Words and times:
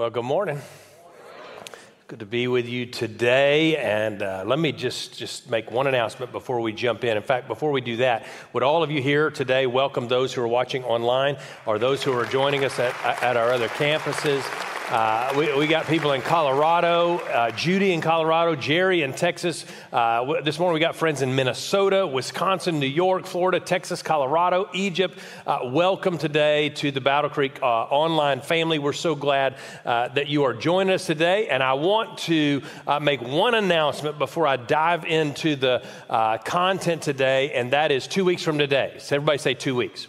Well, 0.00 0.08
good 0.08 0.24
morning. 0.24 0.58
Good 2.06 2.20
to 2.20 2.24
be 2.24 2.48
with 2.48 2.66
you 2.66 2.86
today. 2.86 3.76
And 3.76 4.22
uh, 4.22 4.44
let 4.46 4.58
me 4.58 4.72
just, 4.72 5.18
just 5.18 5.50
make 5.50 5.70
one 5.70 5.86
announcement 5.86 6.32
before 6.32 6.62
we 6.62 6.72
jump 6.72 7.04
in. 7.04 7.18
In 7.18 7.22
fact, 7.22 7.48
before 7.48 7.70
we 7.70 7.82
do 7.82 7.98
that, 7.98 8.24
would 8.54 8.62
all 8.62 8.82
of 8.82 8.90
you 8.90 9.02
here 9.02 9.30
today 9.30 9.66
welcome 9.66 10.08
those 10.08 10.32
who 10.32 10.40
are 10.40 10.48
watching 10.48 10.84
online 10.84 11.36
or 11.66 11.78
those 11.78 12.02
who 12.02 12.18
are 12.18 12.24
joining 12.24 12.64
us 12.64 12.78
at, 12.78 12.94
at 13.22 13.36
our 13.36 13.52
other 13.52 13.68
campuses? 13.68 14.69
Uh, 14.90 15.32
we, 15.36 15.56
we, 15.56 15.68
got 15.68 15.86
people 15.86 16.10
in 16.10 16.20
Colorado, 16.20 17.18
uh, 17.18 17.52
Judy 17.52 17.92
in 17.92 18.00
Colorado, 18.00 18.56
Jerry 18.56 19.02
in 19.02 19.12
Texas. 19.12 19.64
Uh, 19.92 20.42
this 20.42 20.58
morning 20.58 20.74
we 20.74 20.80
got 20.80 20.96
friends 20.96 21.22
in 21.22 21.36
Minnesota, 21.36 22.04
Wisconsin, 22.04 22.80
New 22.80 22.88
York, 22.88 23.24
Florida, 23.24 23.60
Texas, 23.60 24.02
Colorado, 24.02 24.68
Egypt. 24.74 25.16
Uh, 25.46 25.60
welcome 25.66 26.18
today 26.18 26.70
to 26.70 26.90
the 26.90 27.00
Battle 27.00 27.30
Creek 27.30 27.62
uh, 27.62 27.66
online 27.66 28.40
family. 28.40 28.80
We're 28.80 28.92
so 28.92 29.14
glad 29.14 29.58
uh, 29.84 30.08
that 30.08 30.26
you 30.26 30.42
are 30.42 30.54
joining 30.54 30.92
us 30.92 31.06
today. 31.06 31.46
And 31.46 31.62
I 31.62 31.74
want 31.74 32.18
to 32.22 32.60
make 33.00 33.22
one 33.22 33.54
announcement 33.54 34.18
before 34.18 34.48
I 34.48 34.56
dive 34.56 35.04
into 35.04 35.54
the 35.54 35.84
content 36.44 37.02
today, 37.02 37.52
and 37.52 37.72
that 37.74 37.92
is 37.92 38.08
two 38.08 38.24
weeks 38.24 38.42
from 38.42 38.58
today. 38.58 38.96
So 38.98 39.14
everybody 39.14 39.38
say 39.38 39.54
two 39.54 39.76
weeks 39.76 40.08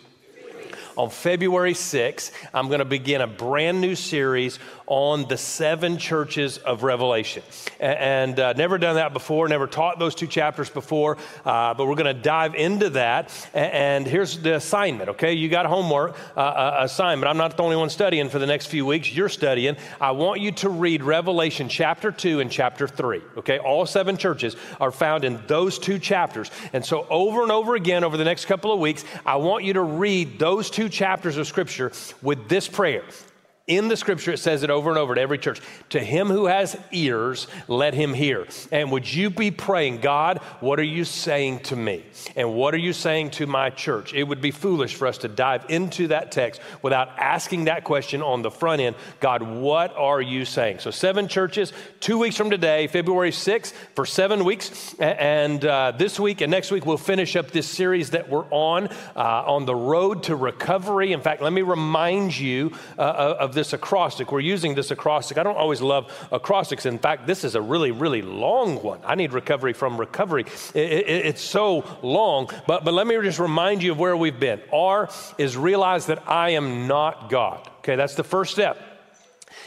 on 1.01 1.09
February 1.09 1.73
6th, 1.73 2.31
I'm 2.53 2.67
going 2.67 2.77
to 2.77 2.85
begin 2.85 3.21
a 3.21 3.27
brand 3.27 3.81
new 3.81 3.95
series 3.95 4.59
on 4.91 5.25
the 5.29 5.37
seven 5.37 5.97
churches 5.97 6.57
of 6.57 6.83
Revelation. 6.83 7.41
And 7.79 8.37
uh, 8.37 8.51
never 8.51 8.77
done 8.77 8.95
that 8.95 9.13
before, 9.13 9.47
never 9.47 9.65
taught 9.65 9.99
those 9.99 10.13
two 10.13 10.27
chapters 10.27 10.69
before, 10.69 11.15
uh, 11.45 11.73
but 11.75 11.87
we're 11.87 11.95
going 11.95 12.13
to 12.13 12.21
dive 12.21 12.55
into 12.55 12.89
that. 12.89 13.31
And 13.53 14.05
here's 14.05 14.39
the 14.39 14.55
assignment, 14.55 15.11
okay? 15.11 15.31
You 15.31 15.47
got 15.47 15.65
homework 15.65 16.17
uh, 16.35 16.41
uh, 16.41 16.77
assignment. 16.81 17.29
I'm 17.29 17.37
not 17.37 17.55
the 17.55 17.63
only 17.63 17.77
one 17.77 17.89
studying 17.89 18.27
for 18.27 18.37
the 18.37 18.45
next 18.45 18.65
few 18.65 18.85
weeks. 18.85 19.09
You're 19.09 19.29
studying. 19.29 19.77
I 20.01 20.11
want 20.11 20.41
you 20.41 20.51
to 20.51 20.67
read 20.67 21.03
Revelation 21.03 21.69
chapter 21.69 22.11
2 22.11 22.41
and 22.41 22.51
chapter 22.51 22.85
3, 22.85 23.21
okay? 23.37 23.59
All 23.59 23.85
seven 23.85 24.17
churches 24.17 24.57
are 24.81 24.91
found 24.91 25.23
in 25.23 25.41
those 25.47 25.79
two 25.79 25.99
chapters. 25.99 26.51
And 26.73 26.83
so, 26.83 27.07
over 27.09 27.43
and 27.43 27.51
over 27.51 27.75
again, 27.75 28.03
over 28.03 28.17
the 28.17 28.25
next 28.25 28.43
couple 28.43 28.73
of 28.73 28.79
weeks, 28.81 29.05
I 29.25 29.37
want 29.37 29.63
you 29.63 29.71
to 29.71 29.83
read 29.83 30.37
those 30.37 30.69
two 30.69 30.89
chapters 30.89 31.37
of 31.37 31.47
Scripture 31.47 31.93
with 32.21 32.49
this 32.49 32.67
prayer 32.67 33.03
in 33.71 33.87
the 33.87 33.95
scripture, 33.95 34.33
it 34.33 34.39
says 34.39 34.63
it 34.63 34.69
over 34.69 34.89
and 34.89 34.99
over 34.99 35.15
to 35.15 35.21
every 35.21 35.37
church. 35.37 35.61
To 35.91 35.99
him 35.99 36.27
who 36.27 36.47
has 36.47 36.77
ears, 36.91 37.47
let 37.69 37.93
him 37.93 38.13
hear. 38.13 38.45
And 38.69 38.91
would 38.91 39.11
you 39.11 39.29
be 39.29 39.49
praying, 39.49 40.01
God, 40.01 40.39
what 40.59 40.77
are 40.77 40.83
you 40.83 41.05
saying 41.05 41.61
to 41.61 41.77
me? 41.77 42.03
And 42.35 42.53
what 42.53 42.73
are 42.73 42.79
you 42.79 42.91
saying 42.91 43.31
to 43.31 43.47
my 43.47 43.69
church? 43.69 44.13
It 44.13 44.23
would 44.23 44.41
be 44.41 44.51
foolish 44.51 44.95
for 44.95 45.07
us 45.07 45.19
to 45.19 45.29
dive 45.29 45.65
into 45.69 46.09
that 46.09 46.33
text 46.33 46.59
without 46.81 47.09
asking 47.17 47.65
that 47.65 47.85
question 47.85 48.21
on 48.21 48.41
the 48.41 48.51
front 48.51 48.81
end 48.81 48.97
God, 49.21 49.41
what 49.41 49.95
are 49.95 50.21
you 50.21 50.43
saying? 50.43 50.79
So, 50.79 50.91
seven 50.91 51.29
churches, 51.29 51.71
two 52.01 52.17
weeks 52.17 52.35
from 52.35 52.49
today, 52.49 52.87
February 52.87 53.31
6th, 53.31 53.71
for 53.95 54.05
seven 54.05 54.43
weeks. 54.43 54.95
And 54.99 55.63
uh, 55.63 55.93
this 55.97 56.19
week 56.19 56.41
and 56.41 56.51
next 56.51 56.71
week, 56.71 56.85
we'll 56.85 56.97
finish 56.97 57.37
up 57.37 57.51
this 57.51 57.67
series 57.67 58.09
that 58.09 58.27
we're 58.27 58.45
on, 58.49 58.89
uh, 59.15 59.43
on 59.45 59.65
the 59.65 59.75
road 59.75 60.23
to 60.23 60.35
recovery. 60.35 61.13
In 61.13 61.21
fact, 61.21 61.41
let 61.41 61.53
me 61.53 61.61
remind 61.61 62.37
you 62.37 62.73
uh, 62.97 63.35
of 63.39 63.53
this 63.53 63.60
acrostic. 63.73 64.31
We're 64.31 64.39
using 64.39 64.75
this 64.75 64.91
acrostic. 64.91 65.37
I 65.37 65.43
don't 65.43 65.57
always 65.57 65.81
love 65.81 66.11
acrostics. 66.31 66.85
In 66.85 66.99
fact, 66.99 67.27
this 67.27 67.43
is 67.43 67.55
a 67.55 67.61
really, 67.61 67.91
really 67.91 68.21
long 68.21 68.81
one. 68.83 68.99
I 69.05 69.15
need 69.15 69.33
recovery 69.33 69.73
from 69.73 69.99
recovery. 69.99 70.45
It, 70.73 70.91
it, 70.91 71.25
it's 71.25 71.41
so 71.41 71.85
long. 72.01 72.49
But, 72.67 72.83
but 72.83 72.93
let 72.93 73.07
me 73.07 73.15
just 73.21 73.39
remind 73.39 73.83
you 73.83 73.91
of 73.91 73.99
where 73.99 74.17
we've 74.17 74.39
been. 74.39 74.61
R 74.73 75.09
is 75.37 75.55
realize 75.55 76.07
that 76.07 76.27
I 76.27 76.51
am 76.51 76.87
not 76.87 77.29
God. 77.29 77.69
Okay, 77.79 77.95
that's 77.95 78.15
the 78.15 78.23
first 78.23 78.51
step. 78.51 78.77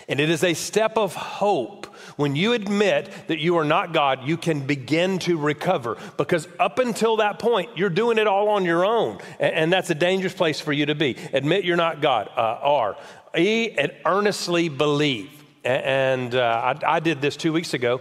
And 0.08 0.20
it 0.20 0.30
is 0.30 0.44
a 0.44 0.54
step 0.54 0.96
of 0.98 1.14
hope. 1.14 1.86
When 2.16 2.36
you 2.36 2.52
admit 2.52 3.10
that 3.28 3.38
you 3.38 3.56
are 3.56 3.64
not 3.64 3.92
God, 3.92 4.24
you 4.24 4.36
can 4.36 4.66
begin 4.66 5.18
to 5.20 5.38
recover 5.38 5.96
because 6.16 6.46
up 6.60 6.78
until 6.78 7.16
that 7.16 7.38
point, 7.38 7.76
you're 7.76 7.90
doing 7.90 8.18
it 8.18 8.26
all 8.26 8.50
on 8.50 8.64
your 8.64 8.84
own. 8.84 9.18
And, 9.40 9.74
that's 9.74 9.90
a 9.90 9.94
dangerous 9.94 10.34
place 10.34 10.60
for 10.60 10.72
you 10.72 10.86
to 10.86 10.94
be. 10.94 11.16
Admit 11.32 11.64
you're 11.64 11.76
not 11.76 12.00
God. 12.00 12.28
Uh, 12.36 12.58
R. 12.62 12.96
E, 13.36 13.70
and 13.72 13.92
earnestly 14.04 14.68
believe. 14.68 15.30
And 15.64 16.34
uh, 16.34 16.74
I, 16.82 16.96
I 16.96 17.00
did 17.00 17.20
this 17.20 17.36
two 17.36 17.52
weeks 17.52 17.74
ago 17.74 18.00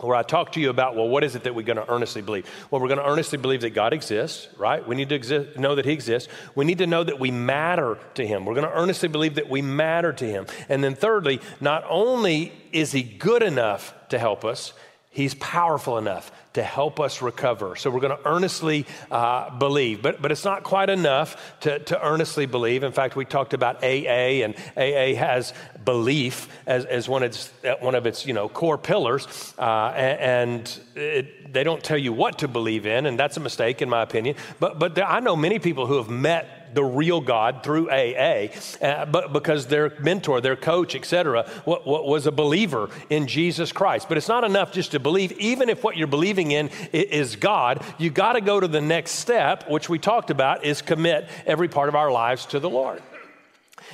where 0.00 0.16
I 0.16 0.22
talked 0.22 0.54
to 0.54 0.60
you 0.60 0.68
about, 0.68 0.94
well, 0.94 1.08
what 1.08 1.24
is 1.24 1.36
it 1.36 1.44
that 1.44 1.54
we're 1.54 1.64
going 1.64 1.78
to 1.78 1.90
earnestly 1.90 2.20
believe? 2.20 2.46
Well, 2.70 2.82
we're 2.82 2.88
going 2.88 3.00
to 3.00 3.06
earnestly 3.06 3.38
believe 3.38 3.62
that 3.62 3.70
God 3.70 3.94
exists, 3.94 4.48
right? 4.58 4.86
We 4.86 4.94
need 4.94 5.08
to 5.08 5.14
exist, 5.14 5.58
know 5.58 5.74
that 5.74 5.86
He 5.86 5.92
exists. 5.92 6.28
We 6.54 6.66
need 6.66 6.78
to 6.78 6.86
know 6.86 7.02
that 7.02 7.18
we 7.18 7.30
matter 7.30 7.98
to 8.14 8.26
Him. 8.26 8.44
We're 8.44 8.54
going 8.54 8.68
to 8.68 8.76
earnestly 8.76 9.08
believe 9.08 9.36
that 9.36 9.48
we 9.48 9.62
matter 9.62 10.12
to 10.12 10.24
Him. 10.24 10.46
And 10.68 10.84
then, 10.84 10.94
thirdly, 10.94 11.40
not 11.60 11.84
only 11.88 12.52
is 12.72 12.92
He 12.92 13.02
good 13.02 13.42
enough 13.42 13.94
to 14.10 14.18
help 14.18 14.44
us, 14.44 14.74
He's 15.10 15.34
powerful 15.36 15.96
enough 15.96 16.30
to 16.56 16.62
help 16.62 17.00
us 17.00 17.20
recover. 17.20 17.76
So 17.76 17.90
we're 17.90 18.00
going 18.00 18.16
to 18.16 18.26
earnestly 18.26 18.86
uh, 19.10 19.50
believe, 19.58 20.00
but, 20.00 20.22
but 20.22 20.32
it's 20.32 20.44
not 20.44 20.62
quite 20.62 20.88
enough 20.88 21.58
to, 21.60 21.78
to 21.80 22.02
earnestly 22.02 22.46
believe. 22.46 22.82
In 22.82 22.92
fact, 22.92 23.14
we 23.14 23.26
talked 23.26 23.52
about 23.52 23.84
AA, 23.84 24.42
and 24.42 24.54
AA 24.74 25.18
has 25.18 25.52
belief 25.84 26.48
as, 26.66 26.86
as 26.86 27.10
one, 27.10 27.22
of 27.22 27.28
its, 27.28 27.52
one 27.80 27.94
of 27.94 28.06
its 28.06 28.24
you 28.24 28.32
know, 28.32 28.48
core 28.48 28.78
pillars, 28.78 29.54
uh, 29.58 29.92
and 29.94 30.80
it, 30.94 31.52
they 31.52 31.62
don't 31.62 31.84
tell 31.84 31.98
you 31.98 32.14
what 32.14 32.38
to 32.38 32.48
believe 32.48 32.86
in, 32.86 33.04
and 33.04 33.18
that's 33.18 33.36
a 33.36 33.40
mistake 33.40 33.82
in 33.82 33.90
my 33.90 34.00
opinion. 34.00 34.34
But, 34.58 34.78
but 34.78 34.94
there, 34.94 35.06
I 35.06 35.20
know 35.20 35.36
many 35.36 35.58
people 35.58 35.86
who 35.86 35.98
have 35.98 36.08
met 36.08 36.55
the 36.74 36.84
real 36.84 37.20
God 37.20 37.62
through 37.62 37.90
AA, 37.90 38.48
uh, 38.82 39.06
but 39.06 39.32
because 39.32 39.66
their 39.66 39.92
mentor, 40.00 40.40
their 40.40 40.56
coach, 40.56 40.94
etc., 40.94 41.48
what, 41.64 41.86
what 41.86 42.06
was 42.06 42.26
a 42.26 42.32
believer 42.32 42.90
in 43.10 43.26
Jesus 43.26 43.72
Christ. 43.72 44.08
But 44.08 44.18
it's 44.18 44.28
not 44.28 44.44
enough 44.44 44.72
just 44.72 44.92
to 44.92 45.00
believe. 45.00 45.32
Even 45.32 45.68
if 45.68 45.82
what 45.84 45.96
you're 45.96 46.06
believing 46.06 46.50
in 46.50 46.70
is 46.92 47.36
God, 47.36 47.84
you 47.98 48.10
got 48.10 48.34
to 48.34 48.40
go 48.40 48.60
to 48.60 48.68
the 48.68 48.80
next 48.80 49.12
step, 49.12 49.68
which 49.68 49.88
we 49.88 49.98
talked 49.98 50.30
about, 50.30 50.64
is 50.64 50.82
commit 50.82 51.28
every 51.46 51.68
part 51.68 51.88
of 51.88 51.94
our 51.94 52.10
lives 52.10 52.46
to 52.46 52.60
the 52.60 52.70
Lord. 52.70 53.02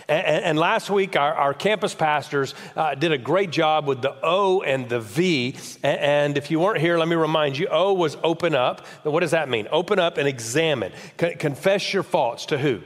And, 0.09 0.45
and, 0.45 0.59
last 0.59 0.91
week, 0.91 1.17
our, 1.17 1.35
our 1.35 1.55
campus 1.55 1.95
pastors 1.95 2.55
uh, 2.77 2.95
did 2.95 3.13
a 3.13 3.19
great 3.19 3.51
job 3.51 3.87
with 3.87 4.03
the 4.03 4.17
O 4.23 4.63
and 4.63 4.89
the 4.89 5.01
V. 5.01 5.57
And, 5.83 6.01
and, 6.01 6.39
if 6.39 6.51
you 6.51 6.61
weren't 6.61 6.81
here, 6.81 6.99
let 6.99 7.09
me 7.09 7.17
remind 7.17 7.57
you 7.59 7.69
O 7.71 7.93
was 7.93 8.17
open 8.23 8.55
up. 8.55 8.87
What 9.05 9.21
does 9.21 9.31
that 9.31 9.49
mean? 9.49 9.69
Open 9.71 9.99
up 9.99 10.19
and 10.19 10.27
examine. 10.27 10.93
confess 11.17 11.93
your 11.93 12.03
faults 12.03 12.47
to 12.47 12.59
who? 12.59 12.83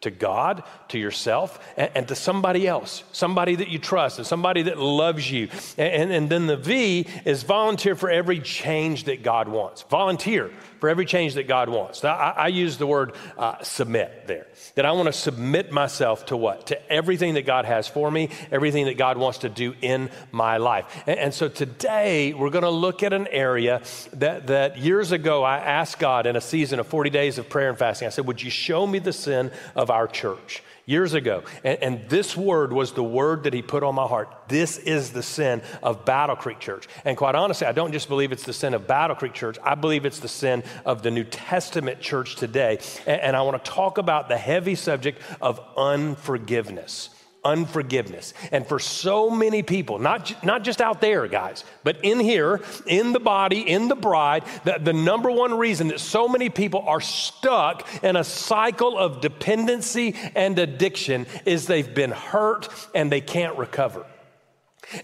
To 0.00 0.10
God, 0.10 0.62
to 0.88 0.98
yourself, 0.98 1.58
and, 1.76 1.90
and, 1.94 2.08
to 2.08 2.14
somebody 2.14 2.68
else, 2.68 3.02
somebody 3.12 3.56
that 3.56 3.68
you 3.68 3.78
trust, 3.78 4.18
and 4.18 4.26
somebody 4.26 4.62
that 4.62 4.78
loves 4.78 5.30
you. 5.30 5.48
And, 5.76 6.12
and 6.12 6.28
then 6.30 6.46
the 6.46 6.56
V 6.56 7.06
is 7.24 7.42
volunteer 7.42 7.96
for 7.96 8.08
every 8.08 8.38
change 8.38 9.04
that 9.04 9.22
God 9.22 9.48
wants. 9.48 9.82
Volunteer 9.82 10.52
for 10.78 10.88
every 10.88 11.04
change 11.04 11.34
that 11.34 11.48
God 11.48 11.68
wants. 11.68 12.02
Now, 12.02 12.14
I, 12.14 12.30
I 12.30 12.48
use 12.48 12.76
the 12.76 12.86
word 12.86 13.14
uh, 13.36 13.60
submit 13.62 14.26
there. 14.26 14.46
That 14.76 14.86
I 14.86 14.92
want 14.92 15.06
to 15.06 15.12
submit 15.12 15.72
myself 15.72 16.26
to 16.26 16.36
what? 16.36 16.68
To 16.68 16.92
everything 16.92 17.34
that 17.34 17.46
God 17.46 17.64
has 17.64 17.88
for 17.88 18.08
me, 18.08 18.30
everything 18.52 18.86
that 18.86 18.96
God 18.96 19.18
wants 19.18 19.38
to 19.38 19.48
do 19.48 19.74
in 19.80 20.10
my 20.30 20.58
life. 20.58 21.02
And, 21.06 21.18
and 21.18 21.34
so 21.34 21.48
today 21.48 22.34
we're 22.34 22.50
going 22.50 22.62
to 22.62 22.70
look 22.70 23.02
at 23.02 23.12
an 23.12 23.26
area 23.26 23.82
that, 24.14 24.46
that 24.46 24.78
years 24.78 25.10
ago 25.10 25.42
I 25.42 25.58
asked 25.58 25.98
God 25.98 26.26
in 26.26 26.36
a 26.36 26.40
season 26.40 26.78
of 26.78 26.86
40 26.86 27.10
days 27.10 27.38
of 27.38 27.48
prayer 27.48 27.68
and 27.68 27.78
fasting. 27.78 28.06
I 28.06 28.10
said, 28.10 28.26
Would 28.26 28.42
you 28.42 28.50
show 28.50 28.86
me 28.86 29.00
the 29.00 29.12
sin 29.12 29.50
of 29.74 29.87
our 29.90 30.06
church? 30.06 30.62
years 30.88 31.12
ago. 31.12 31.42
And, 31.62 31.82
and, 31.82 32.08
this 32.08 32.34
word 32.34 32.72
was 32.72 32.92
the 32.92 33.02
word 33.02 33.42
that 33.44 33.52
he 33.52 33.60
put 33.60 33.82
on 33.82 33.94
my 33.94 34.06
heart. 34.06 34.34
This 34.48 34.78
is 34.78 35.10
the 35.10 35.22
sin 35.22 35.60
of 35.82 36.06
Battle 36.06 36.34
Creek 36.34 36.60
Church. 36.60 36.88
And 37.04 37.14
quite 37.14 37.34
honestly, 37.34 37.66
I 37.66 37.72
don't 37.72 37.92
just 37.92 38.08
believe 38.08 38.32
it's 38.32 38.44
the 38.44 38.54
sin 38.54 38.72
of 38.72 38.86
Battle 38.86 39.14
Creek 39.14 39.34
Church, 39.34 39.58
I 39.62 39.74
believe 39.74 40.06
it's 40.06 40.18
the 40.18 40.28
sin 40.28 40.64
of 40.86 41.02
the 41.02 41.10
New 41.10 41.24
Testament 41.24 42.00
church 42.00 42.36
today. 42.36 42.78
And, 43.06 43.20
and 43.20 43.36
I 43.36 43.42
want 43.42 43.62
to 43.62 43.70
talk 43.70 43.98
about 43.98 44.30
the 44.30 44.38
heavy 44.38 44.74
subject 44.74 45.20
of 45.42 45.60
unforgiveness 45.76 47.10
unforgiveness. 47.44 48.34
And 48.52 48.66
for 48.66 48.78
so 48.78 49.30
many 49.30 49.62
people, 49.62 49.98
not, 49.98 50.44
not 50.44 50.64
just 50.64 50.80
out 50.80 51.00
there, 51.00 51.26
guys, 51.26 51.64
but 51.84 52.04
in 52.04 52.20
here, 52.20 52.60
in 52.86 53.12
the 53.12 53.20
body, 53.20 53.60
in 53.60 53.88
the 53.88 53.96
bride, 53.96 54.44
the, 54.64 54.78
the 54.80 54.92
number 54.92 55.30
one 55.30 55.54
reason 55.54 55.88
that 55.88 56.00
so 56.00 56.28
many 56.28 56.48
people 56.48 56.80
are 56.86 57.00
stuck 57.00 57.86
in 58.02 58.16
a 58.16 58.24
cycle 58.24 58.98
of 58.98 59.20
dependency 59.20 60.14
and 60.34 60.58
addiction 60.58 61.26
is 61.44 61.66
they've 61.66 61.94
been 61.94 62.10
hurt 62.10 62.68
and 62.94 63.10
they 63.10 63.20
can't 63.20 63.56
recover. 63.56 64.04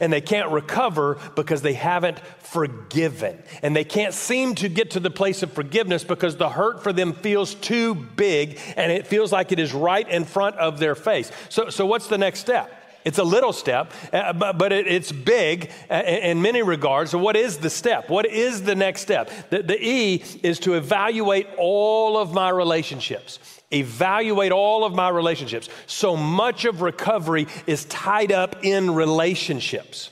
And 0.01 0.13
they 0.13 0.21
can't 0.21 0.51
recover 0.51 1.19
because 1.35 1.63
they 1.63 1.75
haven't 1.75 2.19
forgiven. 2.39 3.43
And 3.63 3.75
they 3.75 3.85
can't 3.85 4.15
seem 4.15 4.55
to 4.57 4.69
get 4.69 4.93
to 4.93 5.01
the 5.01 5.11
place 5.11 5.43
of 5.43 5.53
forgiveness 5.53 6.05
because 6.05 6.37
the 6.37 6.49
hurt 6.49 6.83
for 6.83 6.93
them 6.93 7.13
feels 7.13 7.55
too 7.55 7.95
big 7.95 8.59
and 8.77 8.93
it 8.93 9.07
feels 9.07 9.33
like 9.33 9.53
it 9.53 9.59
is 9.59 9.73
right 9.73 10.09
in 10.09 10.25
front 10.25 10.57
of 10.57 10.79
their 10.79 10.95
face. 10.95 11.31
So, 11.49 11.71
so 11.71 11.87
what's 11.87 12.09
the 12.09 12.19
next 12.19 12.41
step? 12.41 12.84
It's 13.05 13.19
a 13.19 13.25
little 13.25 13.53
step, 13.53 13.93
uh, 14.13 14.33
but, 14.33 14.73
it's 14.73 15.13
big 15.13 15.71
uh, 15.91 16.03
in 16.07 16.41
many 16.41 16.63
regards. 16.63 17.11
So, 17.11 17.19
what 17.19 17.37
is 17.37 17.59
the 17.59 17.69
step? 17.69 18.09
What 18.09 18.25
is 18.27 18.63
the 18.63 18.75
next 18.75 19.03
step? 19.03 19.31
The, 19.51 19.63
the 19.63 19.79
E 19.79 20.25
is 20.43 20.59
to 20.61 20.75
evaluate 20.75 21.47
all 21.59 22.17
of 22.17 22.33
my 22.33 22.49
relationships. 22.49 23.39
Evaluate 23.71 24.53
all 24.53 24.85
of 24.85 24.95
my 24.95 25.11
relationships. 25.11 25.69
So 25.87 26.17
much 26.17 26.65
of 26.65 26.81
recovery 26.81 27.47
is 27.67 27.85
tied 27.87 28.33
up 28.33 28.65
in 28.65 28.95
relationships. 28.95 30.11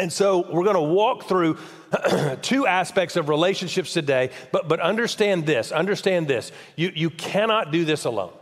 And 0.00 0.12
so, 0.12 0.50
we're 0.50 0.64
going 0.64 0.74
to 0.74 0.80
walk 0.80 1.24
through 1.24 1.58
two 2.42 2.66
aspects 2.66 3.14
of 3.14 3.28
relationships 3.28 3.92
today, 3.92 4.30
but, 4.50 4.66
but 4.66 4.80
understand 4.80 5.46
this 5.46 5.70
understand 5.70 6.26
this. 6.26 6.50
You, 6.74 6.90
you 6.92 7.10
cannot 7.10 7.70
do 7.70 7.84
this 7.84 8.04
alone. 8.04 8.32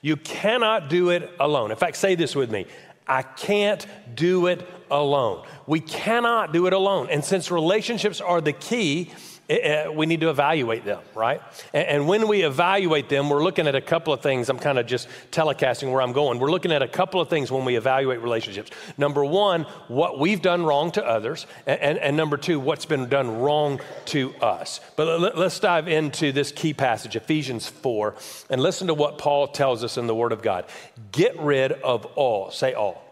You 0.00 0.16
cannot 0.16 0.88
do 0.88 1.10
it 1.10 1.30
alone. 1.40 1.70
In 1.70 1.76
fact, 1.76 1.96
say 1.96 2.14
this 2.14 2.34
with 2.34 2.50
me 2.50 2.66
I 3.06 3.22
can't 3.22 3.86
do 4.14 4.46
it 4.46 4.68
alone. 4.90 5.46
We 5.66 5.80
cannot 5.80 6.52
do 6.52 6.66
it 6.66 6.72
alone. 6.72 7.08
And 7.10 7.24
since 7.24 7.50
relationships 7.50 8.20
are 8.20 8.40
the 8.40 8.52
key, 8.52 9.12
it, 9.48 9.86
uh, 9.86 9.92
we 9.92 10.04
need 10.04 10.20
to 10.20 10.28
evaluate 10.28 10.84
them, 10.84 11.00
right? 11.14 11.40
And, 11.72 11.86
and, 11.88 12.08
when 12.08 12.28
we 12.28 12.42
evaluate 12.42 13.08
them, 13.08 13.30
we're 13.30 13.42
looking 13.42 13.66
at 13.66 13.74
a 13.74 13.80
couple 13.80 14.12
of 14.12 14.20
things. 14.20 14.50
I'm 14.50 14.58
kind 14.58 14.78
of 14.78 14.86
just 14.86 15.08
telecasting 15.32 15.90
where 15.90 16.02
I'm 16.02 16.12
going. 16.12 16.38
We're 16.38 16.50
looking 16.50 16.70
at 16.70 16.82
a 16.82 16.88
couple 16.88 17.20
of 17.20 17.30
things 17.30 17.50
when 17.50 17.64
we 17.64 17.76
evaluate 17.76 18.20
relationships. 18.20 18.70
Number 18.98 19.24
one, 19.24 19.62
what 19.88 20.18
we've 20.18 20.42
done 20.42 20.64
wrong 20.64 20.90
to 20.92 21.04
others. 21.04 21.46
And, 21.66 21.80
and, 21.80 21.98
and 21.98 22.16
number 22.16 22.36
two, 22.36 22.60
what's 22.60 22.84
been 22.84 23.08
done 23.08 23.40
wrong 23.40 23.80
to 24.06 24.34
us. 24.36 24.80
But 24.96 25.18
let, 25.18 25.38
let's 25.38 25.58
dive 25.58 25.88
into 25.88 26.30
this 26.30 26.52
key 26.52 26.74
passage, 26.74 27.16
Ephesians 27.16 27.66
4, 27.66 28.14
and 28.50 28.60
listen 28.60 28.88
to 28.88 28.94
what 28.94 29.16
Paul 29.16 29.48
tells 29.48 29.82
us 29.82 29.96
in 29.96 30.06
the 30.06 30.14
Word 30.14 30.32
of 30.32 30.42
God. 30.42 30.66
Get 31.10 31.38
rid 31.40 31.72
of 31.72 32.04
all, 32.16 32.50
say 32.50 32.74
all 32.74 33.07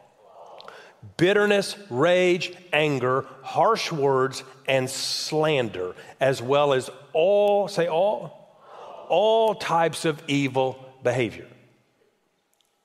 bitterness, 1.17 1.77
rage, 1.91 2.53
anger, 2.73 3.27
harsh 3.43 3.93
words, 3.93 4.43
and 4.67 4.89
slander, 4.89 5.95
as 6.21 6.43
well 6.43 6.73
as 6.73 6.91
all, 7.13 7.69
say 7.69 7.89
all, 7.89 8.59
all 9.09 9.55
types 9.55 10.05
of 10.05 10.23
evil 10.27 10.79
behavior. 11.03 11.47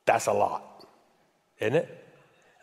That's 0.06 0.28
a 0.28 0.34
lot, 0.34 0.86
isn't 1.60 1.76
it? 1.76 1.98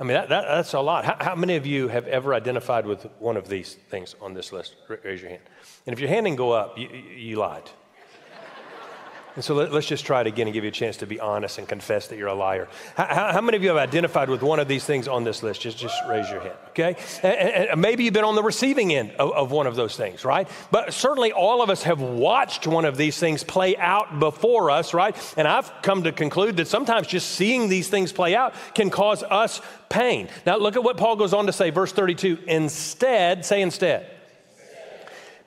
I 0.01 0.05
mean, 0.05 0.15
that, 0.15 0.29
that, 0.29 0.45
that's 0.47 0.75
a 0.75 0.81
lot. 0.81 1.05
How, 1.05 1.17
how, 1.19 1.35
many 1.35 1.57
of 1.57 1.67
you 1.67 1.89
have 1.89 2.07
ever 2.07 2.33
identified 2.33 2.87
with 2.87 3.05
one 3.19 3.37
of 3.37 3.49
these 3.49 3.75
things 3.75 4.15
on 4.21 4.33
this 4.33 4.53
list? 4.53 4.77
Raise 4.89 5.21
your 5.21 5.31
hand. 5.31 5.43
And 5.87 5.93
if 5.93 5.99
your 5.99 6.09
hand 6.09 6.27
didn't 6.27 6.39
go 6.39 6.53
up, 6.53 6.79
you, 6.79 6.89
you 6.89 7.37
lied. 7.37 7.69
And 9.39 9.45
so 9.45 9.55
let, 9.55 9.73
us 9.73 9.87
just 9.87 10.05
try 10.05 10.23
it 10.23 10.27
again 10.27 10.49
and 10.49 10.53
give 10.53 10.65
you 10.65 10.69
a 10.69 10.73
chance 10.73 10.97
to 10.97 11.07
be 11.07 11.21
honest 11.21 11.59
and 11.59 11.69
confess 11.69 12.09
that 12.09 12.19
you're 12.19 12.27
a 12.27 12.35
liar. 12.35 12.67
How, 12.97 13.31
how, 13.35 13.41
many 13.41 13.57
of 13.57 13.63
you 13.63 13.69
have 13.69 13.79
identified 13.79 14.29
with 14.29 14.43
one 14.43 14.59
of 14.59 14.67
these 14.67 14.85
things 14.85 15.07
on 15.07 15.23
this 15.23 15.45
list? 15.45 15.61
Just, 15.61 15.79
just 15.79 15.95
raise 16.09 16.29
your 16.29 16.41
hand, 16.41 16.57
okay? 16.71 16.97
And, 17.23 17.69
and 17.69 17.81
maybe 17.81 18.03
you've 18.03 18.15
been 18.15 18.25
on 18.25 18.35
the 18.35 18.43
receiving 18.43 18.93
end 18.93 19.13
of, 19.13 19.31
of 19.31 19.53
one 19.53 19.69
of 19.69 19.77
those 19.77 19.97
things, 19.97 20.25
right? 20.25 20.49
But 20.73 20.93
certainly 20.93 21.31
all 21.31 21.63
of 21.63 21.71
us 21.71 21.85
have 21.85 22.01
watched 22.01 22.67
one 22.67 22.85
of 22.85 22.97
these 22.97 23.17
things 23.17 23.45
play 23.45 23.77
out 23.77 24.19
before 24.19 24.73
us, 24.73 24.93
right? 24.93 25.15
And 25.37 25.47
I've 25.47 25.71
come 25.83 26.03
to 26.03 26.11
conclude 26.11 26.57
that 26.57 26.67
sometimes 26.67 27.07
just 27.07 27.31
seeing 27.31 27.69
these 27.69 27.89
things 27.89 28.11
play 28.11 28.35
out 28.35 28.55
can 28.75 28.91
cause 28.91 29.23
us 29.23 29.61
pain. 29.89 30.31
Now 30.47 30.57
look 30.57 30.75
at 30.75 30.83
what 30.83 30.97
Paul 30.97 31.15
goes 31.15 31.33
on 31.33 31.47
to 31.47 31.53
say, 31.53 31.71
verse 31.71 31.93
32. 31.93 32.39
Instead, 32.49 33.45
say 33.45 33.63
instead, 33.63 34.11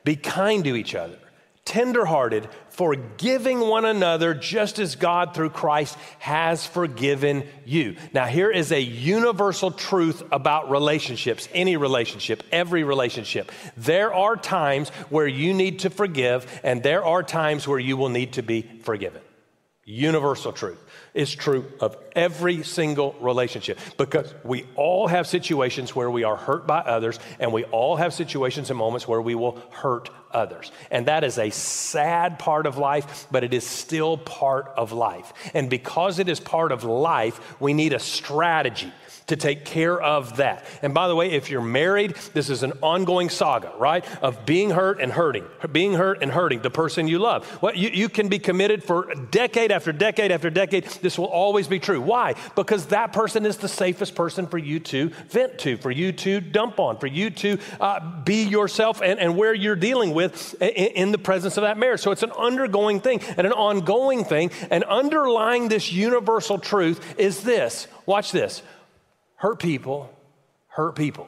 be 0.06 0.16
kind 0.16 0.64
to 0.64 0.78
each 0.78 0.96
other 0.96 1.18
tenderhearted, 1.66 2.48
forgiving 2.70 3.60
one 3.60 3.86
another 3.86 4.34
just 4.34 4.80
as 4.80 4.96
God 4.96 5.34
through 5.34 5.52
Christ 5.52 5.98
has 6.20 6.66
forgiven 6.66 7.44
you. 7.66 7.96
Now, 8.14 8.26
here 8.26 8.50
is 8.50 8.72
a 8.72 8.82
universal 8.82 9.72
truth 9.72 10.24
about 10.32 10.72
relationships, 10.72 11.48
any 11.54 11.78
relationship, 11.78 12.44
every 12.52 12.84
relationship. 12.84 13.52
There 13.78 14.14
are 14.14 14.36
times 14.36 14.90
where 15.10 15.28
you 15.28 15.54
need 15.54 15.80
to 15.80 15.90
forgive, 15.90 16.62
and 16.64 16.82
there 16.82 17.06
are 17.06 17.24
times 17.24 17.68
where 17.68 17.80
you 17.80 17.96
will 17.96 18.10
need 18.10 18.34
to 18.34 18.44
be 18.44 18.64
forgiven. 18.82 19.22
Universal 19.86 20.54
truth 20.54 20.80
is 21.14 21.34
true 21.34 21.70
of 21.80 21.98
every 22.16 22.64
single 22.64 23.16
relationship 23.20 23.78
because 23.98 24.34
we 24.44 24.66
all 24.76 25.08
have 25.08 25.28
situations 25.28 25.96
where 25.96 26.10
we 26.10 26.24
are 26.24 26.36
hurt 26.36 26.66
by 26.66 26.80
others, 26.80 27.20
and 27.40 27.52
we 27.52 27.64
all 27.66 27.98
have 27.98 28.14
situations 28.14 28.70
and 28.70 28.80
moments 28.80 29.08
where 29.08 29.22
we 29.22 29.36
will 29.36 29.62
hurt 29.72 30.10
others. 30.32 30.72
And 30.90 31.08
that 31.08 31.24
is 31.24 31.38
a 31.38 31.50
sad 31.50 32.40
part 32.40 32.66
of 32.66 32.78
life, 32.78 33.28
but 33.32 33.44
it 33.44 33.54
is 33.54 33.68
still 33.68 34.18
part 34.18 34.72
of 34.78 34.92
life. 34.92 35.34
And 35.54 35.70
because 35.70 36.20
it 36.20 36.30
is 36.30 36.40
part 36.40 36.72
of 36.72 36.84
life, 36.84 37.60
we 37.60 37.74
need 37.74 37.94
a 37.94 38.00
strategy 38.00 38.92
to 39.32 39.38
take 39.38 39.64
care 39.64 40.00
of 40.00 40.36
that. 40.38 40.66
And 40.82 40.94
by 40.94 41.08
the 41.08 41.16
way, 41.16 41.32
if 41.32 41.50
you're 41.50 41.62
married, 41.62 42.16
this 42.34 42.50
is 42.50 42.64
an 42.64 42.74
ongoing 42.82 43.30
saga, 43.30 43.72
right? 43.78 44.04
Of 44.22 44.46
being 44.46 44.72
hurt 44.72 45.00
and 45.00 45.10
hurting, 45.10 45.46
being 45.72 45.94
hurt 45.94 46.22
and 46.22 46.30
hurting 46.30 46.62
the 46.62 46.70
person 46.70 47.08
you 47.08 47.18
love. 47.18 47.48
Well, 47.62 47.74
you, 47.74 47.88
you 47.90 48.10
can 48.10 48.28
be 48.28 48.40
committed 48.40 48.84
for 48.84 49.14
decade 49.32 49.72
after 49.72 49.94
decade 49.94 50.32
after 50.34 50.50
decade. 50.50 50.84
This 51.02 51.18
will 51.18 51.28
always 51.28 51.70
be 51.70 51.80
true. 51.80 52.02
Why? 52.02 52.36
Because 52.58 52.88
that 52.88 53.14
person 53.14 53.46
is 53.46 53.56
the 53.56 53.70
safest 53.70 54.16
person 54.16 54.48
for 54.48 54.58
you 54.58 54.82
to 54.82 55.10
vent 55.30 55.60
to, 55.60 55.78
for 55.78 55.92
you 55.92 56.12
to 56.12 56.42
dump 56.42 56.78
on, 56.78 56.98
for 56.98 57.08
you 57.08 57.30
to 57.30 57.58
uh, 57.80 58.24
be 58.24 58.44
yourself 58.44 59.02
and, 59.02 59.18
and 59.18 59.38
where 59.38 59.54
you're 59.54 59.78
dealing 59.78 60.14
with 60.14 60.62
in, 60.62 60.68
in 60.70 61.12
the 61.14 61.18
presence 61.18 61.56
of 61.56 61.62
that 61.62 61.78
marriage. 61.78 62.02
So 62.02 62.12
it's 62.12 62.24
an 62.24 62.34
undergoing 62.34 63.00
thing 63.00 63.22
and 63.38 63.48
an 63.48 63.54
ongoing 63.54 64.26
thing. 64.26 64.52
And 64.70 64.84
underlying 64.84 65.70
this 65.70 65.94
universal 65.94 66.60
truth 66.60 67.18
is 67.18 67.44
this 67.44 67.88
watch 68.06 68.34
this 68.34 68.62
Hurt 69.42 69.58
people 69.58 70.08
hurt 70.68 70.96
people. 70.96 71.28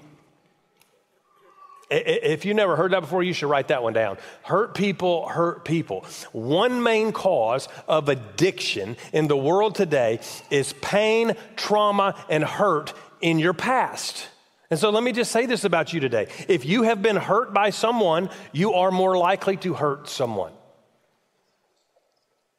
If 1.90 2.46
you 2.46 2.54
never 2.54 2.76
heard 2.76 2.92
that 2.92 3.00
before, 3.00 3.24
you 3.24 3.34
should 3.34 3.50
write 3.50 3.70
that 3.70 3.82
one 3.82 3.94
down. 3.94 4.20
Hurt 4.44 4.76
people 4.76 5.28
hurt 5.28 5.66
people. 5.66 6.06
One 6.32 6.84
main 6.84 7.12
cause 7.12 7.68
of 7.88 8.10
addiction 8.10 8.98
in 9.14 9.28
the 9.28 9.36
world 9.36 9.74
today 9.74 10.20
is 10.52 10.74
pain, 10.74 11.36
trauma, 11.56 12.14
and 12.30 12.44
hurt 12.44 12.94
in 13.20 13.40
your 13.40 13.54
past. 13.54 14.28
And 14.70 14.80
so 14.80 14.92
let 14.92 15.02
me 15.02 15.12
just 15.12 15.32
say 15.32 15.48
this 15.48 15.64
about 15.64 15.92
you 15.92 16.00
today. 16.00 16.28
If 16.48 16.66
you 16.66 16.84
have 16.84 17.02
been 17.02 17.16
hurt 17.16 17.52
by 17.52 17.72
someone, 17.72 18.30
you 18.52 18.74
are 18.74 18.92
more 18.92 19.18
likely 19.18 19.58
to 19.58 19.74
hurt 19.74 20.08
someone. 20.08 20.54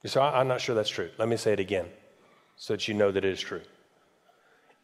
So 0.04 0.20
I'm 0.20 0.48
not 0.48 0.60
sure 0.60 0.74
that's 0.74 0.90
true. 0.90 1.10
Let 1.16 1.28
me 1.28 1.36
say 1.36 1.52
it 1.52 1.60
again 1.60 1.86
so 2.56 2.72
that 2.72 2.88
you 2.88 2.94
know 2.94 3.12
that 3.12 3.24
it 3.24 3.32
is 3.32 3.40
true. 3.40 3.62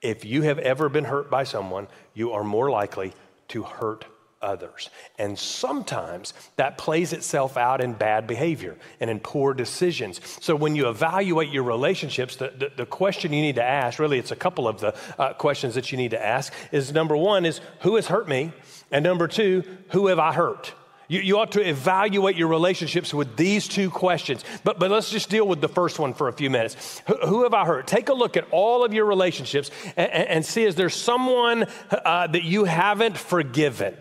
If 0.03 0.25
you 0.25 0.43
have 0.43 0.59
ever 0.59 0.89
been 0.89 1.05
hurt 1.05 1.31
by 1.31 1.45
someone, 1.45 1.89
you 2.15 2.33
are 2.33 2.45
more 2.45 2.71
likely 2.71 3.13
to 3.49 3.63
hurt 3.63 4.07
others. 4.43 4.89
And 5.19 5.39
sometimes 5.39 6.33
that 6.57 6.79
plays 6.79 7.13
itself 7.13 7.57
out 7.57 7.83
in 7.83 7.93
bad 7.93 8.27
behavior 8.27 8.77
and 8.99 9.11
in 9.11 9.21
poor 9.21 9.53
decisions. 9.53 10.21
So 10.41 10.57
when 10.57 10.75
you 10.75 10.89
evaluate 10.89 11.51
your 11.51 11.65
relationships, 11.65 12.37
the, 12.37 12.49
the, 12.57 12.73
the 12.75 12.87
question 12.87 13.33
you 13.33 13.43
need 13.43 13.57
to 13.57 13.63
ask, 13.63 13.99
really, 13.99 14.19
it's 14.19 14.31
a 14.31 14.37
couple 14.37 14.67
of 14.67 14.81
the 14.81 14.95
uh, 15.19 15.35
questions 15.35 15.75
that 15.75 15.93
you 15.93 15.99
need 15.99 16.13
to 16.13 16.25
ask, 16.25 16.53
is 16.73 16.93
number 16.93 17.17
one 17.17 17.45
is 17.45 17.61
who 17.81 17.97
has 17.97 18.07
hurt 18.07 18.29
me? 18.29 18.53
And 18.91 19.03
number 19.05 19.29
two, 19.29 19.63
who 19.91 20.07
have 20.07 20.19
I 20.19 20.33
hurt? 20.33 20.73
You, 21.11 21.21
you 21.21 21.39
ought 21.39 21.51
to 21.53 21.69
evaluate 21.69 22.37
your 22.37 22.47
relationships 22.47 23.13
with 23.13 23.37
these 23.37 23.67
two 23.67 23.91
questions. 23.91 24.45
But, 24.63 24.79
but 24.79 24.93
let's 24.93 25.11
just 25.11 25.29
deal 25.29 25.47
with 25.47 25.61
the 25.61 25.69
first 25.69 25.99
one 25.99 26.15
for 26.15 26.29
a 26.29 26.33
few 26.33 26.49
minutes. 26.51 27.03
Who, 27.09 27.17
who 27.27 27.43
have 27.43 27.53
I 27.53 27.65
hurt? 27.65 27.89
Take 27.89 28.09
a 28.11 28.15
look 28.15 28.37
at 28.37 28.47
all 28.53 28.85
of 28.85 28.95
your 28.95 29.07
relationships 29.07 29.73
and, 29.97 30.09
and 30.09 30.47
see 30.47 30.63
is 30.63 30.77
there 30.77 30.89
someone 30.89 31.67
uh, 31.91 32.29
that 32.29 32.45
you 32.45 32.63
haven't 32.63 33.19
forgiven? 33.19 33.97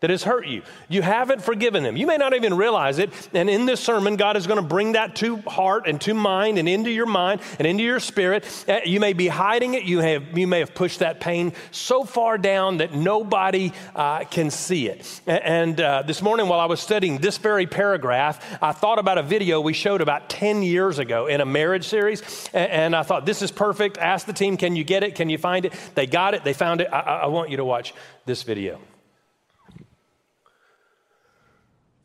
That 0.00 0.08
has 0.08 0.24
hurt 0.24 0.46
you. 0.46 0.62
You 0.88 1.02
haven't 1.02 1.42
forgiven 1.42 1.82
them. 1.82 1.96
You 1.96 2.06
may 2.06 2.16
not 2.16 2.34
even 2.34 2.56
realize 2.56 2.98
it. 2.98 3.10
And 3.34 3.50
in 3.50 3.66
this 3.66 3.80
sermon, 3.80 4.16
God 4.16 4.36
is 4.36 4.46
going 4.46 4.56
to 4.56 4.66
bring 4.66 4.92
that 4.92 5.14
to 5.16 5.36
heart 5.42 5.86
and 5.86 6.00
to 6.02 6.14
mind 6.14 6.58
and 6.58 6.66
into 6.66 6.90
your 6.90 7.06
mind 7.06 7.42
and 7.58 7.66
into 7.66 7.84
your 7.84 8.00
spirit. 8.00 8.46
Uh, 8.66 8.80
you 8.84 8.98
may 8.98 9.12
be 9.12 9.28
hiding 9.28 9.74
it. 9.74 9.84
You, 9.84 10.00
have, 10.00 10.36
you 10.36 10.46
may 10.46 10.60
have 10.60 10.74
pushed 10.74 11.00
that 11.00 11.20
pain 11.20 11.52
so 11.70 12.04
far 12.04 12.38
down 12.38 12.78
that 12.78 12.94
nobody 12.94 13.72
uh, 13.94 14.24
can 14.24 14.50
see 14.50 14.88
it. 14.88 15.20
And 15.26 15.78
uh, 15.78 16.02
this 16.02 16.22
morning, 16.22 16.48
while 16.48 16.60
I 16.60 16.66
was 16.66 16.80
studying 16.80 17.18
this 17.18 17.36
very 17.36 17.66
paragraph, 17.66 18.42
I 18.62 18.72
thought 18.72 18.98
about 18.98 19.18
a 19.18 19.22
video 19.22 19.60
we 19.60 19.74
showed 19.74 20.00
about 20.00 20.30
10 20.30 20.62
years 20.62 20.98
ago 20.98 21.26
in 21.26 21.42
a 21.42 21.46
marriage 21.46 21.86
series. 21.86 22.22
And 22.54 22.96
I 22.96 23.02
thought, 23.02 23.26
this 23.26 23.42
is 23.42 23.50
perfect. 23.50 23.98
Ask 23.98 24.26
the 24.26 24.32
team, 24.32 24.56
can 24.56 24.76
you 24.76 24.84
get 24.84 25.02
it? 25.02 25.14
Can 25.14 25.28
you 25.28 25.36
find 25.36 25.66
it? 25.66 25.74
They 25.94 26.06
got 26.06 26.32
it. 26.32 26.42
They 26.42 26.54
found 26.54 26.80
it. 26.80 26.88
I, 26.90 27.00
I 27.00 27.26
want 27.26 27.50
you 27.50 27.58
to 27.58 27.64
watch 27.66 27.92
this 28.24 28.42
video. 28.44 28.80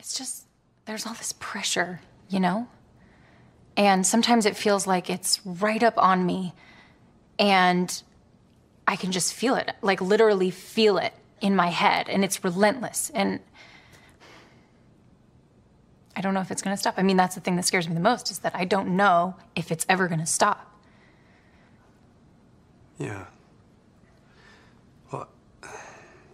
It's 0.06 0.16
just, 0.16 0.46
there's 0.86 1.08
all 1.08 1.16
this 1.16 1.34
pressure, 1.40 2.00
you 2.30 2.40
know? 2.40 2.68
And 3.76 4.06
sometimes 4.06 4.46
it 4.46 4.56
feels 4.56 4.86
like 4.86 5.10
it's 5.10 5.44
right 5.44 5.82
up 5.82 5.98
on 5.98 6.28
me 6.28 6.54
and 7.40 8.04
I 8.88 8.98
can 8.98 9.12
just 9.12 9.34
feel 9.34 9.56
it, 9.56 9.72
like 9.82 10.02
literally 10.02 10.52
feel 10.52 11.00
it 11.00 11.12
in 11.42 11.56
my 11.56 11.70
head 11.70 12.08
and 12.08 12.24
it's 12.24 12.44
relentless. 12.44 13.12
And 13.16 13.40
I 16.16 16.22
don't 16.22 16.36
know 16.36 16.42
if 16.42 16.52
it's 16.52 16.62
going 16.62 16.76
to 16.76 16.80
stop. 16.80 16.94
I 16.98 17.02
mean, 17.02 17.18
that's 17.18 17.34
the 17.34 17.42
thing 17.42 17.56
that 17.56 17.66
scares 17.66 17.88
me 17.88 17.96
the 17.96 18.00
most 18.00 18.30
is 18.30 18.40
that 18.40 18.56
I 18.56 18.64
don't 18.64 18.96
know 18.96 19.36
if 19.56 19.72
it's 19.72 19.88
ever 19.90 20.08
going 20.08 20.20
to 20.20 20.28
stop. 20.28 20.72
Yeah. 23.00 23.26
Well, 25.12 25.30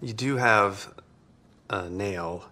you 0.02 0.12
do 0.12 0.36
have 0.36 0.94
a 1.70 1.90
nail 1.90 2.52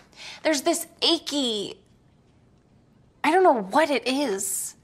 there's 0.43 0.61
this 0.61 0.87
achy 1.01 1.75
I 3.23 3.31
don't 3.31 3.43
know 3.43 3.61
what 3.61 3.89
it 3.89 4.07
is. 4.07 4.75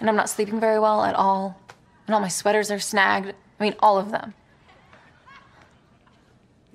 And 0.00 0.08
I'm 0.08 0.16
not 0.16 0.28
sleeping 0.28 0.60
very 0.60 0.78
well 0.78 1.04
at 1.04 1.14
all. 1.14 1.58
And 2.06 2.14
all 2.14 2.20
my 2.20 2.28
sweaters 2.28 2.70
are 2.70 2.78
snagged. 2.78 3.32
I 3.60 3.62
mean, 3.62 3.74
all 3.78 3.98
of 3.98 4.10
them. 4.10 4.34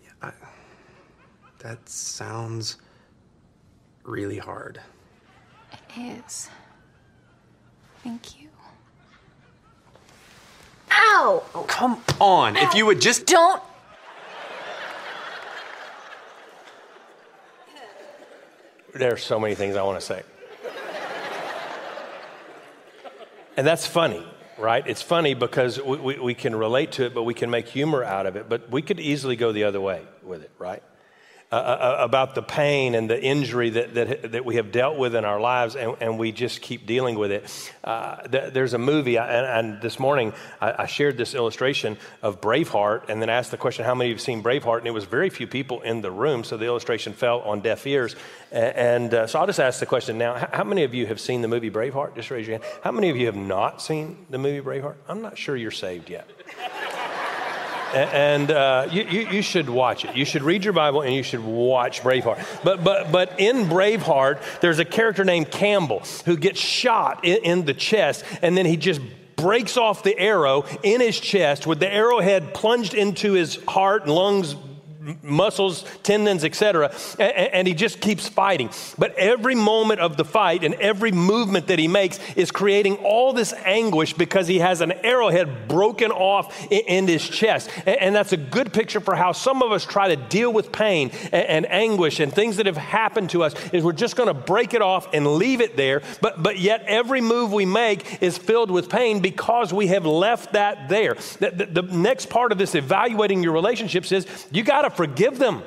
Yeah. 0.03 0.31
That 1.59 1.87
sounds 1.89 2.77
really 4.03 4.37
hard. 4.37 4.79
It 5.73 6.23
is. 6.25 6.49
Thank 8.03 8.39
you. 8.41 8.47
Ow! 10.91 11.43
Come 11.67 12.01
on. 12.19 12.55
If 12.55 12.73
you 12.73 12.85
would 12.85 13.01
just. 13.01 13.25
Don't. 13.25 13.61
There 18.93 19.13
are 19.13 19.17
so 19.17 19.39
many 19.39 19.55
things 19.55 19.75
I 19.75 19.83
want 19.83 19.99
to 19.99 20.05
say. 20.05 20.23
and 23.57 23.65
that's 23.65 23.85
funny, 23.85 24.25
right? 24.57 24.85
It's 24.87 25.01
funny 25.01 25.33
because 25.33 25.81
we, 25.81 25.97
we, 25.97 26.19
we 26.19 26.33
can 26.33 26.55
relate 26.55 26.93
to 26.93 27.05
it, 27.05 27.13
but 27.13 27.23
we 27.23 27.33
can 27.33 27.49
make 27.49 27.67
humor 27.67 28.03
out 28.03 28.25
of 28.25 28.35
it. 28.35 28.49
But 28.49 28.69
we 28.69 28.81
could 28.81 28.99
easily 28.99 29.35
go 29.35 29.51
the 29.51 29.65
other 29.65 29.81
way 29.81 30.05
with 30.23 30.41
it, 30.41 30.51
right? 30.57 30.81
Uh, 31.51 31.55
uh, 31.55 31.95
about 32.01 32.35
the 32.35 32.43
pain 32.43 32.93
and 32.93 33.09
the 33.09 33.19
injury 33.19 33.71
that, 33.71 33.95
that, 33.95 34.33
that 34.33 34.45
we 34.45 34.57
have 34.57 34.71
dealt 34.71 34.99
with 34.99 35.15
in 35.15 35.25
our 35.25 35.39
lives, 35.39 35.75
and, 35.75 35.95
and 35.99 36.19
we 36.19 36.31
just 36.31 36.61
keep 36.61 36.85
dealing 36.85 37.17
with 37.17 37.31
it. 37.31 37.71
Uh, 37.83 38.17
th- 38.17 38.53
there's 38.53 38.75
a 38.75 38.77
movie, 38.77 39.17
and, 39.17 39.47
and 39.47 39.81
this 39.81 39.99
morning 39.99 40.31
I, 40.61 40.83
I 40.83 40.85
shared 40.85 41.17
this 41.17 41.33
illustration 41.33 41.97
of 42.21 42.39
Braveheart, 42.39 43.09
and 43.09 43.19
then 43.19 43.31
asked 43.31 43.49
the 43.49 43.57
question, 43.57 43.83
How 43.83 43.95
many 43.95 44.09
of 44.09 44.11
you 44.11 44.15
have 44.17 44.21
seen 44.21 44.43
Braveheart? 44.43 44.77
And 44.77 44.87
it 44.87 44.91
was 44.91 45.05
very 45.05 45.31
few 45.31 45.47
people 45.47 45.81
in 45.81 46.01
the 46.01 46.11
room, 46.11 46.43
so 46.43 46.55
the 46.55 46.67
illustration 46.67 47.13
fell 47.13 47.39
on 47.39 47.61
deaf 47.61 47.87
ears. 47.87 48.15
And, 48.51 48.75
and 48.75 49.13
uh, 49.15 49.25
so 49.25 49.39
I'll 49.39 49.47
just 49.47 49.59
ask 49.59 49.79
the 49.79 49.87
question 49.87 50.19
now 50.19 50.47
how 50.53 50.63
many 50.63 50.83
of 50.83 50.93
you 50.93 51.07
have 51.07 51.19
seen 51.19 51.41
the 51.41 51.47
movie 51.47 51.71
Braveheart? 51.71 52.13
Just 52.13 52.29
raise 52.29 52.47
your 52.47 52.59
hand. 52.59 52.71
How 52.83 52.91
many 52.91 53.09
of 53.09 53.17
you 53.17 53.25
have 53.25 53.35
not 53.35 53.81
seen 53.81 54.27
the 54.29 54.37
movie 54.37 54.63
Braveheart? 54.63 54.97
I'm 55.07 55.23
not 55.23 55.35
sure 55.35 55.55
you're 55.55 55.71
saved 55.71 56.11
yet 56.11 56.29
and 57.93 58.51
uh, 58.51 58.87
you, 58.91 59.03
you, 59.03 59.27
you, 59.29 59.41
should 59.41 59.69
watch 59.69 60.05
it. 60.05 60.15
You 60.15 60.25
should 60.25 60.43
read 60.43 60.63
your 60.63 60.73
Bible 60.73 61.01
and 61.01 61.13
you 61.13 61.23
should 61.23 61.43
watch 61.43 62.01
Braveheart. 62.01 62.63
But, 62.63 62.83
but, 62.83 63.11
but 63.11 63.39
in 63.39 63.65
Braveheart, 63.65 64.59
there's 64.61 64.79
a 64.79 64.85
character 64.85 65.23
named 65.23 65.51
Campbell 65.51 66.03
who 66.25 66.37
gets 66.37 66.59
shot 66.59 67.25
in, 67.25 67.43
in 67.43 67.65
the 67.65 67.73
chest, 67.73 68.23
and 68.41 68.57
then 68.57 68.65
he 68.65 68.77
just 68.77 69.01
breaks 69.35 69.77
off 69.77 70.03
the 70.03 70.17
arrow 70.19 70.65
in 70.83 71.01
his 71.01 71.19
chest 71.19 71.65
with 71.65 71.79
the 71.79 71.91
arrowhead 71.91 72.53
plunged 72.53 72.93
into 72.93 73.33
his 73.33 73.55
heart 73.67 74.03
and 74.03 74.11
lungs 74.11 74.55
muscles, 75.23 75.85
tendons, 76.03 76.43
etc. 76.43 76.91
And, 77.19 77.31
and, 77.31 77.67
he 77.67 77.73
just 77.73 78.01
keeps 78.01 78.27
fighting. 78.27 78.69
But 78.97 79.15
every 79.15 79.55
moment 79.55 79.99
of 79.99 80.17
the 80.17 80.25
fight 80.25 80.63
and 80.63 80.75
every 80.75 81.11
movement 81.11 81.67
that 81.67 81.79
he 81.79 81.87
makes 81.87 82.19
is 82.35 82.51
creating 82.51 82.97
all 82.97 83.33
this 83.33 83.53
anguish 83.53 84.13
because 84.13 84.47
he 84.47 84.59
has 84.59 84.81
an 84.81 84.91
arrowhead 84.91 85.67
broken 85.67 86.11
off 86.11 86.59
in, 86.71 86.79
in 86.87 87.07
his 87.07 87.27
chest. 87.27 87.69
And, 87.85 87.97
and, 87.97 88.15
that's 88.15 88.33
a 88.33 88.37
good 88.37 88.73
picture 88.73 88.99
for 88.99 89.15
how 89.15 89.31
some 89.31 89.61
of 89.61 89.71
us 89.71 89.85
try 89.85 90.09
to 90.09 90.15
deal 90.15 90.51
with 90.51 90.71
pain 90.71 91.11
and, 91.31 91.45
and 91.45 91.71
anguish 91.71 92.19
and 92.19 92.33
things 92.33 92.57
that 92.57 92.65
have 92.65 92.77
happened 92.77 93.29
to 93.31 93.43
us 93.43 93.53
is 93.71 93.83
we're 93.83 93.93
just 93.93 94.15
going 94.15 94.27
to 94.27 94.33
break 94.33 94.73
it 94.73 94.81
off 94.81 95.13
and 95.13 95.25
leave 95.35 95.61
it 95.61 95.77
there. 95.77 96.01
But, 96.21 96.41
but 96.43 96.59
yet 96.59 96.83
every 96.85 97.21
move 97.21 97.53
we 97.53 97.65
make 97.65 98.21
is 98.21 98.37
filled 98.37 98.71
with 98.71 98.89
pain 98.89 99.21
because 99.21 99.73
we 99.73 99.87
have 99.87 100.05
left 100.05 100.53
that 100.53 100.89
there. 100.89 101.15
The, 101.39 101.51
the, 101.51 101.81
the 101.81 101.95
next 101.95 102.29
part 102.29 102.51
of 102.51 102.57
this 102.57 102.75
evaluating 102.75 103.43
your 103.43 103.53
relationships 103.53 104.11
is 104.11 104.25
you 104.51 104.63
got 104.63 104.81
to 104.81 104.89
forgive 104.99 105.39
them. 105.39 105.63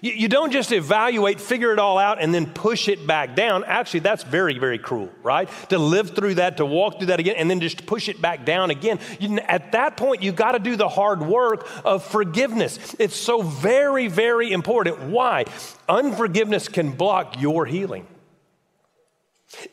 You, 0.00 0.12
you, 0.12 0.28
don't 0.28 0.52
just 0.52 0.70
evaluate, 0.70 1.40
figure 1.40 1.72
it 1.72 1.80
all 1.80 1.98
out, 1.98 2.22
and 2.22 2.32
then 2.32 2.46
push 2.46 2.86
it 2.86 3.04
back 3.04 3.34
down. 3.34 3.64
Actually, 3.64 4.00
that's 4.00 4.22
very, 4.22 4.60
very 4.60 4.78
cruel, 4.78 5.10
right? 5.24 5.48
To 5.70 5.78
live 5.78 6.14
through 6.14 6.36
that, 6.36 6.58
to 6.58 6.64
walk 6.64 6.98
through 6.98 7.08
that 7.08 7.18
again, 7.18 7.34
and 7.36 7.50
then 7.50 7.58
just 7.58 7.84
push 7.84 8.08
it 8.08 8.22
back 8.22 8.44
down 8.44 8.70
again. 8.70 9.00
You, 9.18 9.40
at 9.40 9.72
that 9.72 9.96
point, 9.96 10.22
you 10.22 10.30
got 10.30 10.52
to 10.52 10.60
do 10.60 10.76
the 10.76 10.88
hard 10.88 11.20
work 11.20 11.68
of 11.84 12.04
forgiveness. 12.04 12.94
It's 13.00 13.16
so 13.16 13.42
very, 13.42 14.06
very 14.06 14.52
important. 14.52 15.00
Why? 15.00 15.46
Unforgiveness 15.88 16.68
can 16.68 16.92
block 16.92 17.40
your 17.40 17.66
healing. 17.66 18.06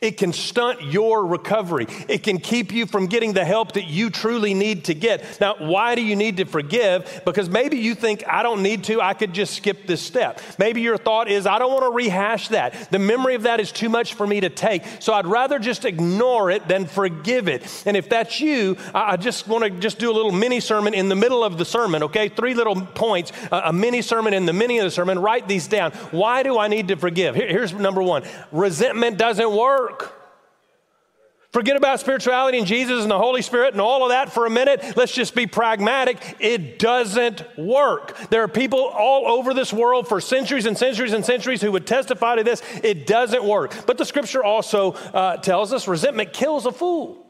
It 0.00 0.12
can 0.12 0.32
stunt 0.32 0.82
your 0.84 1.26
recovery. 1.26 1.86
It 2.08 2.22
can 2.22 2.38
keep 2.38 2.72
you 2.72 2.86
from 2.86 3.08
getting 3.08 3.34
the 3.34 3.44
help 3.44 3.72
that 3.72 3.84
you 3.84 4.08
truly 4.08 4.54
need 4.54 4.86
to 4.86 4.94
get. 4.94 5.38
Now, 5.38 5.56
why 5.58 5.94
do 5.94 6.02
you 6.02 6.16
need 6.16 6.38
to 6.38 6.46
forgive? 6.46 7.22
Because 7.26 7.50
maybe 7.50 7.76
you 7.76 7.94
think, 7.94 8.24
I 8.26 8.42
don't 8.42 8.62
need 8.62 8.84
to, 8.84 9.02
I 9.02 9.12
could 9.12 9.34
just 9.34 9.52
skip 9.52 9.86
this 9.86 10.00
step. 10.00 10.40
Maybe 10.58 10.80
your 10.80 10.96
thought 10.96 11.30
is, 11.30 11.46
I 11.46 11.58
don't 11.58 11.70
want 11.70 11.84
to 11.84 11.90
rehash 11.90 12.48
that. 12.48 12.90
The 12.90 12.98
memory 12.98 13.34
of 13.34 13.42
that 13.42 13.60
is 13.60 13.70
too 13.70 13.90
much 13.90 14.14
for 14.14 14.26
me 14.26 14.40
to 14.40 14.48
take. 14.48 14.82
So 14.98 15.12
I'd 15.12 15.26
rather 15.26 15.58
just 15.58 15.84
ignore 15.84 16.50
it 16.50 16.66
than 16.68 16.86
forgive 16.86 17.46
it. 17.46 17.82
And 17.84 17.98
if 17.98 18.08
that's 18.08 18.40
you, 18.40 18.78
I 18.94 19.18
just 19.18 19.46
want 19.46 19.64
to 19.64 19.70
just 19.70 19.98
do 19.98 20.10
a 20.10 20.14
little 20.14 20.32
mini 20.32 20.60
sermon 20.60 20.94
in 20.94 21.10
the 21.10 21.16
middle 21.16 21.44
of 21.44 21.58
the 21.58 21.66
sermon, 21.66 22.02
okay? 22.04 22.30
Three 22.30 22.54
little 22.54 22.80
points, 22.80 23.30
a 23.52 23.74
mini 23.74 24.00
sermon 24.00 24.32
in 24.32 24.46
the 24.46 24.54
mini 24.54 24.78
of 24.78 24.84
the 24.84 24.90
sermon. 24.90 25.18
Write 25.18 25.48
these 25.48 25.68
down. 25.68 25.92
Why 26.12 26.42
do 26.42 26.58
I 26.58 26.68
need 26.68 26.88
to 26.88 26.96
forgive? 26.96 27.34
Here's 27.34 27.74
number 27.74 28.02
one 28.02 28.22
resentment 28.50 29.18
doesn't 29.18 29.50
work 29.50 29.65
work. 29.66 30.12
Forget 31.52 31.76
about 31.76 32.00
spirituality 32.00 32.58
and 32.58 32.66
Jesus 32.66 33.00
and 33.02 33.10
the 33.10 33.18
Holy 33.18 33.40
Spirit 33.40 33.72
and 33.72 33.80
all 33.80 34.02
of 34.02 34.10
that 34.10 34.30
for 34.30 34.44
a 34.44 34.50
minute. 34.50 34.94
Let's 34.94 35.12
just 35.12 35.34
be 35.34 35.46
pragmatic. 35.46 36.36
It 36.38 36.78
doesn't 36.78 37.42
work. 37.56 38.14
There 38.28 38.42
are 38.42 38.48
people 38.48 38.80
all 38.80 39.26
over 39.26 39.54
this 39.54 39.72
world 39.72 40.06
for 40.06 40.20
centuries 40.20 40.66
and 40.66 40.76
centuries 40.76 41.14
and 41.14 41.24
centuries 41.24 41.62
who 41.62 41.72
would 41.72 41.86
testify 41.86 42.36
to 42.36 42.44
this. 42.44 42.62
It 42.84 43.06
doesn't 43.06 43.42
work. 43.42 43.86
But 43.86 43.96
the 43.96 44.04
scripture 44.04 44.44
also 44.44 44.92
uh, 44.92 45.38
tells 45.38 45.72
us 45.72 45.88
resentment 45.88 46.34
kills 46.34 46.66
a 46.66 46.72
fool. 46.72 47.25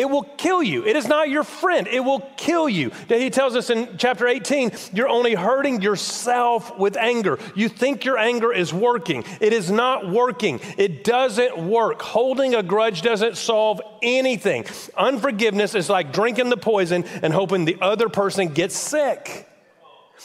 It 0.00 0.08
will 0.08 0.22
kill 0.22 0.62
you. 0.62 0.86
It 0.86 0.96
is 0.96 1.06
not 1.06 1.28
your 1.28 1.44
friend. 1.44 1.86
It 1.86 2.00
will 2.00 2.20
kill 2.38 2.70
you. 2.70 2.90
He 3.06 3.28
tells 3.28 3.54
us 3.54 3.68
in 3.68 3.98
chapter 3.98 4.26
18, 4.26 4.72
you're 4.94 5.10
only 5.10 5.34
hurting 5.34 5.82
yourself 5.82 6.78
with 6.78 6.96
anger. 6.96 7.38
You 7.54 7.68
think 7.68 8.06
your 8.06 8.16
anger 8.16 8.50
is 8.50 8.72
working. 8.72 9.24
It 9.42 9.52
is 9.52 9.70
not 9.70 10.08
working. 10.08 10.58
It 10.78 11.04
doesn't 11.04 11.58
work. 11.58 12.00
Holding 12.00 12.54
a 12.54 12.62
grudge 12.62 13.02
doesn't 13.02 13.36
solve 13.36 13.82
anything. 14.00 14.64
Unforgiveness 14.96 15.74
is 15.74 15.90
like 15.90 16.14
drinking 16.14 16.48
the 16.48 16.56
poison 16.56 17.04
and 17.22 17.34
hoping 17.34 17.66
the 17.66 17.76
other 17.82 18.08
person 18.08 18.48
gets 18.48 18.78
sick. 18.78 19.46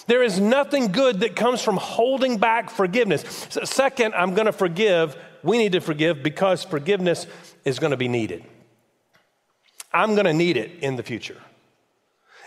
There 0.07 0.23
is 0.23 0.39
nothing 0.39 0.93
good 0.93 1.19
that 1.19 1.35
comes 1.35 1.61
from 1.61 1.75
holding 1.75 2.37
back 2.37 2.69
forgiveness. 2.69 3.25
Second, 3.65 4.13
I'm 4.13 4.35
going 4.35 4.45
to 4.45 4.53
forgive. 4.53 5.17
We 5.43 5.57
need 5.57 5.73
to 5.73 5.81
forgive 5.81 6.23
because 6.23 6.63
forgiveness 6.63 7.27
is 7.65 7.77
going 7.77 7.91
to 7.91 7.97
be 7.97 8.07
needed. 8.07 8.45
I'm 9.95 10.13
going 10.13 10.25
to 10.25 10.33
need 10.33 10.57
it 10.57 10.83
in 10.83 10.97
the 10.97 11.03
future. 11.03 11.37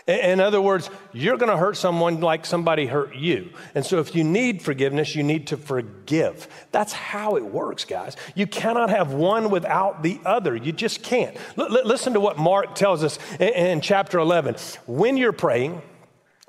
In 0.07 0.39
other 0.39 0.61
words, 0.61 0.89
you're 1.13 1.37
going 1.37 1.51
to 1.51 1.57
hurt 1.57 1.77
someone 1.77 2.19
like 2.19 2.45
somebody 2.45 2.87
hurt 2.87 3.15
you. 3.15 3.49
And 3.75 3.85
so, 3.85 3.99
if 3.99 4.15
you 4.15 4.23
need 4.23 4.61
forgiveness, 4.61 5.15
you 5.15 5.21
need 5.21 5.47
to 5.47 5.57
forgive. 5.57 6.47
That's 6.71 6.93
how 6.93 7.35
it 7.35 7.45
works, 7.45 7.85
guys. 7.85 8.15
You 8.33 8.47
cannot 8.47 8.89
have 8.89 9.13
one 9.13 9.51
without 9.51 10.01
the 10.01 10.19
other. 10.25 10.55
You 10.55 10.71
just 10.71 11.03
can't. 11.03 11.37
L- 11.57 11.69
listen 11.69 12.13
to 12.13 12.19
what 12.19 12.39
Mark 12.39 12.73
tells 12.73 13.03
us 13.03 13.19
in, 13.39 13.49
in 13.49 13.81
chapter 13.81 14.17
11. 14.17 14.55
When 14.87 15.17
you're 15.17 15.33
praying, 15.33 15.81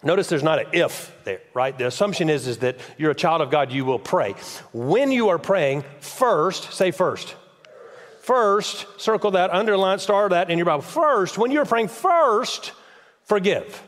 Notice 0.03 0.29
there's 0.29 0.43
not 0.43 0.59
an 0.59 0.67
if 0.73 1.15
there, 1.25 1.43
right? 1.53 1.77
The 1.77 1.87
assumption 1.87 2.31
is, 2.31 2.47
is 2.47 2.59
that 2.59 2.79
you're 2.97 3.11
a 3.11 3.15
child 3.15 3.43
of 3.43 3.51
God, 3.51 3.71
you 3.71 3.85
will 3.85 3.99
pray. 3.99 4.33
When 4.73 5.13
you 5.13 5.29
are 5.29 5.39
praying, 5.39 5.85
first, 6.01 6.73
say 6.73 6.91
first. 6.91 7.37
First, 8.31 8.87
circle 8.97 9.33
that, 9.33 9.51
underline, 9.51 9.99
star 9.99 10.29
that 10.29 10.51
in 10.51 10.57
your 10.57 10.65
Bible. 10.65 10.83
First, 10.83 11.37
when 11.37 11.51
you're 11.51 11.65
praying, 11.65 11.89
first, 11.89 12.71
forgive 13.25 13.83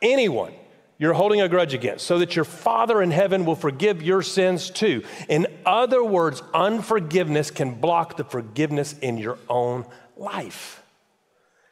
anyone 0.00 0.54
you're 0.96 1.12
holding 1.12 1.42
a 1.42 1.50
grudge 1.50 1.74
against, 1.74 2.06
so 2.06 2.18
that 2.20 2.34
your 2.34 2.46
Father 2.46 3.02
in 3.02 3.10
heaven 3.10 3.44
will 3.44 3.54
forgive 3.54 4.02
your 4.02 4.22
sins 4.22 4.70
too. 4.70 5.04
In 5.28 5.46
other 5.66 6.02
words, 6.02 6.42
unforgiveness 6.54 7.50
can 7.50 7.74
block 7.74 8.16
the 8.16 8.24
forgiveness 8.24 8.94
in 9.00 9.18
your 9.18 9.36
own 9.50 9.84
life. 10.16 10.77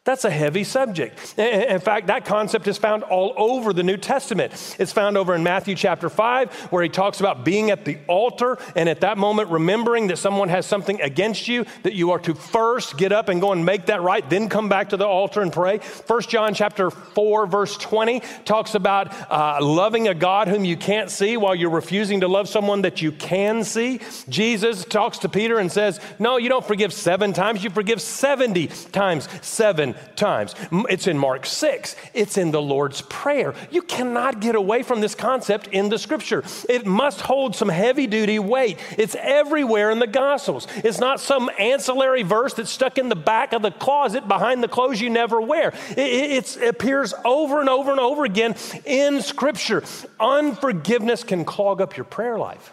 That's 0.06 0.24
a 0.24 0.30
heavy 0.30 0.62
subject. 0.62 1.36
In 1.36 1.80
fact, 1.80 2.06
that 2.06 2.24
concept 2.24 2.68
is 2.68 2.78
found 2.78 3.02
all 3.02 3.34
over 3.36 3.72
the 3.72 3.82
New 3.82 3.96
Testament. 3.96 4.52
It's 4.78 4.92
found 4.92 5.18
over 5.18 5.34
in 5.34 5.42
Matthew 5.42 5.74
chapter 5.74 6.08
5, 6.08 6.54
where 6.70 6.84
he 6.84 6.88
talks 6.88 7.18
about 7.18 7.44
being 7.44 7.72
at 7.72 7.84
the 7.84 7.98
altar 8.06 8.56
and 8.76 8.88
at 8.88 9.00
that 9.00 9.18
moment 9.18 9.48
remembering 9.50 10.06
that 10.06 10.18
someone 10.18 10.48
has 10.48 10.64
something 10.64 11.00
against 11.00 11.48
you, 11.48 11.66
that 11.82 11.94
you 11.94 12.12
are 12.12 12.20
to 12.20 12.36
first 12.36 12.96
get 12.96 13.10
up 13.10 13.28
and 13.28 13.40
go 13.40 13.50
and 13.50 13.66
make 13.66 13.86
that 13.86 14.00
right, 14.00 14.30
then 14.30 14.48
come 14.48 14.68
back 14.68 14.90
to 14.90 14.96
the 14.96 15.04
altar 15.04 15.42
and 15.42 15.52
pray. 15.52 15.78
1 15.78 16.22
John 16.22 16.54
chapter 16.54 16.92
4, 16.92 17.48
verse 17.48 17.76
20 17.76 18.22
talks 18.44 18.76
about 18.76 19.12
uh, 19.28 19.58
loving 19.60 20.06
a 20.06 20.14
God 20.14 20.46
whom 20.46 20.64
you 20.64 20.76
can't 20.76 21.10
see 21.10 21.36
while 21.36 21.56
you're 21.56 21.68
refusing 21.68 22.20
to 22.20 22.28
love 22.28 22.48
someone 22.48 22.82
that 22.82 23.02
you 23.02 23.10
can 23.10 23.64
see. 23.64 23.98
Jesus 24.28 24.84
talks 24.84 25.18
to 25.18 25.28
Peter 25.28 25.58
and 25.58 25.72
says, 25.72 25.98
No, 26.20 26.36
you 26.36 26.48
don't 26.48 26.64
forgive 26.64 26.92
seven 26.92 27.32
times, 27.32 27.64
you 27.64 27.70
forgive 27.70 28.00
70 28.00 28.68
times 28.92 29.28
seven 29.42 29.95
times. 30.16 30.54
It's 30.88 31.06
in 31.06 31.18
Mark 31.18 31.46
6, 31.46 31.96
it's 32.14 32.38
in 32.38 32.50
the 32.50 32.62
Lord's 32.62 33.02
Prayer. 33.02 33.54
You 33.70 33.82
cannot 33.82 34.40
get 34.40 34.54
away 34.54 34.82
from 34.82 35.00
this 35.00 35.14
concept 35.14 35.68
in 35.68 35.88
the 35.88 35.98
scripture. 35.98 36.42
It 36.68 36.86
must 36.86 37.20
hold 37.20 37.54
some 37.56 37.68
heavy 37.68 38.06
duty 38.06 38.38
weight. 38.38 38.78
It's 38.98 39.16
everywhere 39.18 39.90
in 39.90 39.98
the 39.98 40.06
Gospels. 40.06 40.66
It's 40.76 40.98
not 40.98 41.20
some 41.20 41.50
ancillary 41.58 42.22
verse 42.22 42.54
that's 42.54 42.70
stuck 42.70 42.98
in 42.98 43.08
the 43.08 43.16
back 43.16 43.52
of 43.52 43.62
the 43.62 43.70
closet 43.70 44.28
behind 44.28 44.62
the 44.62 44.68
clothes 44.68 45.00
you 45.00 45.10
never 45.10 45.40
wear. 45.40 45.72
It, 45.90 46.56
it 46.58 46.68
appears 46.68 47.14
over 47.24 47.60
and 47.60 47.68
over 47.68 47.90
and 47.90 48.00
over 48.00 48.24
again 48.24 48.54
in 48.84 49.22
scripture. 49.22 49.82
Unforgiveness 50.20 51.24
can 51.24 51.44
clog 51.44 51.80
up 51.80 51.96
your 51.96 52.04
prayer 52.04 52.38
life. 52.38 52.72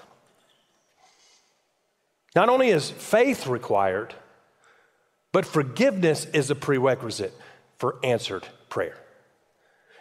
Not 2.36 2.50
only 2.50 2.70
is 2.70 2.90
faith 2.90 3.48
required, 3.48 4.16
but 5.34 5.46
forgiveness 5.46 6.26
is 6.28 6.50
a 6.50 6.56
prerequisite 6.56 7.34
for 7.78 7.98
answered 8.04 8.48
prayer. 8.70 8.96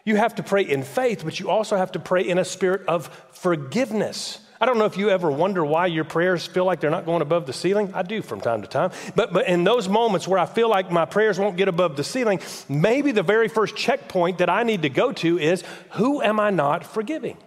You 0.05 0.17
have 0.17 0.37
to 0.37 0.43
pray 0.43 0.63
in 0.63 0.85
faith, 0.85 1.25
but 1.25 1.41
you 1.41 1.51
also 1.51 1.77
have 1.77 1.93
to 1.93 1.99
pray 1.99 2.23
in 2.23 2.39
a 2.39 2.45
spirit 2.45 2.83
of 2.87 3.09
forgiveness. 3.33 4.39
I 4.61 4.67
don't 4.67 4.79
know 4.79 4.85
if 4.85 4.97
you 4.97 5.11
ever 5.11 5.31
wonder 5.31 5.65
why 5.65 5.87
your 5.87 6.05
prayers 6.05 6.47
feel 6.47 6.65
like 6.65 6.81
they're 6.81 6.91
not 6.91 7.07
going 7.07 7.23
above 7.23 7.47
the 7.47 7.53
ceiling. 7.53 7.93
I 7.95 8.03
do 8.03 8.21
from 8.23 8.41
time 8.41 8.63
to 8.63 8.69
time. 8.69 8.93
But, 9.17 9.33
but 9.33 9.49
in 9.49 9.65
those 9.65 9.89
moments 9.89 10.29
where 10.29 10.39
I 10.39 10.47
feel 10.47 10.69
like 10.69 10.91
my 10.91 11.05
prayers 11.05 11.39
won't 11.39 11.57
get 11.57 11.67
above 11.67 11.97
the 11.97 12.05
ceiling, 12.05 12.41
maybe 12.69 13.11
the 13.11 13.23
very 13.23 13.49
first 13.49 13.75
checkpoint 13.75 14.39
that 14.39 14.51
I 14.51 14.63
need 14.65 14.83
to 14.83 14.89
go 14.89 15.13
to 15.13 15.39
is 15.39 15.65
who 15.93 16.23
am 16.23 16.39
I 16.39 16.51
not 16.51 16.85
forgiving? 16.85 17.39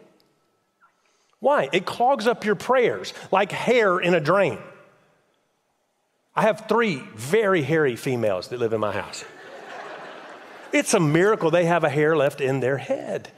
Why? 1.39 1.69
It 1.71 1.85
clogs 1.85 2.25
up 2.25 2.43
your 2.43 2.55
prayers 2.55 3.13
like 3.31 3.51
hair 3.51 3.99
in 3.99 4.13
a 4.13 4.19
drain. 4.19 4.57
I 6.35 6.41
have 6.41 6.67
three 6.67 6.97
very 7.15 7.61
hairy 7.61 7.95
females 7.95 8.49
that 8.49 8.59
live 8.59 8.73
in 8.73 8.81
my 8.81 8.91
house. 8.91 9.23
it's 10.73 10.93
a 10.93 10.99
miracle 10.99 11.49
they 11.49 11.65
have 11.65 11.83
a 11.83 11.89
hair 11.89 12.17
left 12.17 12.41
in 12.41 12.59
their 12.59 12.77
head. 12.77 13.29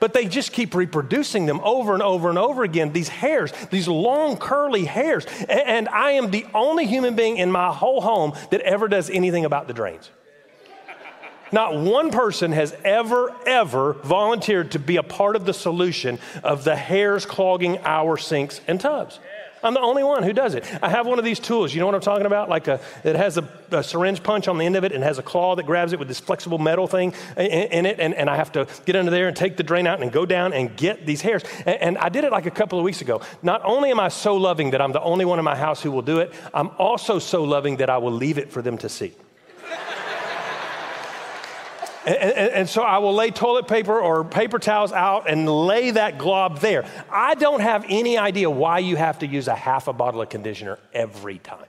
But 0.00 0.12
they 0.12 0.26
just 0.26 0.52
keep 0.52 0.74
reproducing 0.74 1.46
them 1.46 1.60
over 1.62 1.94
and 1.94 2.02
over 2.02 2.28
and 2.28 2.38
over 2.38 2.62
again, 2.62 2.92
these 2.92 3.08
hairs, 3.08 3.52
these 3.70 3.88
long 3.88 4.36
curly 4.36 4.84
hairs. 4.84 5.26
And 5.48 5.88
I 5.88 6.12
am 6.12 6.30
the 6.30 6.46
only 6.52 6.86
human 6.86 7.14
being 7.14 7.36
in 7.36 7.50
my 7.50 7.72
whole 7.72 8.00
home 8.00 8.32
that 8.50 8.60
ever 8.62 8.88
does 8.88 9.08
anything 9.08 9.44
about 9.44 9.66
the 9.66 9.74
drains. 9.74 10.10
Not 11.52 11.78
one 11.78 12.10
person 12.10 12.52
has 12.52 12.74
ever, 12.84 13.34
ever 13.46 13.92
volunteered 13.92 14.72
to 14.72 14.78
be 14.78 14.96
a 14.96 15.02
part 15.02 15.36
of 15.36 15.44
the 15.44 15.54
solution 15.54 16.18
of 16.42 16.64
the 16.64 16.74
hairs 16.74 17.24
clogging 17.24 17.78
our 17.84 18.16
sinks 18.16 18.60
and 18.66 18.80
tubs. 18.80 19.20
I'm 19.64 19.74
the 19.74 19.80
only 19.80 20.04
one 20.04 20.22
who 20.22 20.32
does 20.32 20.54
it. 20.54 20.64
I 20.82 20.90
have 20.90 21.06
one 21.06 21.18
of 21.18 21.24
these 21.24 21.40
tools. 21.40 21.72
You 21.72 21.80
know 21.80 21.86
what 21.86 21.94
I'm 21.94 22.00
talking 22.02 22.26
about? 22.26 22.48
Like 22.50 22.68
a, 22.68 22.80
it 23.02 23.16
has 23.16 23.38
a, 23.38 23.48
a 23.70 23.82
syringe 23.82 24.22
punch 24.22 24.46
on 24.46 24.58
the 24.58 24.66
end 24.66 24.76
of 24.76 24.84
it 24.84 24.92
and 24.92 25.02
has 25.02 25.18
a 25.18 25.22
claw 25.22 25.56
that 25.56 25.64
grabs 25.64 25.92
it 25.92 25.98
with 25.98 26.06
this 26.06 26.20
flexible 26.20 26.58
metal 26.58 26.86
thing 26.86 27.14
in, 27.36 27.46
in 27.46 27.86
it. 27.86 27.98
And, 27.98 28.14
and, 28.14 28.28
I 28.28 28.36
have 28.36 28.52
to 28.52 28.66
get 28.84 28.94
under 28.94 29.10
there 29.10 29.26
and 29.28 29.36
take 29.36 29.56
the 29.56 29.62
drain 29.62 29.86
out 29.86 30.02
and 30.02 30.12
go 30.12 30.26
down 30.26 30.52
and 30.52 30.76
get 30.76 31.06
these 31.06 31.22
hairs. 31.22 31.42
And, 31.64 31.80
and 31.82 31.98
I 31.98 32.10
did 32.10 32.24
it 32.24 32.32
like 32.32 32.46
a 32.46 32.50
couple 32.50 32.78
of 32.78 32.84
weeks 32.84 33.00
ago. 33.00 33.22
Not 33.42 33.62
only 33.64 33.90
am 33.90 34.00
I 34.00 34.08
so 34.08 34.36
loving 34.36 34.70
that 34.72 34.82
I'm 34.82 34.92
the 34.92 35.02
only 35.02 35.24
one 35.24 35.38
in 35.38 35.44
my 35.44 35.56
house 35.56 35.82
who 35.82 35.90
will 35.90 36.02
do 36.02 36.18
it, 36.18 36.32
I'm 36.52 36.70
also 36.78 37.18
so 37.18 37.42
loving 37.42 37.78
that 37.78 37.88
I 37.88 37.98
will 37.98 38.12
leave 38.12 38.38
it 38.38 38.52
for 38.52 38.60
them 38.60 38.76
to 38.78 38.88
see. 38.88 39.14
And, 42.06 42.16
and, 42.16 42.52
and, 42.52 42.68
so 42.68 42.82
I 42.82 42.98
will 42.98 43.14
lay 43.14 43.30
toilet 43.30 43.66
paper 43.66 43.98
or 43.98 44.24
paper 44.24 44.58
towels 44.58 44.92
out 44.92 45.28
and 45.28 45.48
lay 45.48 45.90
that 45.92 46.18
glob 46.18 46.60
there. 46.60 46.84
I 47.10 47.34
don't 47.34 47.60
have 47.60 47.86
any 47.88 48.18
idea 48.18 48.50
why 48.50 48.80
you 48.80 48.96
have 48.96 49.20
to 49.20 49.26
use 49.26 49.48
a 49.48 49.54
half 49.54 49.88
a 49.88 49.92
bottle 49.94 50.20
of 50.20 50.28
conditioner 50.28 50.78
every 50.92 51.38
time. 51.38 51.64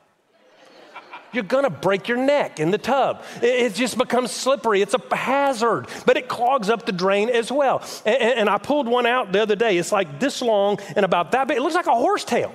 You're 1.31 1.43
gonna 1.43 1.69
break 1.69 2.07
your 2.07 2.17
neck 2.17 2.59
in 2.59 2.71
the 2.71 2.77
tub. 2.77 3.23
It, 3.41 3.45
it 3.45 3.73
just 3.75 3.97
becomes 3.97 4.31
slippery. 4.31 4.81
It's 4.81 4.93
a 4.93 5.15
hazard, 5.15 5.87
but 6.05 6.17
it 6.17 6.27
clogs 6.27 6.69
up 6.69 6.85
the 6.85 6.91
drain 6.91 7.29
as 7.29 7.51
well. 7.51 7.83
And, 8.05 8.17
and 8.17 8.49
I 8.49 8.57
pulled 8.57 8.87
one 8.87 9.05
out 9.05 9.31
the 9.31 9.41
other 9.41 9.55
day. 9.55 9.77
It's 9.77 9.91
like 9.91 10.19
this 10.19 10.41
long 10.41 10.79
and 10.95 11.05
about 11.05 11.31
that 11.31 11.47
big. 11.47 11.57
It 11.57 11.61
looks 11.61 11.75
like 11.75 11.87
a 11.87 11.95
horsetail. 11.95 12.53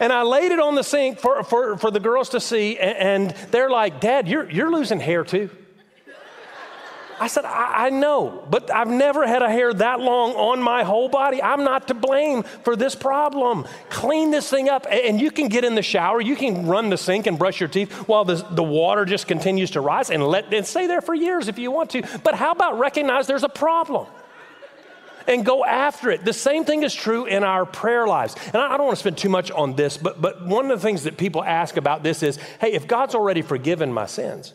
And 0.00 0.12
I 0.12 0.22
laid 0.22 0.50
it 0.50 0.58
on 0.58 0.74
the 0.74 0.82
sink 0.82 1.18
for, 1.18 1.44
for, 1.44 1.78
for 1.78 1.90
the 1.90 2.00
girls 2.00 2.30
to 2.30 2.40
see, 2.40 2.78
and, 2.78 3.30
and 3.30 3.36
they're 3.52 3.70
like, 3.70 4.00
Dad, 4.00 4.28
you're, 4.28 4.50
you're 4.50 4.70
losing 4.70 4.98
hair 4.98 5.24
too. 5.24 5.50
I 7.20 7.28
said, 7.28 7.44
I, 7.44 7.86
I, 7.86 7.90
know, 7.90 8.44
but 8.50 8.70
I've 8.70 8.88
never 8.88 9.26
had 9.26 9.42
a 9.42 9.50
hair 9.50 9.72
that 9.74 10.00
long 10.00 10.32
on 10.32 10.62
my 10.62 10.82
whole 10.82 11.08
body. 11.08 11.42
I'm 11.42 11.64
not 11.64 11.88
to 11.88 11.94
blame 11.94 12.42
for 12.42 12.76
this 12.76 12.94
problem. 12.94 13.66
Clean 13.88 14.30
this 14.30 14.50
thing 14.50 14.68
up, 14.68 14.86
and 14.90 15.20
you 15.20 15.30
can 15.30 15.48
get 15.48 15.64
in 15.64 15.74
the 15.74 15.82
shower. 15.82 16.20
You 16.20 16.36
can 16.36 16.66
run 16.66 16.90
the 16.90 16.98
sink 16.98 17.26
and 17.26 17.38
brush 17.38 17.60
your 17.60 17.68
teeth 17.68 17.92
while 18.08 18.24
the, 18.24 18.44
the 18.50 18.62
water 18.62 19.04
just 19.04 19.26
continues 19.26 19.70
to 19.72 19.80
rise 19.80 20.10
and 20.10 20.26
let 20.26 20.52
it 20.52 20.66
stay 20.66 20.86
there 20.86 21.00
for 21.00 21.14
years 21.14 21.48
if 21.48 21.58
you 21.58 21.70
want 21.70 21.90
to. 21.90 22.02
But 22.22 22.34
how 22.34 22.52
about 22.52 22.78
recognize 22.78 23.26
there's 23.26 23.44
a 23.44 23.48
problem? 23.48 24.06
and 25.26 25.44
go 25.44 25.64
after 25.64 26.10
it. 26.10 26.24
The 26.24 26.34
same 26.34 26.64
thing 26.66 26.82
is 26.82 26.94
true 26.94 27.24
in 27.24 27.44
our 27.44 27.64
prayer 27.64 28.06
lives. 28.06 28.36
And 28.46 28.56
I, 28.56 28.76
don't 28.76 28.86
want 28.86 28.96
to 28.96 29.00
spend 29.00 29.16
too 29.16 29.30
much 29.30 29.50
on 29.50 29.74
this, 29.74 29.96
but, 29.96 30.20
but 30.20 30.44
one 30.44 30.70
of 30.70 30.78
the 30.78 30.86
things 30.86 31.04
that 31.04 31.16
people 31.16 31.42
ask 31.42 31.78
about 31.78 32.02
this 32.02 32.22
is 32.22 32.38
hey, 32.60 32.72
if 32.72 32.86
God's 32.86 33.14
already 33.14 33.40
forgiven 33.40 33.90
my 33.90 34.04
sins, 34.04 34.52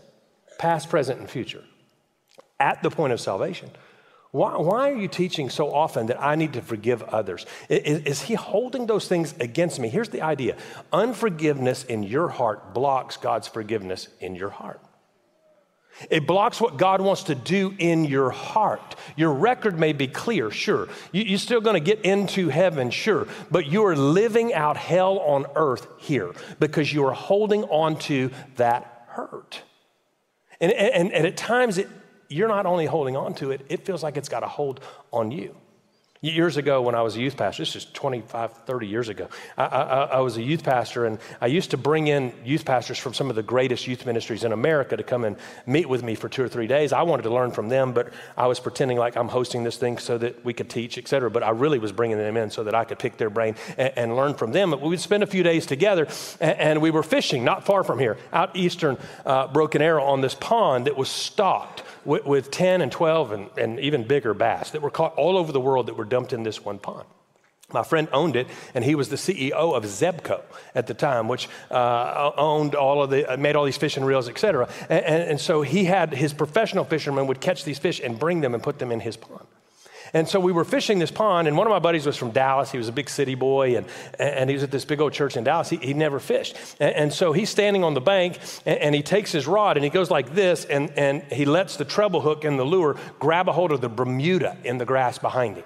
past, 0.60 0.90
present, 0.90 1.20
and 1.20 1.30
future, 1.30 1.64
at 2.60 2.84
the 2.84 2.90
point 2.90 3.14
of 3.14 3.22
salvation. 3.22 3.70
Why, 4.32 4.58
why, 4.58 4.92
are 4.92 4.96
you 4.96 5.08
teaching 5.08 5.50
so 5.50 5.74
often 5.74 6.06
that 6.08 6.22
I 6.22 6.36
need 6.36 6.54
to 6.54 6.62
forgive 6.62 7.02
others? 7.02 7.48
Is, 7.68 8.04
is, 8.04 8.22
he 8.22 8.36
holding 8.36 8.86
those 8.86 9.08
things 9.08 9.34
against 9.40 9.80
me? 9.80 9.90
Here's 9.90 10.10
the 10.10 10.22
idea 10.22 10.56
unforgiveness 10.94 11.84
in 11.84 12.04
your 12.04 12.30
heart 12.30 12.74
blocks 12.74 13.18
God's 13.18 13.48
forgiveness 13.48 14.08
in 14.20 14.36
your 14.36 14.50
heart. 14.50 14.82
It 16.10 16.28
blocks 16.28 16.62
what 16.62 16.78
God 16.78 17.02
wants 17.02 17.24
to 17.24 17.36
do 17.36 17.76
in 17.78 18.06
your 18.06 18.30
heart. 18.30 18.96
Your 19.18 19.34
record 19.34 19.78
may 19.78 19.94
be 19.94 20.08
clear, 20.08 20.50
sure. 20.52 20.88
You, 21.12 21.36
are 21.36 21.40
still 21.40 21.60
going 21.60 21.74
to 21.74 21.80
get 21.82 22.06
into 22.06 22.50
heaven, 22.50 22.90
sure. 22.90 23.28
But 23.52 23.66
you 23.66 23.86
are 23.86 23.96
living 23.96 24.54
out 24.54 24.78
hell 24.78 25.20
on 25.20 25.46
earth 25.56 25.88
here 25.98 26.32
because 26.60 26.94
you 26.94 27.06
are 27.06 27.14
holding 27.14 27.64
on 27.66 27.98
to 28.00 28.32
that 28.56 29.08
hurt. 29.10 29.62
And, 30.62 30.72
and, 30.72 31.12
and 31.12 31.26
at 31.28 31.36
times 31.36 31.78
it 31.78 31.90
you're 32.30 32.48
not 32.48 32.66
only 32.66 32.86
holding 32.86 33.18
on 33.18 33.34
to 33.36 33.52
it, 33.52 33.66
it 33.70 33.86
feels 33.86 34.04
like 34.04 34.16
it's 34.16 34.30
got 34.30 34.44
a 34.44 34.48
hold 34.48 34.80
on 35.12 35.32
you. 35.32 35.56
Years 36.22 36.58
ago, 36.58 36.82
when 36.82 36.96
I 36.96 37.02
was 37.02 37.16
a 37.16 37.22
youth 37.22 37.38
pastor, 37.38 37.62
this 37.62 37.78
is 37.78 37.86
25, 37.86 38.52
30 38.66 38.88
years 38.88 39.08
ago, 39.08 39.30
I, 39.58 39.64
I, 39.64 40.04
I, 40.04 40.20
was 40.20 40.36
a 40.36 40.42
youth 40.42 40.66
pastor, 40.66 41.06
and 41.06 41.18
I 41.40 41.48
used 41.48 41.72
to 41.72 41.78
bring 41.78 42.08
in 42.08 42.34
youth 42.44 42.66
pastors 42.66 42.98
from 42.98 43.14
some 43.14 43.30
of 43.30 43.38
the 43.38 43.42
greatest 43.42 43.88
youth 43.88 44.06
ministries 44.06 44.44
in 44.44 44.52
America 44.52 44.98
to 44.98 45.04
come 45.04 45.24
and 45.24 45.38
meet 45.66 45.88
with 45.88 46.04
me 46.04 46.16
for 46.16 46.28
two 46.28 46.44
or 46.44 46.50
three 46.50 46.68
days. 46.68 46.92
I 46.92 47.04
wanted 47.04 47.24
to 47.24 47.30
learn 47.30 47.52
from 47.52 47.70
them, 47.70 47.94
but 47.94 48.12
I 48.36 48.48
was 48.48 48.60
pretending 48.60 48.98
like 48.98 49.16
I'm 49.16 49.30
hosting 49.30 49.64
this 49.64 49.78
thing 49.78 49.98
so 49.98 50.18
that 50.18 50.44
we 50.44 50.54
could 50.54 50.70
teach, 50.70 50.98
et 50.98 51.08
cetera. 51.08 51.32
But 51.32 51.42
I 51.42 51.52
really 51.52 51.80
was 51.80 51.94
bringing 51.94 52.18
them 52.18 52.36
in 52.36 52.50
so 52.50 52.66
that 52.66 52.76
I 52.76 52.84
could 52.84 53.00
pick 53.00 53.16
their 53.16 53.30
brain 53.30 53.56
and, 53.78 53.94
and 53.96 54.16
learn 54.18 54.34
from 54.34 54.52
them. 54.52 54.72
But 54.72 54.82
we 54.82 54.90
would 54.90 55.00
spend 55.00 55.24
a 55.24 55.28
few 55.28 55.44
days 55.44 55.66
together, 55.66 56.06
and, 56.42 56.60
and 56.60 56.82
we 56.82 56.92
were 56.92 57.04
fishing 57.04 57.46
not 57.46 57.66
far 57.66 57.86
from 57.86 57.98
here, 57.98 58.18
out 58.34 58.58
eastern 58.58 58.98
uh, 59.26 59.48
Broken 59.48 59.82
Arrow 59.82 60.04
on 60.04 60.20
this 60.20 60.36
pond 60.36 60.88
that 60.88 60.98
was 60.98 61.08
stocked 61.08 61.84
with, 62.06 62.26
with 62.26 62.52
10 62.52 62.82
and 62.82 62.92
12 62.92 63.32
and, 63.32 63.50
and 63.58 63.80
even 63.80 64.04
bigger 64.04 64.34
bass 64.34 64.72
that 64.72 64.82
were 64.82 64.92
caught 64.92 65.16
all 65.16 65.38
over 65.38 65.52
the 65.52 65.60
world 65.60 65.88
that 65.88 65.96
were 65.96 66.06
dumped 66.06 66.34
in 66.34 66.44
this 66.44 66.64
one 66.64 66.80
pond. 66.80 67.06
My 67.72 67.84
friend 67.84 68.08
owned 68.12 68.36
it, 68.36 68.48
and 68.74 68.84
he 68.84 68.96
was 68.96 69.10
the 69.10 69.16
CEO 69.16 69.52
of 69.52 69.84
Zebco 69.84 70.42
at 70.74 70.88
the 70.88 70.96
time, 70.96 71.28
which 71.28 71.48
uh, 71.70 72.32
owned 72.36 72.74
all 72.74 73.04
of 73.04 73.12
the, 73.12 73.38
made 73.38 73.56
all 73.56 73.64
these 73.64 73.78
fishing 73.78 74.04
reels, 74.04 74.28
et 74.28 74.40
cetera. 74.40 74.68
And, 74.90 75.06
and, 75.06 75.24
and 75.32 75.42
so 75.42 75.62
he 75.62 75.86
had 75.86 76.14
his 76.14 76.34
professional 76.34 76.84
fishermen 76.84 77.28
would 77.28 77.40
catch 77.40 77.66
these 77.66 77.78
fish 77.78 78.02
and 78.04 78.18
bring 78.18 78.42
them 78.42 78.56
and 78.56 78.64
put 78.64 78.80
them 78.80 78.92
in 78.92 79.00
his 79.00 79.18
pond. 79.18 79.46
And 80.14 80.28
so 80.28 80.40
we 80.40 80.52
were 80.52 80.66
fishing 80.66 81.00
this 81.00 81.12
pond, 81.12 81.48
and 81.48 81.58
one 81.58 81.68
of 81.68 81.72
my 81.72 81.80
buddies 81.80 82.06
was 82.06 82.18
from 82.18 82.32
Dallas. 82.32 82.72
He 82.72 82.78
was 82.78 82.88
a 82.88 82.92
big 82.92 83.10
city 83.10 83.36
boy, 83.36 83.78
and, 83.78 83.86
and 84.18 84.50
he 84.50 84.56
was 84.56 84.64
at 84.64 84.72
this 84.72 84.86
big 84.86 85.02
old 85.02 85.14
church 85.14 85.38
in 85.38 85.44
Dallas. 85.44 85.70
He, 85.70 85.78
he 85.78 85.94
never 85.94 86.20
fished. 86.20 86.56
And, 86.80 86.96
and, 86.96 87.14
so 87.14 87.34
he's 87.34 87.50
standing 87.50 87.84
on 87.84 87.94
the 87.94 88.02
bank, 88.02 88.40
and, 88.66 88.80
and, 88.80 88.96
he 88.96 89.02
takes 89.02 89.32
his 89.32 89.48
rod, 89.48 89.78
and 89.78 89.84
he 89.84 89.90
goes 89.90 90.10
like 90.10 90.34
this, 90.34 90.66
and, 90.66 90.92
and 90.98 91.24
he 91.32 91.46
lets 91.46 91.78
the 91.78 91.86
treble 91.86 92.22
hook 92.22 92.46
in 92.46 92.58
the 92.58 92.66
lure 92.66 92.96
grab 93.20 93.50
a 93.50 93.52
hold 93.52 93.72
of 93.72 93.82
the 93.82 93.90
Bermuda 93.90 94.58
in 94.64 94.78
the 94.78 94.86
grass 94.86 95.18
behind 95.18 95.58
him. 95.58 95.66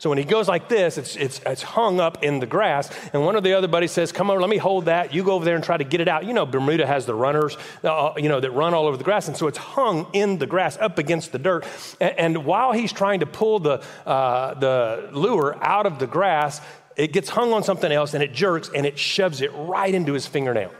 So 0.00 0.08
when 0.08 0.16
he 0.16 0.24
goes 0.24 0.48
like 0.48 0.66
this, 0.70 0.96
it's, 0.96 1.14
it's, 1.14 1.42
it's 1.44 1.62
hung 1.62 2.00
up 2.00 2.24
in 2.24 2.38
the 2.40 2.46
grass. 2.46 2.90
And 3.12 3.22
one 3.22 3.36
of 3.36 3.42
the 3.42 3.52
other 3.52 3.68
buddies 3.68 3.92
says, 3.92 4.12
Come 4.12 4.30
over, 4.30 4.40
let 4.40 4.48
me 4.48 4.56
hold 4.56 4.86
that. 4.86 5.12
You 5.12 5.22
go 5.22 5.32
over 5.32 5.44
there 5.44 5.56
and 5.56 5.62
try 5.62 5.76
to 5.76 5.84
get 5.84 6.00
it 6.00 6.08
out. 6.08 6.24
You 6.24 6.32
know, 6.32 6.46
Bermuda 6.46 6.86
has 6.86 7.04
the 7.04 7.14
runners, 7.14 7.58
uh, 7.84 8.14
you 8.16 8.30
know, 8.30 8.40
that 8.40 8.50
run 8.52 8.72
all 8.72 8.86
over 8.86 8.96
the 8.96 9.04
grass. 9.04 9.28
And 9.28 9.36
so 9.36 9.46
it's 9.46 9.58
hung 9.58 10.06
in 10.14 10.38
the 10.38 10.46
grass 10.46 10.78
up 10.78 10.96
against 10.96 11.32
the 11.32 11.38
dirt. 11.38 11.66
And, 12.00 12.18
and 12.18 12.44
while 12.46 12.72
he's 12.72 12.94
trying 12.94 13.20
to 13.20 13.26
pull 13.26 13.58
the, 13.58 13.84
uh, 14.06 14.54
the 14.54 15.10
lure 15.12 15.58
out 15.60 15.84
of 15.84 15.98
the 15.98 16.06
grass, 16.06 16.62
it 16.96 17.12
gets 17.12 17.28
hung 17.28 17.52
on 17.52 17.62
something 17.62 17.92
else 17.92 18.14
and 18.14 18.22
it 18.22 18.32
jerks 18.32 18.70
and 18.74 18.86
it 18.86 18.98
shoves 18.98 19.42
it 19.42 19.50
right 19.54 19.94
into 19.94 20.14
his 20.14 20.26
fingernail 20.26 20.72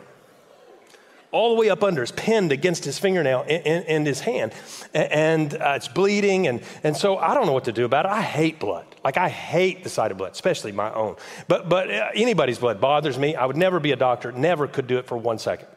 all 1.31 1.55
the 1.55 1.61
way 1.61 1.71
up 1.71 1.85
under, 1.85 2.03
it's 2.03 2.11
pinned 2.11 2.51
against 2.51 2.85
his 2.85 2.99
fingernail 2.99 3.45
and, 3.49 4.05
his 4.05 4.19
hand. 4.19 4.53
And 4.93 5.55
uh, 5.55 5.75
it's 5.77 5.87
bleeding. 5.87 6.49
And, 6.49 6.61
and 6.83 6.97
so 6.97 7.19
I 7.19 7.35
don't 7.35 7.47
know 7.47 7.53
what 7.53 7.67
to 7.67 7.73
do 7.73 7.85
about 7.85 8.05
it. 8.05 8.11
I 8.11 8.21
hate 8.21 8.59
blood. 8.59 8.90
Like, 9.05 9.17
I 9.17 9.29
hate 9.29 9.83
the 9.83 9.89
sight 9.89 10.11
of 10.11 10.19
blood, 10.19 10.33
especially 10.33 10.73
my 10.73 10.93
own. 10.93 11.17
But, 11.49 11.69
but 11.69 11.91
uh, 11.91 12.11
anybody's 12.15 12.59
blood 12.59 12.81
bothers 12.81 13.19
me. 13.19 13.35
I 13.35 13.47
would 13.47 13.57
never 13.57 13.81
be 13.81 13.93
a 13.93 13.97
doctor, 13.97 14.33
never 14.33 14.67
could 14.67 14.87
do 14.87 14.99
it 14.99 15.07
for 15.07 15.17
one 15.17 15.39
second. 15.39 15.69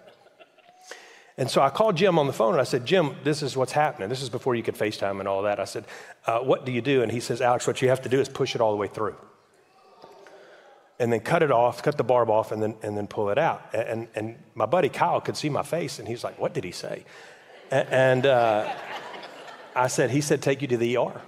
And 1.37 1.49
so 1.49 1.61
I 1.61 1.69
called 1.69 1.95
Jim 1.95 2.19
on 2.19 2.27
the 2.27 2.33
phone 2.33 2.53
and 2.53 2.61
I 2.61 2.63
said, 2.65 2.85
Jim, 2.85 3.15
this 3.23 3.41
is 3.41 3.57
what's 3.57 3.71
happening. 3.71 4.07
This 4.07 4.21
is 4.21 4.29
before 4.29 4.53
you 4.53 4.61
could 4.61 4.75
FaceTime 4.75 5.19
and 5.19 5.27
all 5.27 5.43
that. 5.43 5.59
I 5.59 5.65
said, 5.65 5.85
uh, 6.27 6.39
What 6.39 6.65
do 6.65 6.71
you 6.71 6.81
do? 6.81 7.01
And 7.01 7.11
he 7.11 7.19
says, 7.19 7.41
Alex, 7.41 7.65
what 7.65 7.81
you 7.81 7.89
have 7.89 8.03
to 8.03 8.09
do 8.09 8.19
is 8.19 8.29
push 8.29 8.53
it 8.53 8.61
all 8.61 8.71
the 8.71 8.77
way 8.77 8.87
through 8.87 9.15
and 10.99 11.11
then 11.11 11.19
cut 11.19 11.43
it 11.43 11.51
off, 11.51 11.83
cut 11.83 11.97
the 11.97 12.03
barb 12.03 12.29
off, 12.29 12.51
and 12.51 12.61
then, 12.61 12.75
and 12.81 12.95
then 12.97 13.07
pull 13.07 13.29
it 13.29 13.37
out. 13.37 13.73
And, 13.73 14.07
and 14.15 14.37
my 14.55 14.65
buddy 14.65 14.89
Kyle 14.89 15.19
could 15.19 15.35
see 15.35 15.49
my 15.49 15.63
face, 15.63 15.99
and 15.99 16.07
he's 16.07 16.23
like, 16.23 16.39
What 16.39 16.53
did 16.53 16.63
he 16.63 16.71
say? 16.71 17.03
And 17.71 18.25
uh, 18.25 18.71
I 19.75 19.87
said, 19.87 20.11
He 20.11 20.21
said, 20.21 20.41
take 20.41 20.61
you 20.61 20.67
to 20.69 20.77
the 20.77 20.97
ER. 20.97 21.21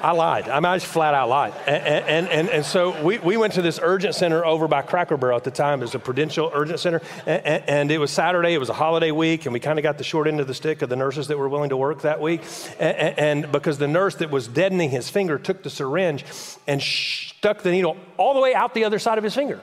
I 0.00 0.12
lied. 0.12 0.48
I 0.48 0.60
mean, 0.60 0.66
I 0.66 0.76
just 0.76 0.86
flat 0.86 1.12
out 1.12 1.28
lied. 1.28 1.54
And, 1.66 1.84
and, 1.84 2.28
and, 2.28 2.48
and, 2.48 2.64
so 2.64 3.02
we, 3.02 3.18
we 3.18 3.36
went 3.36 3.54
to 3.54 3.62
this 3.62 3.80
urgent 3.82 4.14
center 4.14 4.46
over 4.46 4.68
by 4.68 4.82
Cracker 4.82 5.16
Barrel 5.16 5.36
at 5.36 5.42
the 5.42 5.50
time. 5.50 5.80
It 5.80 5.86
was 5.86 5.94
a 5.96 5.98
Prudential 5.98 6.50
Urgent 6.54 6.78
Center. 6.78 7.02
And, 7.26 7.64
and 7.68 7.90
it 7.90 7.98
was 7.98 8.12
Saturday. 8.12 8.54
It 8.54 8.58
was 8.58 8.68
a 8.68 8.74
holiday 8.74 9.10
week. 9.10 9.44
And 9.46 9.52
we 9.52 9.58
kind 9.58 9.76
of 9.76 9.82
got 9.82 9.98
the 9.98 10.04
short 10.04 10.28
end 10.28 10.38
of 10.38 10.46
the 10.46 10.54
stick 10.54 10.82
of 10.82 10.88
the 10.88 10.94
nurses 10.94 11.26
that 11.28 11.36
were 11.36 11.48
willing 11.48 11.70
to 11.70 11.76
work 11.76 12.02
that 12.02 12.20
week. 12.20 12.42
And, 12.78 13.18
and 13.18 13.52
because 13.52 13.78
the 13.78 13.88
nurse 13.88 14.14
that 14.16 14.30
was 14.30 14.46
deadening 14.46 14.90
his 14.90 15.10
finger 15.10 15.36
took 15.36 15.64
the 15.64 15.70
syringe 15.70 16.24
and 16.68 16.80
stuck 16.80 17.62
the 17.62 17.72
needle 17.72 17.96
all 18.18 18.34
the 18.34 18.40
way 18.40 18.54
out 18.54 18.74
the 18.74 18.84
other 18.84 19.00
side 19.00 19.18
of 19.18 19.24
his 19.24 19.34
finger. 19.34 19.60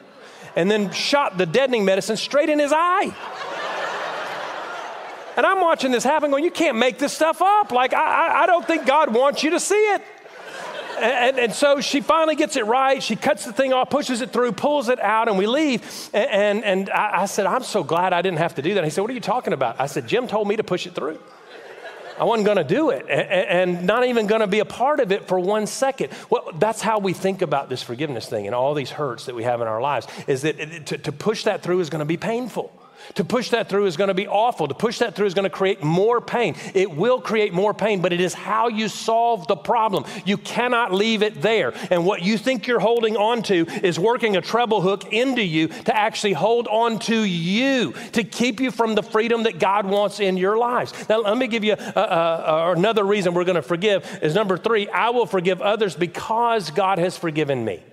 And 0.57 0.69
then 0.69 0.91
shot 0.91 1.37
the 1.37 1.45
deadening 1.45 1.85
medicine 1.85 2.17
straight 2.17 2.49
in 2.49 2.59
his 2.59 2.73
eye. 2.75 3.15
And 5.37 5.45
I'm 5.45 5.61
watching 5.61 5.91
this 5.91 6.03
happen 6.03 6.29
going, 6.29 6.43
you 6.43 6.51
can't 6.51 6.77
make 6.77 6.97
this 6.97 7.13
stuff 7.13 7.41
up. 7.41 7.71
Like, 7.71 7.93
I, 7.93 8.43
I 8.43 8.45
don't 8.45 8.65
think 8.65 8.85
God 8.85 9.13
wants 9.13 9.43
you 9.43 9.49
to 9.51 9.59
see 9.59 9.75
it 9.75 10.01
and, 10.97 11.39
and, 11.39 11.53
so 11.53 11.81
she 11.81 12.01
finally 12.01 12.35
gets 12.35 12.55
it 12.55 12.65
right. 12.65 13.01
She 13.01 13.15
cuts 13.15 13.45
the 13.45 13.53
thing 13.53 13.73
off, 13.73 13.89
pushes 13.89 14.21
it 14.21 14.31
through, 14.31 14.53
pulls 14.53 14.89
it 14.89 14.99
out, 14.99 15.27
and 15.27 15.37
we 15.37 15.47
leave. 15.47 16.09
And, 16.13 16.29
and, 16.29 16.63
and 16.63 16.89
I, 16.89 17.21
I, 17.21 17.25
said, 17.25 17.45
I'm 17.45 17.63
so 17.63 17.83
glad 17.83 18.13
I 18.13 18.21
didn't 18.21 18.39
have 18.39 18.55
to 18.55 18.61
do 18.61 18.73
that. 18.75 18.83
He 18.83 18.89
said, 18.89 19.01
What 19.01 19.11
are 19.11 19.13
you 19.13 19.19
talking 19.19 19.53
about? 19.53 19.79
I 19.79 19.87
said, 19.87 20.07
Jim 20.07 20.27
told 20.27 20.47
me 20.47 20.55
to 20.55 20.63
push 20.63 20.87
it 20.87 20.95
through. 20.95 21.19
I 22.17 22.23
wasn't 22.23 22.45
going 22.45 22.57
to 22.57 22.63
do 22.63 22.91
it 22.91 23.09
and, 23.09 23.85
not 23.85 24.05
even 24.05 24.25
going 24.25 24.39
to 24.39 24.47
be 24.47 24.59
a 24.59 24.65
part 24.65 25.01
of 25.01 25.11
it 25.11 25.27
for 25.27 25.37
one 25.37 25.67
second. 25.67 26.13
Well, 26.29 26.49
that's 26.55 26.81
how 26.81 26.99
we 26.99 27.11
think 27.11 27.41
about 27.41 27.67
this 27.67 27.83
forgiveness 27.83 28.29
thing 28.29 28.45
and 28.45 28.55
all 28.55 28.73
these 28.73 28.91
hurts 28.91 29.25
that 29.25 29.35
we 29.35 29.43
have 29.43 29.59
in 29.59 29.67
our 29.67 29.81
lives 29.81 30.07
is 30.25 30.43
that 30.43 30.85
to 30.85 31.11
push 31.11 31.43
that 31.43 31.61
through 31.61 31.81
is 31.81 31.89
going 31.89 31.99
to 31.99 32.05
be 32.05 32.15
painful. 32.15 32.71
To 33.15 33.23
push 33.23 33.49
that 33.49 33.69
through 33.69 33.85
is 33.85 33.97
going 33.97 34.07
to 34.07 34.13
be 34.13 34.27
awful. 34.27 34.67
To 34.67 34.73
push 34.73 34.99
that 34.99 35.15
through 35.15 35.27
is 35.27 35.33
going 35.33 35.43
to 35.43 35.49
create 35.49 35.83
more 35.83 36.21
pain. 36.21 36.55
It 36.73 36.91
will 36.91 37.21
create 37.21 37.53
more 37.53 37.73
pain, 37.73 38.01
but 38.01 38.13
it 38.13 38.21
is 38.21 38.33
how 38.33 38.67
you 38.67 38.87
solve 38.87 39.47
the 39.47 39.55
problem. 39.55 40.05
You 40.25 40.37
cannot 40.37 40.93
leave 40.93 41.21
it 41.23 41.41
there. 41.41 41.73
And 41.91 42.05
what 42.05 42.21
you 42.23 42.37
think 42.37 42.67
you're 42.67 42.79
holding 42.79 43.17
on 43.17 43.43
to 43.43 43.65
is 43.83 43.99
working 43.99 44.35
a 44.35 44.41
treble 44.41 44.81
hook 44.81 45.13
into 45.13 45.41
you 45.41 45.67
to 45.67 45.95
actually 45.95 46.33
hold 46.33 46.67
on 46.67 46.99
to 46.99 47.23
you, 47.23 47.93
to 48.13 48.23
keep 48.23 48.59
you 48.59 48.71
from 48.71 48.95
the 48.95 49.03
freedom 49.03 49.43
that 49.43 49.59
God 49.59 49.85
wants 49.85 50.19
in 50.19 50.37
your 50.37 50.57
lives. 50.57 50.93
Now, 51.07 51.21
let 51.21 51.37
me 51.37 51.47
give 51.47 51.63
you 51.63 51.73
a, 51.73 51.99
a, 51.99 52.01
a, 52.01 52.71
another 52.71 53.03
reason 53.03 53.33
we're 53.33 53.43
going 53.43 53.55
to 53.55 53.61
forgive 53.61 54.19
is 54.21 54.35
number 54.35 54.57
three, 54.57 54.87
I 54.89 55.09
will 55.09 55.25
forgive 55.25 55.61
others 55.61 55.95
because 55.95 56.71
God 56.71 56.99
has 56.99 57.17
forgiven 57.17 57.63
me. 57.63 57.83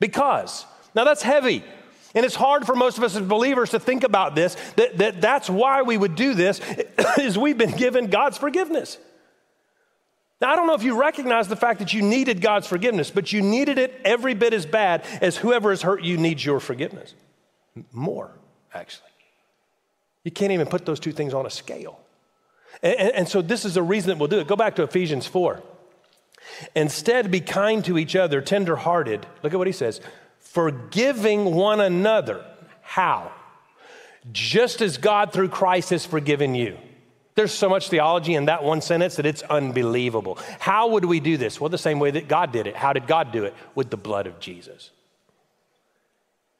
Because. 0.00 0.66
Now, 0.94 1.04
that's 1.04 1.22
heavy. 1.22 1.64
And 2.14 2.24
it's 2.24 2.34
hard 2.34 2.66
for 2.66 2.74
most 2.74 2.98
of 2.98 3.04
us 3.04 3.16
as 3.16 3.22
believers 3.22 3.70
to 3.70 3.80
think 3.80 4.04
about 4.04 4.34
this, 4.34 4.56
that, 4.76 4.98
that 4.98 5.20
that's 5.20 5.48
why 5.48 5.82
we 5.82 5.96
would 5.96 6.14
do 6.14 6.34
this, 6.34 6.60
is 7.18 7.38
we've 7.38 7.58
been 7.58 7.76
given 7.76 8.08
God's 8.08 8.36
forgiveness. 8.36 8.98
Now, 10.40 10.50
I 10.52 10.56
don't 10.56 10.66
know 10.66 10.74
if 10.74 10.82
you 10.82 10.98
recognize 10.98 11.48
the 11.48 11.56
fact 11.56 11.78
that 11.78 11.92
you 11.92 12.02
needed 12.02 12.40
God's 12.40 12.66
forgiveness, 12.66 13.10
but 13.10 13.32
you 13.32 13.42
needed 13.42 13.78
it 13.78 14.00
every 14.04 14.34
bit 14.34 14.52
as 14.52 14.66
bad 14.66 15.04
as 15.20 15.36
whoever 15.36 15.70
has 15.70 15.82
hurt 15.82 16.02
you 16.02 16.16
needs 16.18 16.44
your 16.44 16.58
forgiveness. 16.58 17.14
More, 17.92 18.32
actually. 18.74 19.08
You 20.24 20.32
can't 20.32 20.52
even 20.52 20.66
put 20.66 20.84
those 20.84 21.00
two 21.00 21.12
things 21.12 21.32
on 21.32 21.46
a 21.46 21.50
scale. 21.50 22.00
And, 22.82 22.98
and, 22.98 23.10
and 23.12 23.28
so, 23.28 23.40
this 23.40 23.64
is 23.64 23.74
the 23.74 23.82
reason 23.82 24.08
that 24.08 24.18
we'll 24.18 24.28
do 24.28 24.40
it. 24.40 24.48
Go 24.48 24.56
back 24.56 24.76
to 24.76 24.82
Ephesians 24.82 25.26
4. 25.26 25.62
Instead, 26.74 27.30
be 27.30 27.40
kind 27.40 27.84
to 27.84 27.96
each 27.96 28.16
other, 28.16 28.40
tenderhearted. 28.40 29.26
Look 29.42 29.52
at 29.52 29.58
what 29.58 29.68
he 29.68 29.72
says 29.72 30.00
forgiving 30.52 31.54
one 31.54 31.80
another. 31.80 32.44
How? 32.82 33.32
Just 34.32 34.82
as 34.82 34.98
God 34.98 35.32
through 35.32 35.48
Christ 35.48 35.90
has 35.90 36.04
forgiven 36.04 36.54
you. 36.54 36.76
There's 37.34 37.52
so 37.52 37.70
much 37.70 37.88
theology 37.88 38.34
in 38.34 38.44
that 38.44 38.62
one 38.62 38.82
sentence 38.82 39.16
that 39.16 39.24
it's 39.24 39.42
unbelievable. 39.42 40.38
How 40.60 40.88
would 40.88 41.06
we 41.06 41.20
do 41.20 41.38
this? 41.38 41.58
Well, 41.58 41.70
the 41.70 41.78
same 41.78 41.98
way 41.98 42.10
that 42.10 42.28
God 42.28 42.52
did 42.52 42.66
it. 42.66 42.76
How 42.76 42.92
did 42.92 43.06
God 43.06 43.32
do 43.32 43.44
it? 43.44 43.54
With 43.74 43.88
the 43.88 43.96
blood 43.96 44.26
of 44.26 44.38
Jesus. 44.40 44.90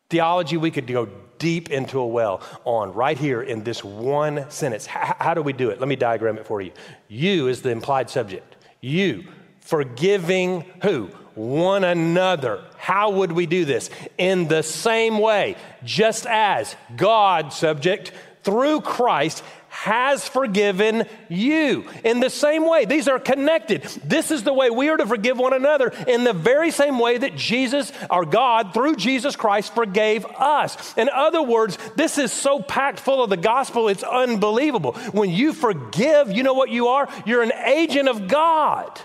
Theology, 0.09 0.57
we 0.57 0.71
could 0.71 0.87
go 0.87 1.09
deep 1.39 1.71
into 1.71 1.99
a 1.99 2.07
well 2.07 2.41
on 2.65 2.95
right 2.95 3.19
here 3.19 3.43
in 3.43 3.63
this 3.63 3.85
one 3.85 4.51
sentence. 4.51 4.87
How, 4.87 5.17
how 5.19 5.35
do 5.35 5.43
we 5.43 5.53
do 5.53 5.69
it? 5.69 5.81
Let 5.81 5.89
me 5.89 5.97
diagram 5.97 6.39
it 6.39 6.47
for 6.47 6.63
you. 6.63 6.73
You 7.09 7.49
is 7.49 7.61
the 7.61 7.71
implied 7.71 8.09
subject. 8.09 8.57
You, 8.81 9.25
forgiving 9.61 10.65
who? 10.83 11.11
one 11.35 11.85
another. 11.85 12.65
How 12.83 13.11
would 13.11 13.31
we 13.31 13.47
do 13.47 13.65
this? 13.65 13.91
In 14.19 14.49
the 14.49 14.65
same 14.65 15.21
way, 15.21 15.55
just 15.85 16.27
as 16.27 16.75
God, 16.97 17.53
subject, 17.53 18.11
through 18.43 18.81
Christ, 18.81 19.45
has 19.69 20.27
forgiven 20.27 21.05
you. 21.29 21.89
In 22.03 22.19
the 22.19 22.29
same 22.29 22.69
way, 22.69 22.85
these 22.85 23.07
are 23.07 23.21
connected. 23.21 23.83
This 24.05 24.33
is 24.33 24.43
the 24.43 24.53
way 24.53 24.69
we 24.69 24.89
are 24.89 24.97
to 24.97 25.07
forgive 25.07 25.39
one 25.39 25.53
another 25.53 25.93
in 26.09 26.25
the 26.25 26.33
very 26.33 26.73
same 26.73 26.99
way 26.99 27.19
that 27.19 27.37
Jesus, 27.37 27.93
our 28.11 28.25
God, 28.25 28.75
through 28.75 28.97
Jesus 28.97 29.37
Christ, 29.37 29.77
forgave 29.77 30.27
us. 30.27 30.93
In 30.97 31.09
other 31.09 31.41
words, 31.41 31.79
this 31.95 32.19
is 32.19 32.33
so 32.33 32.61
packed 32.61 32.99
full 32.99 33.23
of 33.23 33.31
the 33.31 33.37
gospel, 33.37 33.87
it's 33.87 34.03
unbelievable. 34.03 34.95
When 35.13 35.31
you 35.31 35.53
forgive, 35.53 36.33
you 36.33 36.43
know 36.43 36.55
what 36.55 36.71
you 36.71 36.89
are? 36.89 37.09
You're 37.27 37.45
an 37.45 37.53
agent 37.53 38.09
of 38.09 38.27
God. 38.27 39.01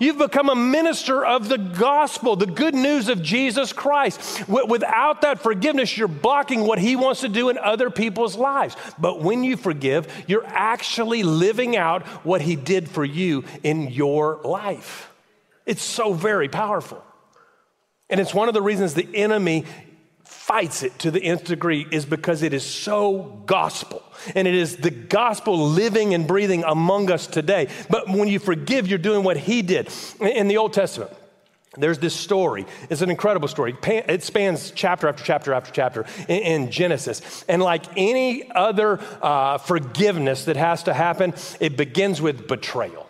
You've 0.00 0.18
become 0.18 0.48
a 0.48 0.54
minister 0.54 1.24
of 1.24 1.48
the 1.48 1.58
gospel, 1.58 2.36
the 2.36 2.46
good 2.46 2.74
news 2.74 3.08
of 3.08 3.22
Jesus 3.22 3.72
Christ. 3.72 4.48
Without 4.48 5.22
that 5.22 5.40
forgiveness, 5.40 5.96
you're 5.96 6.08
blocking 6.08 6.62
what 6.62 6.78
he 6.78 6.96
wants 6.96 7.20
to 7.20 7.28
do 7.28 7.48
in 7.48 7.58
other 7.58 7.90
people's 7.90 8.36
lives. 8.36 8.76
But 8.98 9.20
when 9.20 9.44
you 9.44 9.56
forgive, 9.56 10.12
you're 10.26 10.46
actually 10.46 11.22
living 11.22 11.76
out 11.76 12.06
what 12.24 12.40
he 12.40 12.56
did 12.56 12.88
for 12.88 13.04
you 13.04 13.44
in 13.62 13.88
your 13.88 14.40
life. 14.44 15.12
It's 15.64 15.82
so 15.82 16.12
very 16.12 16.48
powerful. 16.48 17.02
And 18.08 18.20
it's 18.20 18.34
one 18.34 18.48
of 18.48 18.54
the 18.54 18.62
reasons 18.62 18.94
the 18.94 19.08
enemy 19.16 19.64
fights 20.46 20.84
it 20.84 20.96
to 21.00 21.10
the 21.10 21.20
nth 21.24 21.42
degree 21.42 21.84
is 21.90 22.06
because 22.06 22.44
it 22.44 22.52
is 22.52 22.64
so 22.64 23.42
gospel. 23.46 24.00
And 24.36 24.46
it 24.46 24.54
is 24.54 24.76
the 24.76 24.92
gospel 24.92 25.58
living 25.58 26.14
and 26.14 26.24
breathing 26.24 26.62
among 26.62 27.10
us 27.10 27.26
today. 27.26 27.66
But 27.90 28.08
when 28.08 28.28
you 28.28 28.38
forgive, 28.38 28.86
you're 28.86 29.00
doing 29.00 29.24
what 29.24 29.36
he 29.36 29.62
did. 29.62 29.88
In 30.20 30.46
the 30.46 30.58
Old 30.58 30.72
Testament, 30.72 31.10
there's 31.76 31.98
this 31.98 32.14
story. 32.14 32.64
It's 32.88 33.02
an 33.02 33.10
incredible 33.10 33.48
story. 33.48 33.76
It 33.82 34.22
spans 34.22 34.70
chapter 34.70 35.08
after 35.08 35.24
chapter 35.24 35.52
after 35.52 35.72
chapter 35.72 36.06
in, 36.28 36.70
Genesis. 36.70 37.44
And 37.48 37.60
like 37.60 37.84
any 37.96 38.48
other 38.48 39.00
uh, 39.20 39.58
forgiveness 39.58 40.44
that 40.44 40.56
has 40.56 40.84
to 40.84 40.94
happen, 40.94 41.34
it 41.58 41.76
begins 41.76 42.22
with 42.22 42.46
betrayal. 42.46 43.05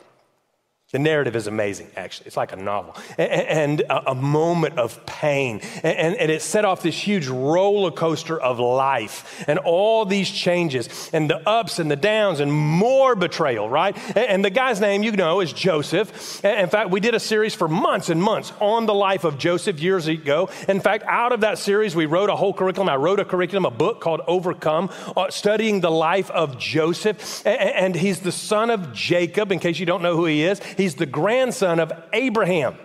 The 0.93 1.01
narrative 1.01 1.35
is 1.35 1.49
amazing, 1.49 1.91
actually. 1.97 2.29
It's 2.29 2.37
like 2.37 2.53
a 2.53 2.57
novel. 2.57 2.97
And 3.19 3.83
a 3.89 4.15
moment 4.15 4.79
of 4.79 5.05
pain. 5.05 5.61
And 5.83 6.31
it 6.31 6.43
set 6.43 6.65
off 6.65 6.81
this 6.81 6.97
huge 6.97 7.27
roller 7.27 7.91
coaster 7.91 8.41
of 8.41 8.61
life 8.61 9.45
and 9.49 9.59
all 9.59 10.05
these 10.05 10.31
changes 10.31 11.11
and 11.13 11.29
the 11.29 11.39
ups 11.49 11.81
and 11.81 11.91
the 11.91 11.97
downs 11.97 12.39
and 12.39 12.53
more 12.53 13.17
betrayal, 13.17 13.69
right? 13.69 13.97
And 14.17 14.45
the 14.45 14.51
guy's 14.51 14.81
name, 14.81 15.03
you 15.03 15.11
know, 15.11 15.41
is 15.41 15.53
Joseph. 15.53 16.45
In 16.45 16.69
fact, 16.69 16.91
we 16.91 17.01
did 17.01 17.17
a 17.17 17.21
series 17.21 17.53
for 17.53 17.67
months 17.67 18.09
and 18.09 18.23
months 18.23 18.53
on 18.61 18.87
the 18.87 18.95
life 18.95 19.25
of 19.25 19.39
Joseph 19.39 19.81
years 19.81 20.07
ago. 20.07 20.49
In 20.69 20.79
fact, 20.79 21.03
out 21.09 21.33
of 21.33 21.41
that 21.41 21.59
series, 21.59 21.97
we 21.97 22.07
wrote 22.07 22.31
a 22.31 22.37
whole 22.37 22.55
curriculum. 22.55 22.89
I 22.89 22.95
wrote 22.95 23.19
a 23.19 23.25
curriculum, 23.25 23.65
a 23.65 23.73
book 23.73 24.01
called 24.01 24.21
Overcome, 24.29 24.91
uh, 25.17 25.31
studying 25.31 25.81
the 25.81 25.91
life 25.91 26.31
of 26.31 26.59
Joseph. 26.59 27.45
And 27.45 27.97
he's 27.97 28.21
the 28.21 28.31
son 28.31 28.71
of 28.71 28.93
Jacob, 28.93 29.51
in 29.51 29.59
case 29.59 29.81
you 29.81 29.87
don't 29.87 30.01
know 30.01 30.15
who 30.15 30.27
he 30.27 30.45
is. 30.45 30.61
He's 30.77 30.95
the 30.95 31.07
grandson 31.07 31.81
of 31.81 31.93
Abraham, 32.13 32.77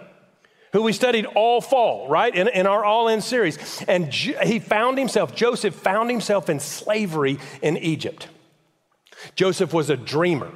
who 0.74 0.84
we 0.84 0.94
studied 0.94 1.26
all 1.26 1.62
fall, 1.62 2.08
right, 2.08 2.34
in, 2.34 2.48
in 2.48 2.68
our 2.68 2.84
All 2.84 3.08
In 3.08 3.22
series. 3.22 3.84
And 3.88 4.14
he 4.14 4.60
found 4.60 4.98
himself, 4.98 5.36
Joseph 5.36 5.76
found 5.76 6.10
himself 6.10 6.50
in 6.50 6.60
slavery 6.60 7.40
in 7.62 7.78
Egypt. 7.78 8.28
Joseph 9.36 9.74
was 9.74 9.90
a 9.90 9.98
dreamer. 9.98 10.52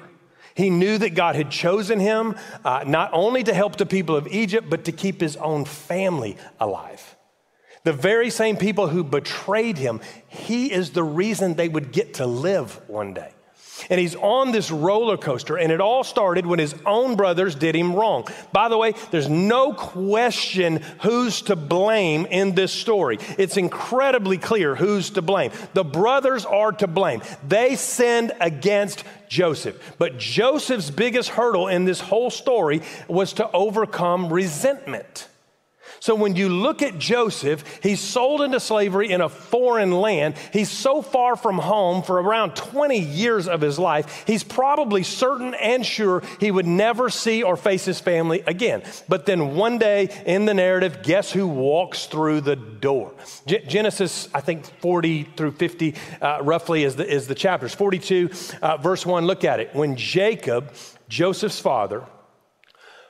He 0.55 0.69
knew 0.69 0.97
that 0.97 1.15
God 1.15 1.35
had 1.35 1.51
chosen 1.51 1.99
him 1.99 2.35
uh, 2.63 2.85
not 2.87 3.09
only 3.11 3.43
to 3.43 3.53
help 3.53 3.75
the 3.75 3.85
people 3.85 4.15
of 4.15 4.27
Egypt, 4.27 4.69
but 4.69 4.85
to 4.85 4.93
keep 4.93 5.19
his 5.19 5.35
own 5.35 5.65
family 5.65 6.37
alive. 6.61 7.17
The 7.83 7.93
very 7.93 8.29
same 8.29 8.57
people 8.57 8.87
who 8.87 9.03
betrayed 9.03 9.77
him, 9.77 10.01
he 10.27 10.71
is 10.71 10.91
the 10.91 11.03
reason 11.03 11.53
they 11.53 11.69
would 11.69 11.91
get 11.91 12.15
to 12.15 12.25
live 12.25 12.79
one 12.87 13.13
day. 13.13 13.34
And 13.89 13.99
he's 13.99 14.15
on 14.15 14.51
this 14.51 14.71
roller 14.71 15.17
coaster, 15.17 15.57
and 15.57 15.71
it 15.71 15.81
all 15.81 16.03
started 16.03 16.45
when 16.45 16.59
his 16.59 16.75
own 16.85 17.15
brothers 17.15 17.55
did 17.55 17.75
him 17.75 17.95
wrong. 17.95 18.27
By 18.51 18.69
the 18.69 18.77
way, 18.77 18.93
there's 19.11 19.29
no 19.29 19.73
question 19.73 20.81
who's 21.01 21.41
to 21.43 21.55
blame 21.55 22.25
in 22.25 22.55
this 22.55 22.71
story. 22.71 23.17
It's 23.37 23.57
incredibly 23.57 24.37
clear 24.37 24.75
who's 24.75 25.11
to 25.11 25.21
blame. 25.21 25.51
The 25.73 25.83
brothers 25.83 26.45
are 26.45 26.71
to 26.73 26.87
blame. 26.87 27.21
They 27.47 27.75
sinned 27.75 28.31
against 28.39 29.03
Joseph. 29.27 29.95
But 29.97 30.17
Joseph's 30.17 30.89
biggest 30.89 31.29
hurdle 31.29 31.67
in 31.67 31.85
this 31.85 31.99
whole 31.99 32.29
story 32.29 32.81
was 33.07 33.33
to 33.33 33.51
overcome 33.51 34.31
resentment. 34.31 35.27
So 35.99 36.15
when 36.15 36.35
you 36.35 36.49
look 36.49 36.81
at 36.81 36.97
Joseph, 36.97 37.63
he's 37.81 37.99
sold 37.99 38.41
into 38.41 38.59
slavery 38.59 39.11
in 39.11 39.21
a 39.21 39.29
foreign 39.29 39.91
land. 39.91 40.35
He's 40.53 40.69
so 40.69 41.01
far 41.01 41.35
from 41.35 41.57
home 41.57 42.03
for 42.03 42.21
around 42.21 42.55
20 42.55 42.97
years 42.99 43.47
of 43.47 43.61
his 43.61 43.79
life, 43.79 44.23
he's 44.27 44.43
probably 44.43 45.03
certain 45.03 45.53
and 45.53 45.85
sure 45.85 46.23
he 46.39 46.51
would 46.51 46.67
never 46.67 47.09
see 47.09 47.43
or 47.43 47.57
face 47.57 47.85
his 47.85 47.99
family 47.99 48.43
again. 48.47 48.83
But 49.07 49.25
then 49.25 49.55
one 49.55 49.77
day 49.77 50.09
in 50.25 50.45
the 50.45 50.53
narrative, 50.53 51.03
guess 51.03 51.31
who 51.31 51.47
walks 51.47 52.05
through 52.05 52.41
the 52.41 52.55
door? 52.55 53.13
G- 53.47 53.63
Genesis, 53.67 54.29
I 54.33 54.41
think 54.41 54.65
40 54.81 55.23
through 55.35 55.51
50 55.51 55.95
uh, 56.21 56.39
roughly 56.41 56.83
is 56.83 56.95
the, 56.95 57.07
is 57.07 57.27
the 57.27 57.35
chapters. 57.35 57.73
42, 57.73 58.29
uh, 58.61 58.77
verse 58.77 59.05
1, 59.05 59.25
look 59.25 59.43
at 59.43 59.59
it. 59.59 59.73
When 59.73 59.95
Jacob, 59.95 60.73
Joseph's 61.07 61.59
father, 61.59 62.05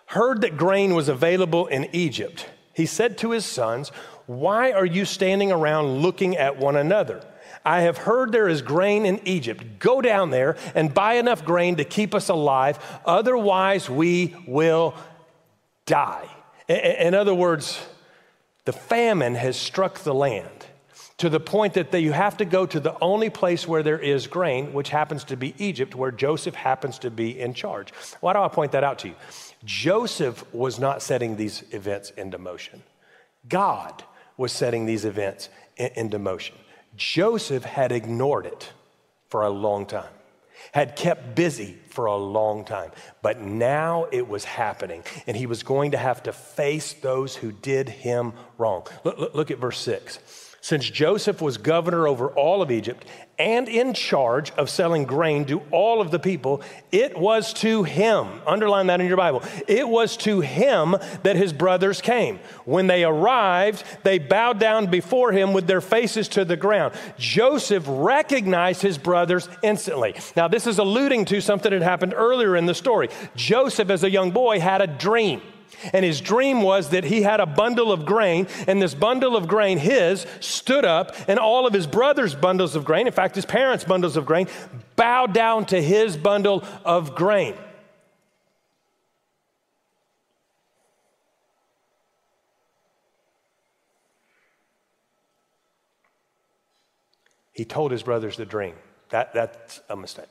heard 0.08 0.42
that 0.42 0.58
grain 0.58 0.94
was 0.94 1.10
available 1.10 1.68
in 1.68 1.88
Egypt, 1.94 2.48
he 2.76 2.86
said 2.86 3.18
to 3.20 3.32
his 3.32 3.46
sons, 3.46 3.90
Why 4.26 4.74
are 4.74 4.86
you 4.86 5.06
standing 5.06 5.52
around 5.52 6.02
looking 6.02 6.36
at 6.36 6.58
one 6.58 6.76
another? 6.76 7.24
I 7.64 7.82
have 7.82 7.98
heard 7.98 8.32
there 8.32 8.50
is 8.50 8.62
grain 8.62 9.06
in 9.06 9.26
Egypt. 9.26 9.80
Go 9.80 10.02
down 10.02 10.30
there 10.30 10.58
and 10.76 10.94
buy 10.94 11.14
enough 11.14 11.44
grain 11.46 11.78
to 11.78 11.86
keep 11.86 12.14
us 12.14 12.30
alive, 12.30 12.78
otherwise, 13.06 13.90
we 13.90 14.36
will 14.46 14.94
die. 15.86 16.28
In 16.68 17.14
other 17.14 17.34
words, 17.34 17.80
the 18.66 18.74
famine 18.74 19.36
has 19.36 19.56
struck 19.56 20.00
the 20.00 20.14
land 20.14 20.66
to 21.18 21.30
the 21.30 21.40
point 21.40 21.76
that 21.76 21.94
you 21.94 22.12
have 22.12 22.38
to 22.38 22.46
go 22.46 22.66
to 22.66 22.80
the 22.80 22.98
only 23.00 23.30
place 23.30 23.66
where 23.66 23.84
there 23.84 24.00
is 24.00 24.28
grain, 24.28 24.74
which 24.74 24.90
happens 24.90 25.24
to 25.24 25.38
be 25.38 25.56
Egypt, 25.58 25.96
where 25.96 26.12
Joseph 26.12 26.56
happens 26.56 27.00
to 27.00 27.10
be 27.10 27.40
in 27.40 27.54
charge. 27.54 27.94
Why 28.20 28.34
do 28.34 28.40
I 28.40 28.50
point 28.50 28.74
that 28.74 28.84
out 28.84 29.00
to 29.00 29.10
you? 29.10 29.16
Joseph 29.66 30.46
was 30.54 30.80
not 30.80 31.02
setting 31.02 31.36
these 31.36 31.64
events 31.72 32.12
into 32.12 32.38
motion. 32.38 32.84
God 33.50 34.04
was 34.38 34.52
setting 34.52 34.86
these 34.86 35.06
events 35.06 35.50
into 35.78 36.20
motion. 36.20 36.56
Joseph 36.96 37.64
had 37.64 37.92
ignored 37.92 38.46
it 38.46 38.72
for 39.28 39.42
a 39.42 39.50
long 39.50 39.86
time, 39.86 40.14
had 40.72 40.96
kept 40.96 41.36
busy 41.36 41.78
for 41.90 42.06
a 42.06 42.16
long 42.16 42.64
time, 42.64 42.92
but 43.22 43.42
now 43.42 44.08
it 44.12 44.28
was 44.28 44.46
happening, 44.46 45.04
and 45.28 45.36
he 45.36 45.46
was 45.46 45.64
going 45.64 45.92
to 45.92 45.98
have 45.98 46.24
to 46.24 46.32
face 46.32 46.94
those 46.94 47.36
who 47.36 47.52
did 47.52 47.90
him 47.90 48.34
wrong. 48.58 48.86
Look, 49.04 49.34
look 49.34 49.52
at 49.52 49.58
verse 49.58 49.80
6. 49.80 50.20
Since 50.66 50.90
Joseph 50.90 51.44
was 51.44 51.60
governor 51.60 52.08
over 52.08 52.30
all 52.30 52.64
of 52.64 52.72
Egypt 52.72 53.06
and 53.38 53.70
in 53.70 53.94
charge 53.94 54.50
of 54.54 54.68
selling 54.68 55.04
grain 55.04 55.46
to 55.46 55.62
all 55.70 56.02
of 56.02 56.10
the 56.10 56.18
people, 56.18 56.64
it 56.92 57.16
was 57.16 57.54
to 57.62 57.84
him, 57.84 58.42
underline 58.48 58.88
that 58.88 59.00
in 59.00 59.06
your 59.06 59.16
Bible, 59.16 59.44
it 59.68 59.88
was 59.88 60.18
to 60.18 60.42
him 60.42 60.96
that 61.22 61.36
his 61.36 61.54
brothers 61.54 62.02
came. 62.02 62.40
When 62.64 62.88
they 62.88 63.04
arrived, 63.04 63.84
they 64.02 64.18
bowed 64.18 64.60
down 64.60 64.88
before 64.88 65.32
him 65.32 65.54
with 65.54 65.68
their 65.68 65.82
faces 65.82 66.28
to 66.30 66.44
the 66.44 66.58
ground. 66.58 66.96
Joseph 67.20 67.84
recognized 67.88 68.82
his 68.82 68.98
brothers 68.98 69.48
instantly. 69.62 70.16
Now, 70.36 70.48
this 70.48 70.66
is 70.66 70.80
alluding 70.80 71.26
to 71.26 71.42
something 71.42 71.70
that 71.70 71.84
happened 71.84 72.16
earlier 72.18 72.56
in 72.56 72.66
the 72.66 72.74
story. 72.74 73.10
Joseph, 73.36 73.92
as 73.92 74.04
a 74.04 74.10
young 74.10 74.32
boy, 74.32 74.60
had 74.60 74.82
a 74.82 74.88
dream. 74.88 75.44
And 75.94 76.06
his 76.06 76.22
dream 76.22 76.62
was 76.62 76.90
that 76.90 77.04
he 77.04 77.22
had 77.22 77.40
a 77.40 77.46
bundle 77.46 77.92
of 77.92 78.06
grain, 78.06 78.48
and 78.68 78.82
this 78.82 78.94
bundle 78.94 79.36
of 79.36 79.48
grain, 79.48 79.78
his, 79.78 80.26
stood 80.40 80.86
up, 80.86 81.16
and 81.28 81.40
all 81.40 81.68
of 81.68 81.74
his 81.74 81.88
brothers' 81.88 82.36
bundles 82.36 82.76
of 82.76 82.86
grain, 82.86 83.08
in 83.08 83.14
fact, 83.14 83.36
his 83.36 83.46
parents' 83.46 83.84
bundles 83.84 84.18
of 84.18 84.26
grain, 84.26 84.48
bowed 84.96 85.34
down 85.34 85.66
to 85.66 85.82
his 85.82 86.18
bundle 86.18 86.64
of 86.84 87.16
grain. 87.16 87.56
He 97.56 97.64
told 97.64 97.92
his 97.92 98.04
brothers 98.04 98.36
the 98.36 98.46
dream. 98.46 98.76
That, 99.10 99.34
that's 99.34 99.80
a 99.90 99.96
mistake. 99.96 100.26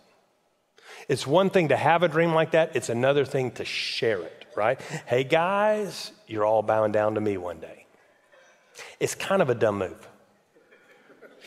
It's 1.08 1.26
one 1.26 1.48
thing 1.48 1.68
to 1.68 1.76
have 1.76 2.02
a 2.02 2.08
dream 2.08 2.34
like 2.34 2.50
that, 2.50 2.76
it's 2.76 2.90
another 2.90 3.24
thing 3.24 3.50
to 3.52 3.64
share 3.64 4.20
it, 4.20 4.43
right? 4.56 4.80
Hey 5.06 5.24
guys, 5.24 6.12
you're 6.26 6.44
all 6.44 6.62
bowing 6.62 6.92
down 6.92 7.14
to 7.14 7.20
me 7.20 7.36
one 7.36 7.60
day. 7.60 7.86
It's 9.00 9.14
kind 9.14 9.42
of 9.42 9.50
a 9.50 9.54
dumb 9.54 9.78
move 9.78 10.08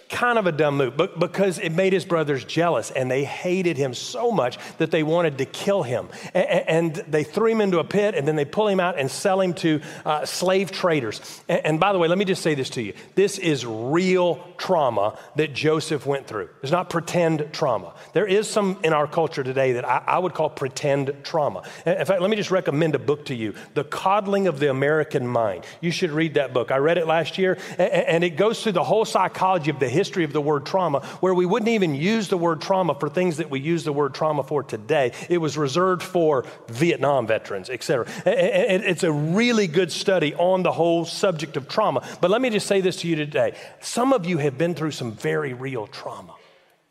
kind 0.09 0.37
of 0.37 0.47
a 0.47 0.51
dumb 0.51 0.77
move 0.77 0.95
but 0.95 1.19
because 1.19 1.59
it 1.59 1.71
made 1.71 1.93
his 1.93 2.05
brothers 2.05 2.43
jealous 2.45 2.91
and 2.91 3.09
they 3.09 3.23
hated 3.23 3.77
him 3.77 3.93
so 3.93 4.31
much 4.31 4.57
that 4.77 4.91
they 4.91 5.03
wanted 5.03 5.37
to 5.37 5.45
kill 5.45 5.83
him. 5.83 6.09
And, 6.33 6.95
they 7.07 7.23
threw 7.23 7.51
him 7.51 7.61
into 7.61 7.79
a 7.79 7.83
pit 7.83 8.15
and 8.15 8.27
then 8.27 8.35
they 8.35 8.45
pull 8.45 8.67
him 8.67 8.79
out 8.79 8.97
and 8.97 9.09
sell 9.09 9.41
him 9.41 9.53
to 9.55 9.81
uh, 10.05 10.25
slave 10.25 10.71
traders. 10.71 11.41
And, 11.47 11.79
by 11.79 11.91
the 11.91 11.99
way, 11.99 12.07
let 12.07 12.17
me 12.17 12.25
just 12.25 12.41
say 12.41 12.55
this 12.55 12.69
to 12.71 12.81
you 12.81 12.93
this 13.15 13.37
is 13.37 13.65
real 13.65 14.43
trauma 14.57 15.17
that 15.35 15.53
Joseph 15.53 16.05
went 16.05 16.27
through. 16.27 16.49
It's 16.63 16.71
not 16.71 16.89
pretend 16.89 17.49
trauma. 17.51 17.93
There 18.13 18.25
is 18.25 18.47
some 18.47 18.79
in 18.83 18.93
our 18.93 19.07
culture 19.07 19.43
today 19.43 19.73
that 19.73 19.85
I, 19.85 20.03
I 20.05 20.19
would 20.19 20.33
call 20.33 20.49
pretend 20.49 21.15
trauma. 21.23 21.63
In 21.85 22.05
fact, 22.05 22.21
let 22.21 22.29
me 22.29 22.35
just 22.35 22.51
recommend 22.51 22.95
a 22.95 22.99
book 22.99 23.25
to 23.25 23.35
you 23.35 23.53
The 23.73 23.83
Coddling 23.83 24.47
of 24.47 24.59
the 24.59 24.69
American 24.69 25.27
Mind. 25.27 25.65
You 25.81 25.91
should 25.91 26.11
read 26.11 26.35
that 26.35 26.53
book. 26.53 26.71
I 26.71 26.77
read 26.77 26.97
it 26.97 27.07
last 27.07 27.37
year 27.37 27.57
and 27.77 28.23
it 28.23 28.31
goes 28.31 28.63
through 28.63 28.73
the 28.73 28.83
whole 28.83 29.05
psychology 29.05 29.71
of 29.71 29.79
the 29.79 29.89
history 29.97 30.23
of 30.23 30.31
the 30.31 30.39
word 30.39 30.65
trauma, 30.65 31.01
where 31.19 31.33
we 31.33 31.45
wouldn't 31.45 31.69
even 31.69 31.95
use 31.95 32.29
the 32.29 32.38
word 32.38 32.62
trauma 32.62 32.95
for 32.95 33.10
things 33.10 33.38
that 33.38 33.49
we 33.49 33.60
use 33.60 33.83
the 33.83 33.91
word 33.91 34.13
trauma 34.13 34.43
for 34.43 34.63
today. 34.63 35.12
It 35.27 35.39
was 35.39 35.57
reserved 35.57 36.03
for 36.03 36.45
Vietnam 36.69 37.27
veterans, 37.27 37.69
et 37.69 37.83
cetera. 37.83 38.05
It's 38.25 39.03
a 39.03 39.12
really 39.12 39.67
good 39.67 39.91
study 39.91 40.33
on 40.36 40.63
the 40.63 40.71
whole 40.71 41.03
subject 41.03 41.57
of 41.57 41.67
trauma. 41.67 42.07
But 42.21 42.31
let 42.31 42.41
me 42.41 42.49
just 42.49 42.67
say 42.67 42.79
this 42.79 42.97
to 43.01 43.07
you 43.07 43.15
today. 43.15 43.55
Some 43.81 44.13
of 44.13 44.25
you 44.25 44.38
have 44.38 44.57
been 44.57 44.75
through 44.75 44.91
some 44.91 45.12
very 45.12 45.53
real 45.53 45.88
trauma 45.88 46.36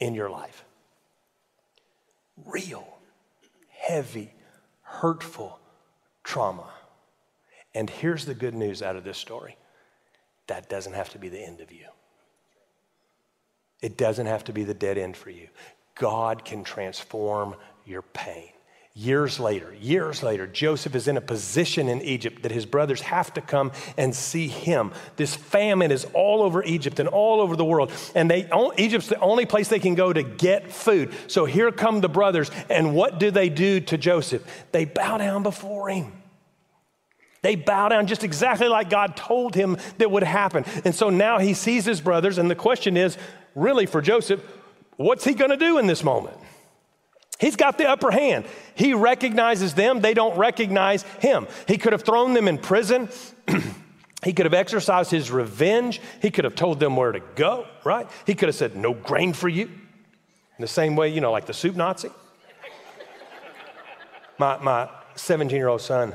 in 0.00 0.14
your 0.14 0.28
life. 0.28 0.64
Real, 2.44 2.86
heavy, 3.70 4.32
hurtful 4.82 5.58
trauma. 6.24 6.68
And 7.74 7.88
here's 7.88 8.24
the 8.24 8.34
good 8.34 8.54
news 8.54 8.82
out 8.82 8.96
of 8.96 9.04
this 9.04 9.18
story 9.18 9.56
that 10.48 10.68
doesn't 10.68 10.94
have 10.94 11.10
to 11.10 11.18
be 11.18 11.28
the 11.28 11.40
end 11.40 11.60
of 11.60 11.72
you. 11.72 11.86
It 13.86 13.96
doesn't 13.96 14.26
have 14.26 14.42
to 14.44 14.52
be 14.52 14.64
the 14.64 14.74
dead 14.74 14.98
end 14.98 15.16
for 15.16 15.30
you. 15.30 15.46
God 15.94 16.44
can 16.44 16.64
transform 16.64 17.54
your 17.84 18.02
pain. 18.02 18.48
Years 18.94 19.38
later, 19.38 19.72
years 19.80 20.24
later, 20.24 20.44
Joseph 20.48 20.96
is 20.96 21.06
in 21.06 21.16
a 21.16 21.20
position 21.20 21.88
in 21.88 22.02
Egypt 22.02 22.42
that 22.42 22.50
his 22.50 22.66
brothers 22.66 23.00
have 23.02 23.32
to 23.34 23.40
come 23.40 23.70
and 23.96 24.12
see 24.12 24.48
him. 24.48 24.90
This 25.14 25.36
famine 25.36 25.92
is 25.92 26.04
all 26.14 26.42
over 26.42 26.64
Egypt 26.64 26.98
and 26.98 27.08
all 27.08 27.40
over 27.40 27.54
the 27.54 27.64
world, 27.64 27.92
and 28.16 28.28
they 28.28 28.50
Egypt's 28.76 29.06
the 29.06 29.20
only 29.20 29.46
place 29.46 29.68
they 29.68 29.78
can 29.78 29.94
go 29.94 30.12
to 30.12 30.24
get 30.24 30.72
food. 30.72 31.14
So 31.28 31.44
here 31.44 31.70
come 31.70 32.00
the 32.00 32.08
brothers, 32.08 32.50
and 32.68 32.92
what 32.92 33.20
do 33.20 33.30
they 33.30 33.50
do 33.50 33.78
to 33.82 33.96
Joseph? 33.96 34.44
They 34.72 34.84
bow 34.84 35.18
down 35.18 35.44
before 35.44 35.90
him. 35.90 36.12
They 37.46 37.54
bow 37.54 37.90
down 37.90 38.08
just 38.08 38.24
exactly 38.24 38.66
like 38.66 38.90
God 38.90 39.14
told 39.16 39.54
him 39.54 39.76
that 39.98 40.10
would 40.10 40.24
happen. 40.24 40.64
And 40.84 40.92
so 40.92 41.10
now 41.10 41.38
he 41.38 41.54
sees 41.54 41.84
his 41.84 42.00
brothers, 42.00 42.38
and 42.38 42.50
the 42.50 42.56
question 42.56 42.96
is 42.96 43.16
really 43.54 43.86
for 43.86 44.02
Joseph, 44.02 44.42
what's 44.96 45.22
he 45.22 45.32
going 45.32 45.52
to 45.52 45.56
do 45.56 45.78
in 45.78 45.86
this 45.86 46.02
moment? 46.02 46.36
He's 47.38 47.54
got 47.54 47.78
the 47.78 47.88
upper 47.88 48.10
hand. 48.10 48.46
He 48.74 48.94
recognizes 48.94 49.74
them, 49.74 50.00
they 50.00 50.12
don't 50.12 50.36
recognize 50.36 51.04
him. 51.20 51.46
He 51.68 51.78
could 51.78 51.92
have 51.92 52.02
thrown 52.02 52.34
them 52.34 52.48
in 52.48 52.58
prison. 52.58 53.08
he 54.24 54.32
could 54.32 54.46
have 54.46 54.52
exercised 54.52 55.12
his 55.12 55.30
revenge. 55.30 56.00
He 56.20 56.32
could 56.32 56.46
have 56.46 56.56
told 56.56 56.80
them 56.80 56.96
where 56.96 57.12
to 57.12 57.20
go, 57.36 57.64
right? 57.84 58.08
He 58.26 58.34
could 58.34 58.48
have 58.48 58.56
said, 58.56 58.74
No 58.74 58.92
grain 58.92 59.32
for 59.32 59.48
you. 59.48 59.66
In 59.66 60.62
the 60.62 60.66
same 60.66 60.96
way, 60.96 61.10
you 61.10 61.20
know, 61.20 61.30
like 61.30 61.46
the 61.46 61.54
soup 61.54 61.76
Nazi. 61.76 62.10
my, 64.36 64.58
my 64.58 64.90
17 65.14 65.56
year 65.56 65.68
old 65.68 65.80
son 65.80 66.12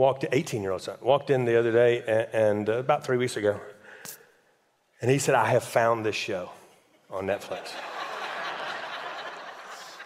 walked, 0.00 0.24
18 0.32 0.62
year 0.62 0.72
old 0.72 0.80
son, 0.80 0.96
walked 1.02 1.28
in 1.28 1.44
the 1.44 1.58
other 1.58 1.70
day 1.70 2.02
and, 2.08 2.28
and 2.32 2.68
uh, 2.70 2.78
about 2.78 3.04
three 3.04 3.18
weeks 3.18 3.36
ago. 3.36 3.60
And 5.02 5.10
he 5.10 5.18
said, 5.18 5.34
I 5.34 5.50
have 5.50 5.62
found 5.62 6.06
this 6.06 6.16
show 6.16 6.50
on 7.10 7.26
Netflix. 7.26 7.70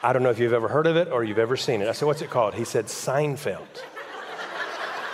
I 0.03 0.13
don't 0.13 0.23
know 0.25 0.31
if 0.31 0.39
you've 0.41 0.53
ever 0.53 0.69
heard 0.69 0.89
of 0.89 0.97
it 0.97 1.09
or 1.09 1.23
you've 1.23 1.39
ever 1.39 1.57
seen 1.57 1.81
it. 1.81 1.89
I 1.89 1.93
said, 1.93 2.07
What's 2.07 2.23
it 2.23 2.29
called? 2.29 2.55
He 2.55 2.65
said, 2.65 2.87
Seinfeld. 2.87 3.83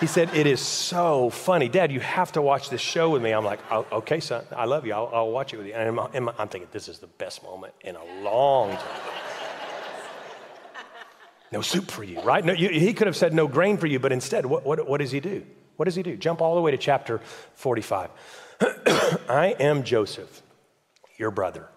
He 0.00 0.06
said, 0.06 0.34
It 0.34 0.46
is 0.46 0.60
so 0.60 1.28
funny. 1.28 1.68
Dad, 1.68 1.92
you 1.92 2.00
have 2.00 2.32
to 2.32 2.42
watch 2.42 2.70
this 2.70 2.80
show 2.80 3.10
with 3.10 3.22
me. 3.22 3.32
I'm 3.32 3.44
like, 3.44 3.60
oh, 3.70 3.86
Okay, 3.92 4.18
son, 4.18 4.44
I 4.50 4.64
love 4.64 4.86
you. 4.86 4.94
I'll, 4.94 5.10
I'll, 5.12 5.30
watch 5.30 5.52
it 5.52 5.58
with 5.58 5.66
you. 5.66 5.74
And 5.74 6.00
I'm, 6.00 6.28
I'm 6.38 6.48
thinking, 6.48 6.68
This 6.72 6.88
is 6.88 6.98
the 6.98 7.06
best 7.06 7.42
moment 7.42 7.74
in 7.82 7.96
a 7.96 8.22
long 8.22 8.70
time. 8.70 9.09
No 11.52 11.62
soup 11.62 11.90
for 11.90 12.04
you, 12.04 12.20
right? 12.20 12.44
No, 12.44 12.52
you, 12.52 12.68
he 12.68 12.94
could 12.94 13.06
have 13.06 13.16
said 13.16 13.34
no 13.34 13.48
grain 13.48 13.76
for 13.76 13.86
you, 13.86 13.98
but 13.98 14.12
instead, 14.12 14.46
what, 14.46 14.64
what, 14.64 14.88
what 14.88 15.00
does 15.00 15.10
he 15.10 15.20
do? 15.20 15.44
What 15.76 15.86
does 15.86 15.96
he 15.96 16.02
do? 16.02 16.16
Jump 16.16 16.40
all 16.40 16.54
the 16.54 16.60
way 16.60 16.70
to 16.70 16.78
chapter 16.78 17.20
45. 17.54 18.10
I 19.28 19.56
am 19.58 19.82
Joseph, 19.82 20.42
your 21.16 21.30
brother. 21.30 21.68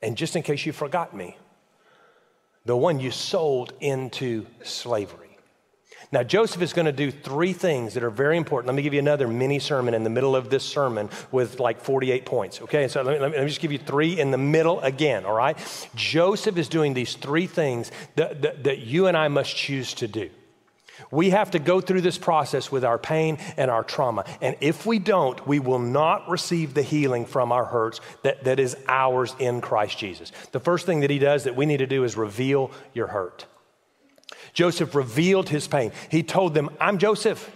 And 0.00 0.16
just 0.16 0.34
in 0.34 0.42
case 0.42 0.66
you 0.66 0.72
forgot 0.72 1.14
me, 1.14 1.36
the 2.64 2.76
one 2.76 2.98
you 2.98 3.10
sold 3.10 3.72
into 3.80 4.46
slavery. 4.62 5.21
Now, 6.12 6.22
Joseph 6.22 6.60
is 6.60 6.74
going 6.74 6.84
to 6.84 6.92
do 6.92 7.10
three 7.10 7.54
things 7.54 7.94
that 7.94 8.02
are 8.02 8.10
very 8.10 8.36
important. 8.36 8.66
Let 8.66 8.76
me 8.76 8.82
give 8.82 8.92
you 8.92 8.98
another 8.98 9.26
mini 9.26 9.58
sermon 9.58 9.94
in 9.94 10.04
the 10.04 10.10
middle 10.10 10.36
of 10.36 10.50
this 10.50 10.62
sermon 10.62 11.08
with 11.30 11.58
like 11.58 11.80
48 11.80 12.26
points, 12.26 12.60
okay? 12.60 12.86
So 12.86 13.00
let 13.00 13.14
me, 13.14 13.18
let 13.18 13.40
me, 13.40 13.48
just 13.48 13.60
give 13.60 13.72
you 13.72 13.78
three 13.78 14.20
in 14.20 14.30
the 14.30 14.38
middle 14.38 14.78
again, 14.80 15.24
all 15.24 15.34
right? 15.34 15.56
Joseph 15.94 16.58
is 16.58 16.68
doing 16.68 16.92
these 16.92 17.14
three 17.14 17.46
things 17.46 17.90
that, 18.16 18.42
that, 18.42 18.64
that 18.64 18.80
you 18.80 19.06
and 19.06 19.16
I 19.16 19.28
must 19.28 19.56
choose 19.56 19.94
to 19.94 20.06
do. 20.06 20.28
We 21.10 21.30
have 21.30 21.52
to 21.52 21.58
go 21.58 21.80
through 21.80 22.02
this 22.02 22.18
process 22.18 22.70
with 22.70 22.84
our 22.84 22.98
pain 22.98 23.38
and 23.56 23.70
our 23.70 23.82
trauma. 23.82 24.26
And 24.42 24.56
if 24.60 24.84
we 24.84 24.98
don't, 24.98 25.44
we 25.46 25.60
will 25.60 25.78
not 25.78 26.28
receive 26.28 26.74
the 26.74 26.82
healing 26.82 27.24
from 27.24 27.52
our 27.52 27.64
hurts 27.64 28.02
that, 28.22 28.44
that 28.44 28.60
is 28.60 28.76
ours 28.86 29.34
in 29.38 29.62
Christ 29.62 29.98
Jesus. 29.98 30.30
The 30.52 30.60
first 30.60 30.84
thing 30.84 31.00
that 31.00 31.10
he 31.10 31.18
does 31.18 31.44
that 31.44 31.56
we 31.56 31.64
need 31.64 31.78
to 31.78 31.86
do 31.86 32.04
is 32.04 32.18
reveal 32.18 32.70
your 32.92 33.06
hurt. 33.06 33.46
Joseph 34.52 34.94
revealed 34.94 35.48
his 35.48 35.66
pain. 35.66 35.92
He 36.10 36.22
told 36.22 36.54
them, 36.54 36.70
I'm 36.80 36.98
Joseph, 36.98 37.50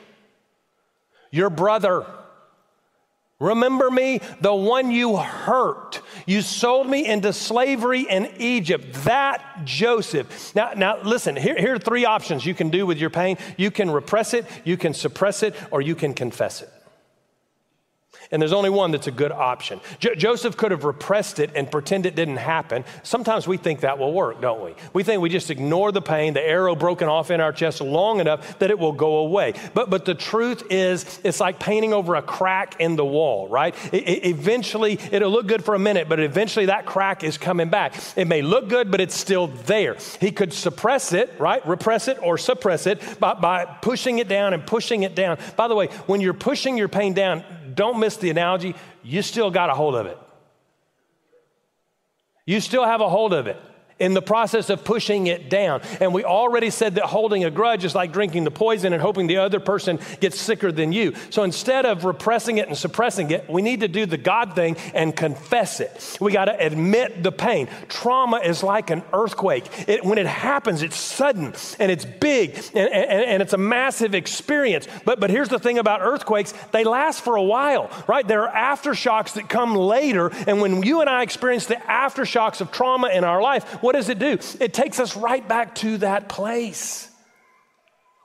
your 1.30 1.50
brother. 1.50 2.06
Remember 3.38 3.90
me, 3.90 4.22
the 4.40 4.54
one 4.54 4.90
you 4.90 5.18
hurt. 5.18 6.00
You 6.24 6.40
sold 6.40 6.88
me 6.88 7.04
into 7.04 7.34
slavery 7.34 8.02
in 8.02 8.30
Egypt. 8.38 8.94
That 9.04 9.42
Joseph. 9.64 10.54
Now, 10.54 10.72
now 10.74 11.02
listen, 11.02 11.36
here, 11.36 11.56
here 11.58 11.74
are 11.74 11.78
three 11.78 12.06
options 12.06 12.46
you 12.46 12.54
can 12.54 12.70
do 12.70 12.86
with 12.86 12.96
your 12.96 13.10
pain. 13.10 13.36
You 13.58 13.70
can 13.70 13.90
repress 13.90 14.32
it, 14.32 14.46
you 14.64 14.78
can 14.78 14.94
suppress 14.94 15.42
it, 15.42 15.54
or 15.70 15.82
you 15.82 15.94
can 15.94 16.14
confess 16.14 16.62
it. 16.62 16.72
And 18.30 18.40
there's 18.42 18.52
only 18.52 18.70
one 18.70 18.90
that's 18.90 19.06
a 19.06 19.12
good 19.12 19.32
option. 19.32 19.80
Jo- 19.98 20.14
Joseph 20.14 20.56
could 20.56 20.70
have 20.70 20.84
repressed 20.84 21.38
it 21.38 21.50
and 21.54 21.70
pretend 21.70 22.06
it 22.06 22.14
didn't 22.14 22.38
happen. 22.38 22.84
Sometimes 23.02 23.46
we 23.46 23.56
think 23.56 23.80
that 23.80 23.98
will 23.98 24.12
work, 24.12 24.40
don't 24.40 24.64
we? 24.64 24.74
We 24.92 25.02
think 25.02 25.22
we 25.22 25.28
just 25.28 25.50
ignore 25.50 25.92
the 25.92 26.02
pain, 26.02 26.34
the 26.34 26.42
arrow 26.42 26.74
broken 26.74 27.08
off 27.08 27.30
in 27.30 27.40
our 27.40 27.52
chest 27.52 27.80
long 27.80 28.20
enough 28.20 28.58
that 28.58 28.70
it 28.70 28.78
will 28.78 28.92
go 28.92 29.18
away. 29.18 29.54
But, 29.74 29.90
but 29.90 30.04
the 30.04 30.14
truth 30.14 30.64
is, 30.70 31.20
it's 31.24 31.40
like 31.40 31.60
painting 31.60 31.92
over 31.92 32.14
a 32.14 32.22
crack 32.22 32.80
in 32.80 32.96
the 32.96 33.04
wall, 33.04 33.48
right? 33.48 33.74
It, 33.92 34.08
it, 34.08 34.26
eventually, 34.26 34.98
it'll 35.10 35.30
look 35.30 35.46
good 35.46 35.64
for 35.64 35.74
a 35.74 35.78
minute, 35.78 36.08
but 36.08 36.20
eventually 36.20 36.66
that 36.66 36.86
crack 36.86 37.22
is 37.24 37.38
coming 37.38 37.68
back. 37.68 37.94
It 38.16 38.26
may 38.26 38.42
look 38.42 38.68
good, 38.68 38.90
but 38.90 39.00
it's 39.00 39.16
still 39.16 39.46
there. 39.48 39.96
He 40.20 40.32
could 40.32 40.52
suppress 40.52 41.12
it, 41.12 41.32
right? 41.38 41.66
Repress 41.66 42.08
it 42.08 42.18
or 42.22 42.38
suppress 42.38 42.86
it 42.86 43.20
by, 43.20 43.34
by 43.34 43.64
pushing 43.64 44.18
it 44.18 44.28
down 44.28 44.54
and 44.54 44.66
pushing 44.66 45.02
it 45.02 45.14
down. 45.14 45.38
By 45.56 45.68
the 45.68 45.74
way, 45.74 45.86
when 46.06 46.20
you're 46.20 46.34
pushing 46.34 46.76
your 46.76 46.88
pain 46.88 47.12
down, 47.12 47.44
don't 47.76 48.00
miss 48.00 48.16
the 48.16 48.30
analogy, 48.30 48.74
you 49.04 49.22
still 49.22 49.50
got 49.50 49.70
a 49.70 49.74
hold 49.74 49.94
of 49.94 50.06
it. 50.06 50.18
You 52.44 52.60
still 52.60 52.84
have 52.84 53.00
a 53.00 53.08
hold 53.08 53.32
of 53.32 53.46
it 53.46 53.60
in 53.98 54.12
the 54.12 54.22
process 54.22 54.68
of 54.68 54.84
pushing 54.84 55.26
it 55.26 55.48
down. 55.48 55.80
And 56.00 56.12
we 56.12 56.22
already 56.22 56.70
said 56.70 56.96
that 56.96 57.04
holding 57.04 57.44
a 57.44 57.50
grudge 57.50 57.84
is 57.84 57.94
like 57.94 58.12
drinking 58.12 58.44
the 58.44 58.50
poison 58.50 58.92
and 58.92 59.00
hoping 59.00 59.26
the 59.26 59.38
other 59.38 59.58
person 59.58 59.98
gets 60.20 60.38
sicker 60.38 60.70
than 60.70 60.92
you. 60.92 61.14
So 61.30 61.44
instead 61.44 61.86
of 61.86 62.04
repressing 62.04 62.58
it 62.58 62.68
and 62.68 62.76
suppressing 62.76 63.30
it, 63.30 63.48
we 63.48 63.62
need 63.62 63.80
to 63.80 63.88
do 63.88 64.04
the 64.04 64.18
God 64.18 64.54
thing 64.54 64.76
and 64.92 65.16
confess 65.16 65.80
it. 65.80 66.18
We 66.20 66.32
got 66.32 66.46
to 66.46 66.58
admit 66.58 67.22
the 67.22 67.32
pain. 67.32 67.68
Trauma 67.88 68.38
is 68.38 68.62
like 68.62 68.90
an 68.90 69.02
earthquake. 69.14 69.88
It, 69.88 70.04
when 70.04 70.18
it 70.18 70.26
happens, 70.26 70.82
it's 70.82 70.96
sudden 70.96 71.54
and 71.78 71.90
it's 71.90 72.04
big 72.04 72.56
and, 72.74 72.88
and, 72.92 73.24
and 73.24 73.42
it's 73.42 73.54
a 73.54 73.58
massive 73.58 74.14
experience. 74.14 74.86
But, 75.04 75.20
but 75.20 75.30
here's 75.30 75.48
the 75.48 75.58
thing 75.58 75.78
about 75.78 76.02
earthquakes 76.02 76.52
they 76.72 76.84
last 76.84 77.22
for 77.22 77.36
a 77.36 77.42
while, 77.42 77.90
right? 78.06 78.26
There 78.26 78.46
are 78.48 78.76
aftershocks 78.76 79.34
that 79.34 79.48
come 79.48 79.74
later. 79.74 80.30
And 80.46 80.60
when 80.60 80.82
you 80.82 81.00
and 81.00 81.08
I 81.08 81.22
experience 81.22 81.66
the 81.66 81.76
aftershocks 81.76 82.60
of 82.60 82.70
trauma 82.70 83.08
in 83.08 83.24
our 83.24 83.40
life, 83.40 83.82
what 83.86 83.94
does 83.94 84.08
it 84.08 84.18
do? 84.18 84.36
It 84.58 84.74
takes 84.74 84.98
us 84.98 85.16
right 85.16 85.46
back 85.46 85.76
to 85.76 85.98
that 85.98 86.28
place. 86.28 87.08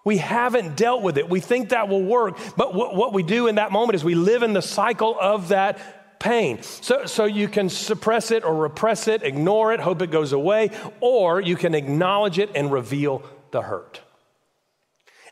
We 0.04 0.18
haven't 0.18 0.76
dealt 0.76 1.04
with 1.04 1.20
it. 1.20 1.30
We 1.30 1.40
think 1.40 1.70
that 1.70 1.88
will 1.88 2.04
work, 2.04 2.40
but 2.58 2.74
what, 2.74 2.96
what 2.96 3.14
we 3.14 3.22
do 3.22 3.46
in 3.46 3.56
that 3.56 3.72
moment 3.72 3.96
is 3.96 4.04
we 4.04 4.16
live 4.16 4.42
in 4.42 4.54
the 4.54 4.64
cycle 4.64 5.16
of 5.22 5.50
that 5.50 6.20
pain. 6.20 6.64
So, 6.64 7.06
so 7.06 7.26
you 7.26 7.48
can 7.48 7.70
suppress 7.70 8.32
it 8.32 8.44
or 8.44 8.56
repress 8.56 9.08
it, 9.08 9.22
ignore 9.22 9.72
it, 9.72 9.80
hope 9.80 10.02
it 10.02 10.10
goes 10.10 10.34
away, 10.34 10.72
or 11.00 11.40
you 11.40 11.56
can 11.56 11.76
acknowledge 11.76 12.40
it 12.40 12.50
and 12.56 12.72
reveal 12.72 13.22
the 13.52 13.62
hurt. 13.62 14.02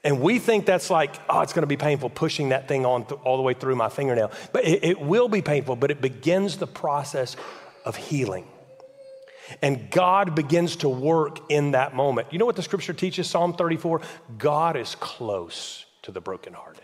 And 0.04 0.22
we 0.22 0.38
think 0.38 0.68
that's 0.68 0.92
like, 0.92 1.16
oh, 1.28 1.42
it's 1.42 1.54
going 1.54 1.64
to 1.64 1.68
be 1.68 1.76
painful 1.76 2.12
pushing 2.12 2.50
that 2.50 2.68
thing 2.68 2.86
on 2.86 3.06
th- 3.06 3.20
all 3.24 3.38
the 3.38 3.44
way 3.44 3.56
through 3.56 3.76
my 3.76 3.90
fingernail. 3.90 4.32
But 4.54 4.66
it, 4.66 4.84
it 4.84 5.02
will 5.02 5.28
be 5.28 5.42
painful, 5.42 5.76
but 5.76 5.90
it 5.90 6.02
begins 6.02 6.58
the 6.58 6.68
process 6.68 7.36
of 7.84 7.96
healing. 7.96 8.46
And 9.62 9.90
God 9.90 10.36
begins 10.36 10.78
to 10.78 10.90
work 10.90 11.52
in 11.52 11.72
that 11.72 11.96
moment. 11.96 12.28
You 12.32 12.40
know 12.40 12.46
what 12.46 12.56
the 12.56 12.64
scripture 12.64 12.94
teaches, 12.94 13.30
Psalm 13.30 13.54
34? 13.54 14.02
God 14.38 14.76
is 14.76 14.96
close 14.96 15.86
to 16.04 16.12
the 16.12 16.22
brokenhearted. 16.22 16.84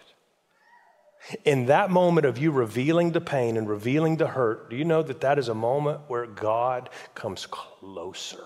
In 1.43 1.65
that 1.67 1.89
moment 1.89 2.27
of 2.27 2.37
you 2.37 2.51
revealing 2.51 3.11
the 3.11 3.21
pain 3.21 3.57
and 3.57 3.67
revealing 3.67 4.17
the 4.17 4.27
hurt, 4.27 4.69
do 4.69 4.75
you 4.75 4.85
know 4.85 5.01
that 5.01 5.21
that 5.21 5.39
is 5.39 5.47
a 5.47 5.55
moment 5.55 6.01
where 6.07 6.27
God 6.27 6.89
comes 7.15 7.47
closer? 7.47 8.43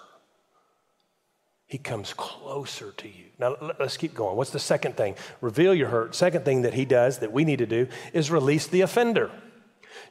He 1.68 1.78
comes 1.78 2.14
closer 2.14 2.92
to 2.94 3.08
you. 3.08 3.26
Now, 3.38 3.56
let's 3.80 3.98
keep 3.98 4.16
going. 4.16 4.36
What's 4.36 4.50
the 4.50 4.60
second 4.60 4.98
thing? 4.98 5.16
Reveal 5.40 5.76
your 5.76 5.90
hurt. 5.90 6.16
Second 6.16 6.44
thing 6.44 6.64
that 6.64 6.74
he 6.74 6.84
does 6.84 7.20
that 7.20 7.32
we 7.32 7.46
need 7.46 7.60
to 7.60 7.68
do 7.68 7.88
is 8.12 8.32
release 8.32 8.66
the 8.66 8.82
offender. 8.82 9.30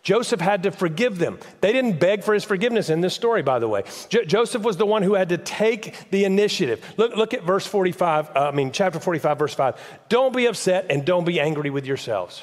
Joseph 0.02 0.40
had 0.40 0.62
to 0.62 0.70
forgive 0.70 1.18
them. 1.18 1.38
They 1.60 1.72
didn't 1.72 2.00
beg 2.00 2.22
for 2.22 2.34
his 2.34 2.44
forgiveness 2.44 2.90
in 2.90 3.00
this 3.00 3.14
story, 3.14 3.42
by 3.42 3.58
the 3.58 3.68
way. 3.68 3.84
Jo- 4.08 4.24
Joseph 4.24 4.62
was 4.62 4.76
the 4.76 4.86
one 4.86 5.02
who 5.02 5.14
had 5.14 5.28
to 5.30 5.38
take 5.38 6.10
the 6.10 6.24
initiative. 6.24 6.84
Look, 6.96 7.16
look 7.16 7.34
at 7.34 7.42
verse 7.42 7.66
45, 7.66 8.30
uh, 8.30 8.40
I 8.40 8.50
mean, 8.52 8.72
chapter 8.72 9.00
45, 9.00 9.38
verse 9.38 9.54
5. 9.54 9.80
Don't 10.08 10.34
be 10.34 10.46
upset 10.46 10.86
and 10.90 11.04
don't 11.04 11.24
be 11.24 11.40
angry 11.40 11.70
with 11.70 11.86
yourselves. 11.86 12.42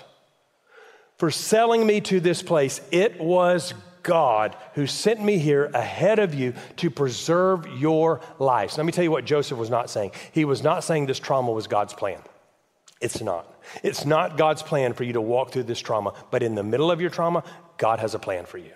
For 1.17 1.31
selling 1.31 1.85
me 1.85 2.01
to 2.01 2.19
this 2.19 2.43
place, 2.43 2.81
it 2.91 3.19
was 3.19 3.73
God 4.03 4.55
who 4.75 4.85
sent 4.85 5.21
me 5.23 5.37
here 5.37 5.65
ahead 5.73 6.19
of 6.19 6.35
you 6.35 6.53
to 6.77 6.89
preserve 6.89 7.67
your 7.79 8.21
lives. 8.37 8.77
Let 8.77 8.85
me 8.85 8.91
tell 8.91 9.03
you 9.03 9.11
what 9.11 9.25
Joseph 9.25 9.57
was 9.57 9.69
not 9.69 9.89
saying. 9.89 10.11
He 10.31 10.45
was 10.45 10.61
not 10.61 10.83
saying 10.83 11.07
this 11.07 11.19
trauma 11.19 11.51
was 11.51 11.67
God's 11.67 11.93
plan. 11.93 12.19
It's 13.01 13.21
not. 13.21 13.61
It's 13.83 14.05
not 14.05 14.37
God's 14.37 14.63
plan 14.63 14.93
for 14.93 15.03
you 15.03 15.13
to 15.13 15.21
walk 15.21 15.51
through 15.51 15.63
this 15.63 15.79
trauma, 15.79 16.13
but 16.31 16.43
in 16.43 16.55
the 16.55 16.63
middle 16.63 16.91
of 16.91 17.01
your 17.01 17.09
trauma, 17.09 17.43
God 17.77 17.99
has 17.99 18.15
a 18.15 18.19
plan 18.19 18.45
for 18.45 18.57
you. 18.57 18.71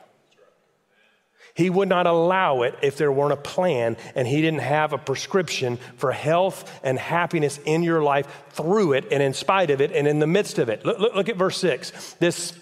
He 1.54 1.70
would 1.70 1.90
not 1.90 2.08
allow 2.08 2.62
it 2.62 2.76
if 2.82 2.98
there 2.98 3.12
weren't 3.12 3.34
a 3.34 3.38
plan 3.38 3.98
and 4.16 4.28
he 4.28 4.42
didn't 4.42 4.62
have 4.62 4.94
a 4.94 4.98
prescription 4.98 5.78
for 5.98 6.12
health 6.12 6.80
and 6.84 6.98
happiness 6.98 7.60
in 7.66 7.84
your 7.84 8.02
life 8.02 8.28
through 8.52 8.94
it 8.94 9.06
and 9.12 9.22
in 9.22 9.34
spite 9.34 9.70
of 9.70 9.82
it 9.82 9.92
and 9.92 10.08
in 10.08 10.20
the 10.20 10.28
midst 10.28 10.60
of 10.60 10.70
it. 10.70 10.86
Look, 10.86 11.00
look, 11.00 11.16
look 11.16 11.30
at 11.30 11.36
verse 11.36 11.58
6. 11.58 12.14
This 12.14 12.58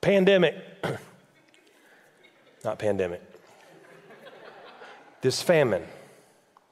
pandemic, 0.00 0.54
not 2.64 2.78
pandemic, 2.78 3.22
this 5.20 5.42
famine 5.42 5.84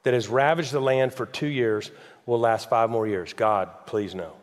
that 0.03 0.13
has 0.13 0.29
ravaged 0.29 0.71
the 0.71 0.79
land 0.79 1.13
for 1.13 1.25
two 1.25 1.47
years 1.47 1.91
will 2.27 2.39
last 2.39 2.69
five 2.69 2.91
more 2.91 3.07
years. 3.07 3.33
God, 3.33 3.69
please 3.87 4.13
no 4.13 4.33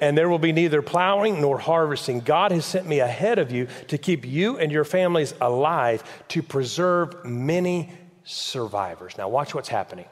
and 0.00 0.16
there 0.16 0.28
will 0.28 0.38
be 0.38 0.52
neither 0.52 0.82
plowing 0.82 1.40
nor 1.40 1.58
harvesting. 1.58 2.20
God 2.20 2.52
has 2.52 2.64
sent 2.64 2.86
me 2.86 3.00
ahead 3.00 3.38
of 3.38 3.52
you 3.52 3.68
to 3.88 3.98
keep 3.98 4.26
you 4.26 4.58
and 4.58 4.72
your 4.72 4.84
families 4.84 5.34
alive, 5.40 6.02
to 6.28 6.42
preserve 6.42 7.24
many 7.24 7.92
survivors. 8.24 9.16
Now, 9.18 9.28
watch 9.28 9.54
what's 9.54 9.68
happening. 9.68 10.06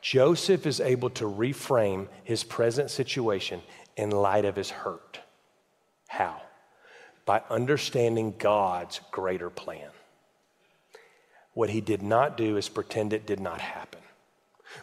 Joseph 0.00 0.66
is 0.66 0.80
able 0.80 1.10
to 1.10 1.24
reframe 1.24 2.08
his 2.24 2.44
present 2.44 2.90
situation 2.90 3.62
in 3.96 4.10
light 4.10 4.44
of 4.44 4.56
his 4.56 4.70
hurt. 4.70 5.20
How? 6.08 6.40
By 7.24 7.42
understanding 7.50 8.34
God's 8.38 9.00
greater 9.10 9.50
plan. 9.50 9.90
What 11.54 11.70
he 11.70 11.80
did 11.80 12.02
not 12.02 12.36
do 12.36 12.56
is 12.56 12.68
pretend 12.68 13.12
it 13.12 13.26
did 13.26 13.40
not 13.40 13.60
happen. 13.60 14.01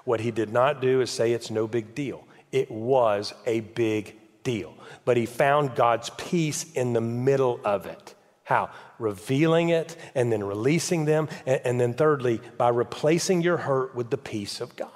What 0.03 0.19
he 0.19 0.31
did 0.31 0.51
not 0.51 0.81
do 0.81 1.01
is 1.01 1.09
say 1.09 1.33
it's 1.33 1.51
no 1.51 1.67
big 1.67 1.95
deal. 1.95 2.25
It 2.51 2.71
was 2.71 3.33
a 3.45 3.59
big 3.61 4.15
deal. 4.43 4.73
But 5.05 5.17
he 5.17 5.25
found 5.25 5.75
God's 5.75 6.09
peace 6.11 6.71
in 6.73 6.93
the 6.93 7.01
middle 7.01 7.59
of 7.63 7.85
it. 7.85 8.15
How? 8.43 8.71
Revealing 8.97 9.69
it 9.69 9.95
and 10.15 10.31
then 10.31 10.43
releasing 10.43 11.05
them. 11.05 11.29
And, 11.45 11.61
and 11.63 11.79
then, 11.79 11.93
thirdly, 11.93 12.41
by 12.57 12.69
replacing 12.69 13.41
your 13.41 13.57
hurt 13.57 13.93
with 13.95 14.09
the 14.09 14.17
peace 14.17 14.59
of 14.59 14.75
God. 14.75 14.95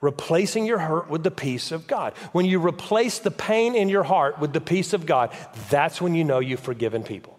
Replacing 0.00 0.66
your 0.66 0.78
hurt 0.78 1.10
with 1.10 1.24
the 1.24 1.30
peace 1.30 1.72
of 1.72 1.86
God. 1.86 2.12
When 2.32 2.46
you 2.46 2.60
replace 2.60 3.18
the 3.18 3.30
pain 3.30 3.74
in 3.74 3.88
your 3.88 4.04
heart 4.04 4.38
with 4.38 4.52
the 4.52 4.60
peace 4.60 4.92
of 4.92 5.06
God, 5.06 5.32
that's 5.70 6.00
when 6.00 6.14
you 6.14 6.22
know 6.22 6.38
you've 6.38 6.60
forgiven 6.60 7.02
people. 7.02 7.35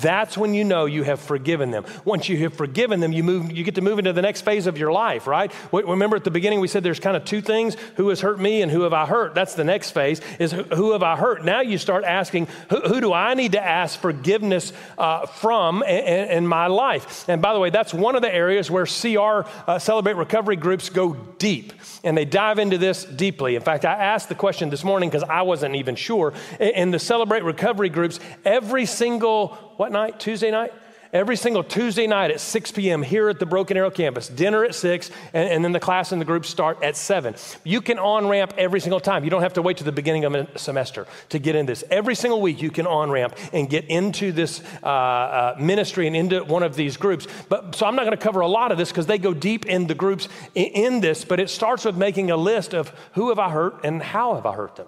That's 0.00 0.36
when 0.38 0.54
you 0.54 0.64
know 0.64 0.86
you 0.86 1.02
have 1.02 1.20
forgiven 1.20 1.70
them. 1.70 1.84
Once 2.04 2.28
you 2.28 2.36
have 2.38 2.54
forgiven 2.54 3.00
them, 3.00 3.12
you 3.12 3.22
move 3.22 3.52
you 3.52 3.64
get 3.64 3.74
to 3.76 3.80
move 3.80 3.98
into 3.98 4.12
the 4.12 4.22
next 4.22 4.42
phase 4.42 4.66
of 4.66 4.78
your 4.78 4.92
life, 4.92 5.26
right? 5.26 5.52
Remember 5.72 6.16
at 6.16 6.24
the 6.24 6.30
beginning 6.30 6.60
we 6.60 6.68
said 6.68 6.82
there's 6.82 7.00
kind 7.00 7.16
of 7.16 7.24
two 7.24 7.40
things, 7.40 7.76
who 7.96 8.08
has 8.08 8.20
hurt 8.20 8.40
me 8.40 8.62
and 8.62 8.70
who 8.70 8.82
have 8.82 8.92
I 8.92 9.06
hurt? 9.06 9.34
That's 9.34 9.54
the 9.54 9.64
next 9.64 9.90
phase 9.90 10.20
is 10.38 10.52
who 10.52 10.92
have 10.92 11.02
I 11.02 11.16
hurt? 11.16 11.44
Now 11.44 11.60
you 11.60 11.78
start 11.78 12.04
asking 12.04 12.48
who, 12.68 12.80
who 12.80 13.00
do 13.00 13.12
I 13.12 13.34
need 13.34 13.52
to 13.52 13.64
ask 13.64 13.98
forgiveness 13.98 14.72
uh, 14.98 15.26
from 15.26 15.82
in, 15.82 16.28
in, 16.30 16.46
my 16.46 16.66
life? 16.66 17.28
And 17.28 17.40
by 17.40 17.52
the 17.52 17.60
way, 17.60 17.70
that's 17.70 17.94
one 17.94 18.16
of 18.16 18.22
the 18.22 18.34
areas 18.34 18.70
where 18.70 18.86
CR 18.86 19.48
uh, 19.66 19.78
Celebrate 19.78 20.16
Recovery 20.16 20.56
groups 20.56 20.90
go 20.90 21.14
deep 21.38 21.72
and 22.04 22.16
they 22.16 22.24
dive 22.24 22.58
into 22.58 22.78
this 22.78 23.04
deeply. 23.04 23.56
In 23.56 23.62
fact, 23.62 23.84
I 23.84 23.92
asked 23.92 24.28
the 24.28 24.34
question 24.34 24.70
this 24.70 24.84
morning 24.84 25.08
because 25.08 25.22
I 25.22 25.42
wasn't 25.42 25.76
even 25.76 25.94
sure. 25.94 26.34
In 26.58 26.90
the 26.90 26.98
Celebrate 26.98 27.44
Recovery 27.44 27.88
groups, 27.88 28.18
every 28.44 28.86
single 28.86 29.58
what 29.82 29.90
night? 29.90 30.20
Tuesday 30.20 30.52
night? 30.52 30.72
Every 31.12 31.34
single 31.34 31.64
Tuesday 31.64 32.06
night 32.06 32.30
at 32.30 32.38
6 32.38 32.70
p.m. 32.70 33.02
here 33.02 33.28
at 33.28 33.40
the 33.40 33.46
Broken 33.46 33.76
Arrow 33.76 33.90
campus. 33.90 34.28
Dinner 34.28 34.64
at 34.64 34.76
6, 34.76 35.10
and, 35.34 35.48
and 35.48 35.64
then 35.64 35.72
the 35.72 35.80
class 35.80 36.12
and 36.12 36.20
the 36.20 36.24
group 36.24 36.46
start 36.46 36.84
at 36.84 36.96
7. 36.96 37.34
You 37.64 37.80
can 37.80 37.98
on 37.98 38.28
ramp 38.28 38.54
every 38.56 38.78
single 38.78 39.00
time. 39.00 39.24
You 39.24 39.30
don't 39.30 39.42
have 39.42 39.54
to 39.54 39.62
wait 39.62 39.78
to 39.78 39.84
the 39.84 39.90
beginning 39.90 40.24
of 40.24 40.36
a 40.36 40.56
semester 40.56 41.08
to 41.30 41.40
get 41.40 41.56
in 41.56 41.66
this. 41.66 41.82
Every 41.90 42.14
single 42.14 42.40
week, 42.40 42.62
you 42.62 42.70
can 42.70 42.86
on 42.86 43.10
ramp 43.10 43.36
and 43.52 43.68
get 43.68 43.86
into 43.86 44.30
this 44.30 44.62
uh, 44.84 44.86
uh, 44.86 45.56
ministry 45.58 46.06
and 46.06 46.14
into 46.14 46.44
one 46.44 46.62
of 46.62 46.76
these 46.76 46.96
groups. 46.96 47.26
But 47.48 47.74
so 47.74 47.84
I'm 47.84 47.96
not 47.96 48.04
going 48.04 48.16
to 48.16 48.22
cover 48.22 48.38
a 48.38 48.46
lot 48.46 48.70
of 48.70 48.78
this 48.78 48.90
because 48.90 49.06
they 49.06 49.18
go 49.18 49.34
deep 49.34 49.66
in 49.66 49.88
the 49.88 49.96
groups 49.96 50.28
in, 50.54 50.66
in 50.66 51.00
this, 51.00 51.24
but 51.24 51.40
it 51.40 51.50
starts 51.50 51.84
with 51.84 51.96
making 51.96 52.30
a 52.30 52.36
list 52.36 52.72
of 52.72 52.92
who 53.14 53.30
have 53.30 53.40
I 53.40 53.50
hurt 53.50 53.84
and 53.84 54.00
how 54.00 54.36
have 54.36 54.46
I 54.46 54.52
hurt 54.52 54.76
them. 54.76 54.86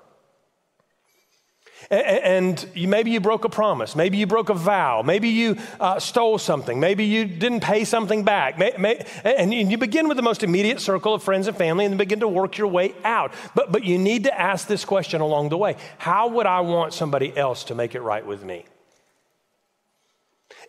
And 1.95 2.67
you, 2.75 2.89
maybe 2.89 3.11
you 3.11 3.21
broke 3.21 3.45
a 3.45 3.49
promise. 3.49 3.95
Maybe 3.95 4.17
you 4.17 4.27
broke 4.27 4.49
a 4.49 4.55
vow. 4.55 5.03
Maybe 5.03 5.29
you 5.29 5.57
uh, 5.81 5.99
stole 5.99 6.39
something. 6.39 6.81
Maybe 6.81 7.05
you 7.05 7.25
didn't 7.25 7.61
pay 7.61 7.85
something 7.85 8.25
back. 8.25 8.59
May, 8.59 8.73
may, 8.79 9.07
and 9.25 9.53
you 9.53 9.79
begin 9.79 10.09
with 10.09 10.17
the 10.17 10.23
most 10.23 10.43
immediate 10.43 10.81
circle 10.81 11.15
of 11.15 11.23
friends 11.23 11.47
and 11.47 11.57
family 11.57 11.85
and 11.85 11.93
then 11.93 11.99
begin 11.99 12.21
to 12.21 12.29
work 12.29 12.59
your 12.59 12.69
way 12.69 12.95
out. 13.05 13.33
But, 13.55 13.73
but 13.73 13.85
you 13.85 13.99
need 13.99 14.25
to 14.25 14.41
ask 14.41 14.67
this 14.67 14.85
question 14.85 15.21
along 15.21 15.51
the 15.51 15.59
way 15.59 15.77
How 15.99 16.29
would 16.29 16.47
I 16.47 16.61
want 16.61 16.93
somebody 16.93 17.37
else 17.37 17.65
to 17.65 17.75
make 17.75 17.95
it 17.95 18.01
right 18.01 18.27
with 18.27 18.45
me? 18.45 18.65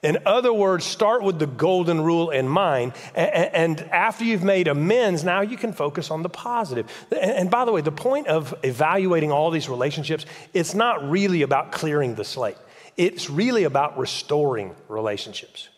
In 0.05 0.19
other 0.23 0.53
words, 0.53 0.85
start 0.85 1.23
with 1.23 1.39
the 1.39 1.47
golden 1.47 1.99
rule 1.99 2.29
in 2.29 2.47
mind. 2.47 2.93
And 3.15 3.81
after 3.81 4.23
you've 4.23 4.43
made 4.43 4.67
amends, 4.67 5.23
now 5.23 5.41
you 5.41 5.57
can 5.57 5.73
focus 5.73 6.11
on 6.11 6.21
the 6.21 6.29
positive. 6.29 6.85
And 7.11 7.49
by 7.49 7.65
the 7.65 7.71
way, 7.71 7.81
the 7.81 7.91
point 7.91 8.27
of 8.27 8.53
evaluating 8.61 9.31
all 9.31 9.49
these 9.49 9.67
relationships, 9.67 10.27
it's 10.53 10.75
not 10.75 11.09
really 11.09 11.41
about 11.41 11.71
clearing 11.71 12.13
the 12.13 12.23
slate, 12.23 12.57
it's 12.95 13.31
really 13.31 13.63
about 13.63 13.97
restoring 13.97 14.75
relationships. 14.87 15.69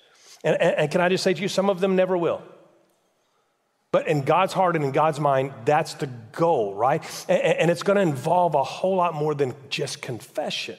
And, 0.44 0.62
and 0.62 0.92
can 0.92 1.00
I 1.00 1.08
just 1.08 1.24
say 1.24 1.34
to 1.34 1.42
you, 1.42 1.48
some 1.48 1.70
of 1.70 1.80
them 1.80 1.96
never 1.96 2.18
will. 2.18 2.42
But 3.94 4.10
in 4.10 4.24
God's 4.24 4.52
heart 4.52 4.76
and 4.76 4.84
in 4.84 4.92
God's 4.92 5.22
mind, 5.22 5.54
that's 5.64 5.94
the 5.94 6.08
goal, 6.34 6.76
right? 6.76 7.02
And 7.30 7.72
it's 7.72 7.84
going 7.84 7.96
to 7.96 8.02
involve 8.02 8.56
a 8.56 8.64
whole 8.64 8.98
lot 8.98 9.14
more 9.14 9.34
than 9.34 9.56
just 9.70 10.02
confession. 10.02 10.78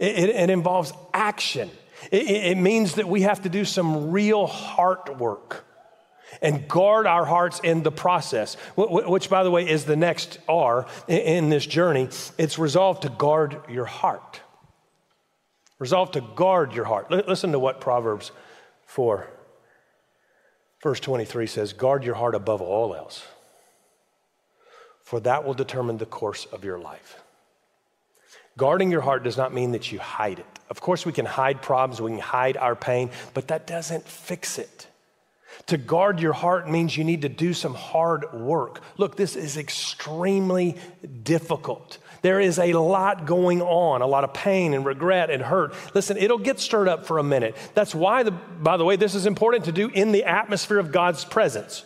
It, 0.00 0.18
it, 0.18 0.30
it 0.30 0.50
involves 0.50 0.92
action. 1.14 1.70
It, 2.10 2.28
it 2.28 2.58
means 2.58 2.94
that 2.94 3.08
we 3.08 3.22
have 3.22 3.42
to 3.42 3.48
do 3.48 3.64
some 3.64 4.10
real 4.10 4.46
heart 4.46 5.18
work 5.18 5.64
and 6.42 6.68
guard 6.68 7.06
our 7.06 7.24
hearts 7.24 7.60
in 7.60 7.82
the 7.82 7.90
process, 7.90 8.56
which, 8.76 9.30
by 9.30 9.42
the 9.42 9.50
way, 9.50 9.68
is 9.68 9.84
the 9.84 9.96
next 9.96 10.38
R 10.48 10.86
in 11.06 11.48
this 11.48 11.66
journey. 11.66 12.08
It's 12.36 12.58
resolved 12.58 13.02
to 13.02 13.08
guard 13.08 13.60
your 13.68 13.86
heart. 13.86 14.40
Resolve 15.78 16.12
to 16.12 16.20
guard 16.20 16.74
your 16.74 16.84
heart. 16.84 17.10
Listen 17.10 17.52
to 17.52 17.58
what 17.58 17.80
Proverbs 17.80 18.32
4, 18.86 19.28
verse 20.82 21.00
23 21.00 21.46
says 21.46 21.72
Guard 21.72 22.04
your 22.04 22.16
heart 22.16 22.34
above 22.34 22.60
all 22.60 22.94
else, 22.94 23.24
for 25.02 25.20
that 25.20 25.44
will 25.44 25.54
determine 25.54 25.98
the 25.98 26.06
course 26.06 26.46
of 26.46 26.64
your 26.64 26.78
life. 26.78 27.22
Guarding 28.56 28.90
your 28.90 29.02
heart 29.02 29.22
does 29.22 29.36
not 29.36 29.54
mean 29.54 29.70
that 29.72 29.92
you 29.92 30.00
hide 30.00 30.40
it. 30.40 30.57
Of 30.70 30.80
course, 30.80 31.06
we 31.06 31.12
can 31.12 31.26
hide 31.26 31.62
problems, 31.62 32.00
we 32.00 32.10
can 32.10 32.20
hide 32.20 32.56
our 32.56 32.76
pain, 32.76 33.10
but 33.34 33.48
that 33.48 33.66
doesn't 33.66 34.04
fix 34.06 34.58
it. 34.58 34.86
To 35.66 35.76
guard 35.76 36.20
your 36.20 36.32
heart 36.32 36.68
means 36.68 36.96
you 36.96 37.04
need 37.04 37.22
to 37.22 37.28
do 37.28 37.52
some 37.52 37.74
hard 37.74 38.32
work. 38.32 38.80
Look, 38.96 39.16
this 39.16 39.34
is 39.34 39.56
extremely 39.56 40.76
difficult. 41.22 41.98
There 42.22 42.40
is 42.40 42.58
a 42.58 42.72
lot 42.74 43.26
going 43.26 43.62
on, 43.62 44.02
a 44.02 44.06
lot 44.06 44.24
of 44.24 44.34
pain 44.34 44.74
and 44.74 44.84
regret 44.84 45.30
and 45.30 45.42
hurt. 45.42 45.74
Listen, 45.94 46.16
it'll 46.16 46.38
get 46.38 46.58
stirred 46.60 46.88
up 46.88 47.06
for 47.06 47.18
a 47.18 47.22
minute. 47.22 47.56
That's 47.74 47.94
why, 47.94 48.22
the, 48.22 48.30
by 48.30 48.76
the 48.76 48.84
way, 48.84 48.96
this 48.96 49.14
is 49.14 49.26
important 49.26 49.64
to 49.66 49.72
do 49.72 49.88
in 49.88 50.12
the 50.12 50.24
atmosphere 50.24 50.78
of 50.78 50.92
God's 50.92 51.24
presence 51.24 51.84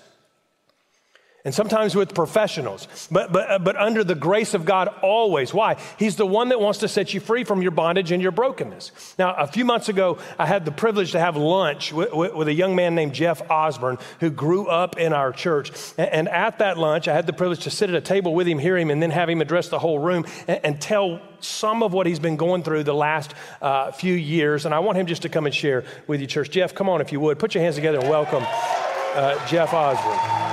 and 1.44 1.52
sometimes 1.52 1.96
with 1.96 2.14
professionals, 2.14 2.86
but, 3.10 3.32
but, 3.32 3.50
uh, 3.50 3.58
but 3.58 3.74
under 3.76 4.04
the 4.04 4.14
grace 4.14 4.54
of 4.54 4.64
God 4.64 4.86
always. 5.02 5.52
Why? 5.52 5.76
He's 5.98 6.14
the 6.14 6.26
one 6.26 6.50
that 6.50 6.60
wants 6.60 6.78
to 6.80 6.88
set 6.88 7.12
you 7.14 7.18
free 7.18 7.42
from 7.42 7.62
your 7.62 7.72
bondage 7.72 8.12
and 8.12 8.22
your 8.22 8.30
brokenness. 8.30 8.92
Now, 9.18 9.34
a 9.34 9.48
few 9.48 9.64
months 9.64 9.88
ago, 9.88 10.18
I 10.38 10.46
had 10.46 10.64
the 10.64 10.70
privilege 10.70 11.12
to 11.12 11.18
have 11.18 11.36
lunch 11.36 11.92
with, 11.92 12.12
with, 12.12 12.34
with 12.34 12.46
a 12.46 12.52
young 12.52 12.76
man 12.76 12.94
named 12.94 13.14
Jeff 13.14 13.42
Osborne 13.50 13.98
who 14.20 14.30
grew 14.30 14.68
up 14.68 14.98
in 14.98 15.12
our 15.12 15.32
church. 15.32 15.72
And, 15.98 16.10
and, 16.10 16.28
at 16.28 16.60
that 16.60 16.78
lunch, 16.78 17.08
I 17.08 17.12
had 17.12 17.26
the 17.26 17.32
privilege 17.32 17.64
to 17.64 17.70
sit 17.70 17.90
at 17.90 17.96
a 17.96 18.00
table 18.00 18.34
with 18.34 18.46
him, 18.46 18.60
hear 18.60 18.78
him, 18.78 18.90
and 18.90 19.02
then 19.02 19.10
have 19.10 19.28
him 19.28 19.40
address 19.40 19.68
the 19.68 19.80
whole 19.80 19.98
room 19.98 20.24
and, 20.46 20.60
and 20.64 20.80
tell 20.80 21.20
some 21.40 21.82
of 21.82 21.92
what 21.92 22.06
he's 22.06 22.20
been 22.20 22.36
going 22.36 22.62
through 22.62 22.84
the 22.84 22.94
last 22.94 23.34
uh, 23.60 23.90
few 23.90 24.14
years. 24.14 24.64
And 24.64 24.72
I 24.72 24.78
want 24.78 24.96
him 24.96 25.06
just 25.06 25.22
to 25.22 25.28
come 25.28 25.46
and 25.46 25.54
share 25.54 25.84
with 26.06 26.20
you, 26.20 26.28
church. 26.28 26.50
Jeff, 26.50 26.72
come 26.72 26.88
on 26.88 27.00
if 27.00 27.10
you 27.10 27.18
would. 27.18 27.40
Put 27.40 27.56
your 27.56 27.64
hands 27.64 27.74
together 27.74 27.98
and 27.98 28.08
welcome 28.08 28.44
uh, 28.46 29.44
Jeff 29.48 29.74
Osborne. 29.74 30.51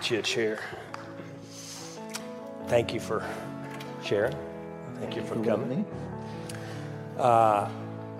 Get 0.00 0.10
you 0.10 0.18
a 0.18 0.22
chair. 0.22 0.58
Thank 2.68 2.94
you 2.94 3.00
for 3.00 3.22
sharing. 4.02 4.34
Thank 4.98 5.14
you 5.14 5.22
for 5.22 5.34
coming. 5.44 5.84
Uh, 7.18 7.68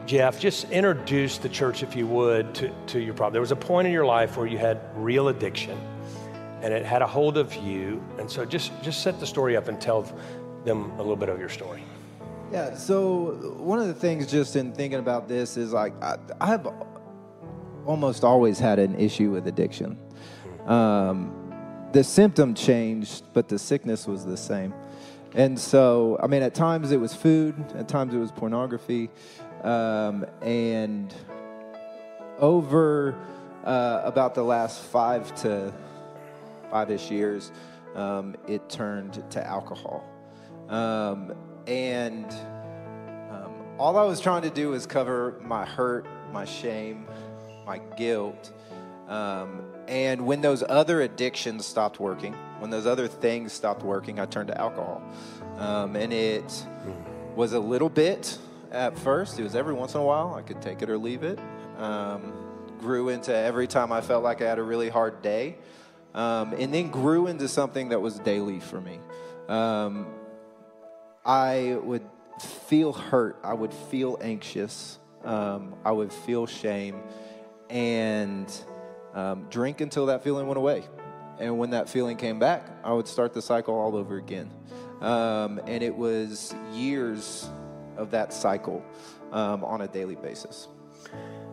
Jeff, 0.05 0.39
just 0.39 0.71
introduce 0.71 1.39
the 1.39 1.49
church, 1.49 1.83
if 1.83 1.97
you 1.97 2.07
would, 2.07 2.55
to, 2.57 2.71
to 2.89 3.01
your 3.01 3.15
problem. 3.15 3.33
There 3.33 3.41
was 3.41 3.51
a 3.51 3.57
point 3.57 3.87
in 3.87 3.95
your 3.95 4.05
life 4.05 4.37
where 4.37 4.47
you 4.47 4.59
had 4.59 4.79
real 4.95 5.29
addiction 5.29 5.81
and 6.61 6.75
it 6.75 6.85
had 6.85 7.01
a 7.01 7.07
hold 7.07 7.39
of 7.39 7.55
you. 7.55 8.05
And 8.19 8.31
so 8.31 8.45
just, 8.45 8.73
just 8.83 9.03
set 9.03 9.19
the 9.19 9.27
story 9.27 9.57
up 9.57 9.69
and 9.69 9.81
tell 9.81 10.03
them 10.67 10.91
a 10.91 10.99
little 10.99 11.17
bit 11.17 11.31
of 11.31 11.41
your 11.41 11.49
story. 11.49 11.83
Yeah, 12.53 12.75
so 12.75 13.57
one 13.57 13.79
of 13.79 13.87
the 13.87 13.95
things 13.95 14.31
just 14.31 14.55
in 14.55 14.73
thinking 14.73 14.99
about 14.99 15.29
this 15.29 15.57
is 15.57 15.73
like, 15.73 15.95
I, 16.03 16.19
I 16.43 16.47
have 16.49 16.69
almost 17.87 18.23
always 18.23 18.59
had 18.59 18.79
an 18.79 18.97
issue 18.97 19.31
with 19.31 19.47
addiction. 19.47 19.95
Hmm. 20.67 20.71
Um, 20.71 21.40
the 21.93 22.05
symptom 22.05 22.55
changed, 22.55 23.25
but 23.33 23.49
the 23.49 23.59
sickness 23.59 24.07
was 24.07 24.25
the 24.25 24.37
same. 24.37 24.73
And 25.35 25.59
so, 25.59 26.19
I 26.23 26.27
mean, 26.27 26.43
at 26.43 26.55
times 26.55 26.91
it 26.93 26.99
was 26.99 27.15
food, 27.15 27.55
at 27.75 27.89
times 27.89 28.15
it 28.15 28.19
was 28.19 28.33
pornography. 28.33 29.11
Um, 29.63 30.25
and 30.43 31.15
over 32.39 33.15
uh, 33.65 34.03
about 34.05 34.35
the 34.35 34.43
last 34.43 34.83
five 34.83 35.35
to 35.43 35.73
five 36.71 36.91
ish 36.91 37.11
years, 37.11 37.53
um, 37.95 38.37
it 38.49 38.69
turned 38.69 39.23
to 39.31 39.47
alcohol. 39.47 40.05
Um, 40.69 41.35
and 41.67 42.27
um, 43.31 43.53
all 43.79 43.97
I 43.97 44.05
was 44.05 44.21
trying 44.21 44.43
to 44.43 44.51
do 44.51 44.71
was 44.71 44.87
cover 44.87 45.39
my 45.43 45.65
hurt, 45.65 46.07
my 46.33 46.45
shame, 46.45 47.07
my 47.67 47.79
guilt. 47.97 48.53
Um, 49.09 49.70
and 49.91 50.25
when 50.25 50.41
those 50.41 50.63
other 50.67 51.01
addictions 51.01 51.67
stopped 51.67 51.99
working, 51.99 52.33
when 52.61 52.71
those 52.71 52.87
other 52.87 53.09
things 53.09 53.53
stopped 53.53 53.83
working, 53.83 54.21
I 54.21 54.27
turned 54.27 54.47
to 54.47 54.59
alcohol. 54.59 55.03
Um, 55.59 55.97
and 55.97 56.13
it 56.13 56.67
was 57.35 57.53
a 57.53 57.59
little 57.59 57.89
bit 57.89 58.39
at 58.71 58.97
first. 58.97 59.39
It 59.41 59.43
was 59.43 59.57
every 59.57 59.75
once 59.75 59.95
in 59.95 60.01
a 60.01 60.05
while. 60.05 60.35
I 60.35 60.43
could 60.43 60.63
take 60.63 60.81
it 60.81 60.89
or 60.89 60.97
leave 60.97 61.25
it. 61.25 61.41
Um, 61.77 62.33
grew 62.79 63.09
into 63.09 63.35
every 63.35 63.67
time 63.67 63.91
I 63.91 64.01
felt 64.01 64.23
like 64.23 64.41
I 64.41 64.49
had 64.49 64.61
a 64.61 64.63
really 64.63 64.89
hard 64.89 65.23
day. 65.23 65.57
Um, 66.15 66.55
and 66.55 66.73
then 66.73 66.91
grew 66.91 67.27
into 67.27 67.49
something 67.49 67.89
that 67.89 68.01
was 68.01 68.19
daily 68.21 68.61
for 68.61 68.81
me. 68.81 69.01
Um, 69.49 70.07
I 71.27 71.79
would 71.83 72.09
feel 72.69 72.93
hurt. 72.93 73.41
I 73.43 73.55
would 73.55 73.75
feel 73.75 74.19
anxious. 74.23 75.01
Um, 75.25 75.75
I 75.85 75.91
would 75.91 76.13
feel 76.13 76.47
shame 76.47 77.03
and 77.71 78.53
um, 79.15 79.47
drink 79.51 79.81
until 79.81 80.07
that 80.07 80.23
feeling 80.23 80.47
went 80.47 80.59
away. 80.59 80.85
And 81.39 81.59
when 81.59 81.71
that 81.71 81.89
feeling 81.89 82.17
came 82.17 82.39
back, 82.39 82.67
I 82.85 82.93
would 82.93 83.09
start 83.09 83.33
the 83.33 83.43
cycle 83.43 83.75
all 83.75 83.97
over 83.97 84.17
again. 84.17 84.51
Um, 85.01 85.61
and 85.67 85.83
it 85.83 85.97
was 85.97 86.55
years 86.73 87.49
of 87.97 88.11
that 88.11 88.33
cycle 88.33 88.85
um, 89.33 89.65
on 89.65 89.81
a 89.81 89.89
daily 89.89 90.17
basis. 90.17 90.69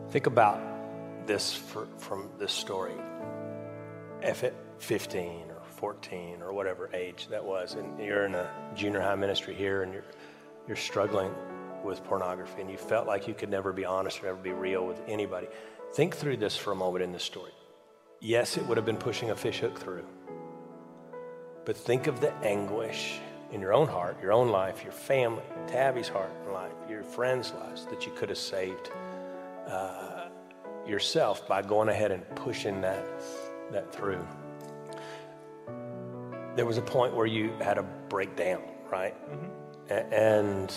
Think 0.09 0.25
about 0.25 0.61
this 1.25 1.53
for, 1.53 1.87
from 1.97 2.29
this 2.37 2.51
story. 2.51 2.95
If 4.21 4.43
at 4.43 4.53
15 4.79 5.49
or 5.49 5.61
14 5.77 6.41
or 6.41 6.53
whatever 6.53 6.89
age 6.93 7.27
that 7.29 7.43
was, 7.43 7.75
and 7.75 7.99
you're 7.99 8.25
in 8.25 8.35
a 8.35 8.49
junior 8.75 9.01
high 9.01 9.15
ministry 9.15 9.53
here 9.53 9.83
and 9.83 9.93
you're, 9.93 10.05
you're 10.67 10.75
struggling 10.75 11.33
with 11.83 12.03
pornography 12.03 12.61
and 12.61 12.69
you 12.69 12.77
felt 12.77 13.07
like 13.07 13.27
you 13.27 13.33
could 13.33 13.49
never 13.49 13.71
be 13.71 13.85
honest 13.85 14.23
or 14.23 14.27
ever 14.27 14.37
be 14.37 14.51
real 14.51 14.85
with 14.85 15.01
anybody, 15.07 15.47
think 15.97 16.15
through 16.15 16.37
this 16.37 16.55
for 16.55 16.71
a 16.73 16.75
moment 16.75 17.03
in 17.03 17.11
this 17.11 17.23
story. 17.23 17.51
Yes, 18.21 18.55
it 18.55 18.63
would 18.67 18.77
have 18.77 18.85
been 18.85 18.97
pushing 18.97 19.31
a 19.31 19.35
fishhook 19.35 19.79
through, 19.79 20.05
but 21.65 21.75
think 21.75 22.05
of 22.05 22.21
the 22.21 22.31
anguish 22.43 23.19
in 23.51 23.59
your 23.61 23.73
own 23.73 23.87
heart, 23.87 24.15
your 24.21 24.31
own 24.31 24.49
life, 24.49 24.83
your 24.83 24.91
family, 24.91 25.41
Tabby's 25.65 26.07
heart 26.07 26.29
and 26.43 26.53
life, 26.53 26.71
your 26.87 27.01
friends' 27.03 27.51
lives 27.53 27.87
that 27.87 28.05
you 28.05 28.11
could 28.11 28.29
have 28.29 28.37
saved 28.37 28.91
uh, 29.67 30.27
yourself 30.85 31.47
by 31.47 31.63
going 31.63 31.89
ahead 31.89 32.11
and 32.11 32.23
pushing 32.35 32.79
that, 32.81 33.03
that 33.71 33.91
through. 33.91 34.23
There 36.55 36.67
was 36.67 36.77
a 36.77 36.81
point 36.83 37.15
where 37.15 37.25
you 37.25 37.53
had 37.59 37.79
a 37.79 37.83
breakdown, 38.07 38.61
right? 38.91 39.15
A- 39.89 40.05
And 40.13 40.71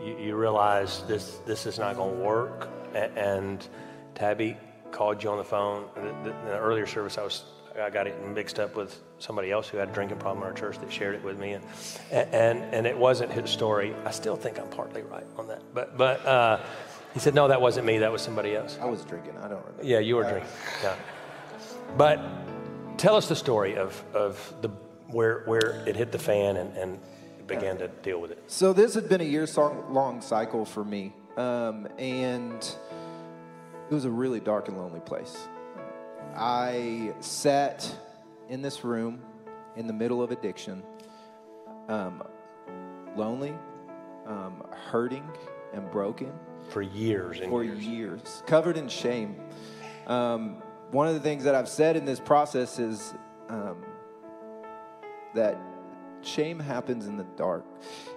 you, 0.00 0.16
you 0.16 0.36
realized 0.36 1.08
this, 1.08 1.38
this 1.44 1.66
is 1.66 1.76
not 1.76 1.96
going 1.96 2.16
to 2.18 2.22
work. 2.24 2.68
A- 2.94 3.10
And 3.18 3.66
Tabby 4.14 4.56
called 4.90 5.22
you 5.22 5.30
on 5.30 5.38
the 5.38 5.44
phone. 5.44 5.88
In 5.96 6.04
the- 6.24 6.58
earlier 6.58 6.86
service, 6.86 7.18
I 7.18 7.22
was 7.24 7.44
I 7.80 7.90
got 7.90 8.06
it 8.06 8.14
mixed 8.28 8.60
up 8.60 8.76
with 8.76 9.00
somebody 9.18 9.50
else 9.50 9.68
who 9.68 9.78
had 9.78 9.88
a 9.88 9.92
drinking 9.92 10.18
problem 10.18 10.44
in 10.44 10.48
our 10.48 10.54
church 10.54 10.78
that 10.78 10.92
shared 10.92 11.16
it 11.16 11.24
with 11.24 11.38
me, 11.38 11.54
and 11.54 11.64
and 12.12 12.62
and 12.74 12.86
it 12.86 12.96
wasn't 12.96 13.32
his 13.32 13.50
story. 13.50 13.94
I 14.04 14.12
still 14.12 14.36
think 14.36 14.60
I'm 14.60 14.68
partly 14.68 15.02
right 15.02 15.26
on 15.36 15.48
that, 15.48 15.62
but 15.74 15.98
but 15.98 16.24
uh, 16.24 16.60
he 17.14 17.20
said 17.20 17.34
no, 17.34 17.48
that 17.48 17.60
wasn't 17.60 17.86
me. 17.86 17.98
That 17.98 18.12
was 18.12 18.22
somebody 18.22 18.54
else. 18.54 18.78
I 18.80 18.84
was 18.84 19.04
drinking. 19.04 19.36
I 19.38 19.48
don't 19.48 19.64
remember. 19.64 19.82
Yeah, 19.82 19.98
you 19.98 20.16
were 20.16 20.22
drinking. 20.22 20.50
Yeah. 20.82 20.94
But 21.96 22.20
tell 22.96 23.16
us 23.16 23.28
the 23.28 23.36
story 23.36 23.76
of 23.76 24.02
of 24.14 24.54
the 24.62 24.68
where 25.08 25.42
where 25.46 25.82
it 25.86 25.96
hit 25.96 26.12
the 26.12 26.18
fan 26.18 26.56
and 26.56 26.76
and 26.76 27.00
began 27.46 27.76
to 27.78 27.88
deal 27.88 28.20
with 28.20 28.30
it. 28.30 28.42
So 28.46 28.72
this 28.72 28.94
had 28.94 29.08
been 29.08 29.20
a 29.20 29.24
year 29.24 29.46
song, 29.46 29.92
long 29.92 30.20
cycle 30.20 30.64
for 30.64 30.84
me, 30.84 31.12
um, 31.36 31.86
and 31.98 32.76
it 33.90 33.94
was 33.94 34.04
a 34.04 34.10
really 34.10 34.40
dark 34.40 34.68
and 34.68 34.76
lonely 34.76 35.00
place. 35.00 35.48
I 36.36 37.12
sat 37.20 37.88
in 38.48 38.62
this 38.62 38.84
room 38.84 39.20
in 39.76 39.86
the 39.86 39.92
middle 39.92 40.22
of 40.22 40.30
addiction, 40.30 40.82
um, 41.88 42.22
lonely, 43.16 43.54
um, 44.26 44.64
hurting, 44.70 45.28
and 45.72 45.90
broken 45.90 46.32
For 46.70 46.82
years 46.82 47.40
and 47.40 47.50
for 47.50 47.64
years. 47.64 47.84
years, 47.84 48.42
covered 48.46 48.76
in 48.76 48.88
shame. 48.88 49.36
Um, 50.06 50.62
one 50.90 51.08
of 51.08 51.14
the 51.14 51.20
things 51.20 51.44
that 51.44 51.54
I've 51.54 51.68
said 51.68 51.96
in 51.96 52.04
this 52.04 52.20
process 52.20 52.78
is 52.78 53.14
um, 53.48 53.84
that 55.34 55.58
shame 56.22 56.58
happens 56.58 57.06
in 57.06 57.16
the 57.16 57.26
dark. 57.36 57.64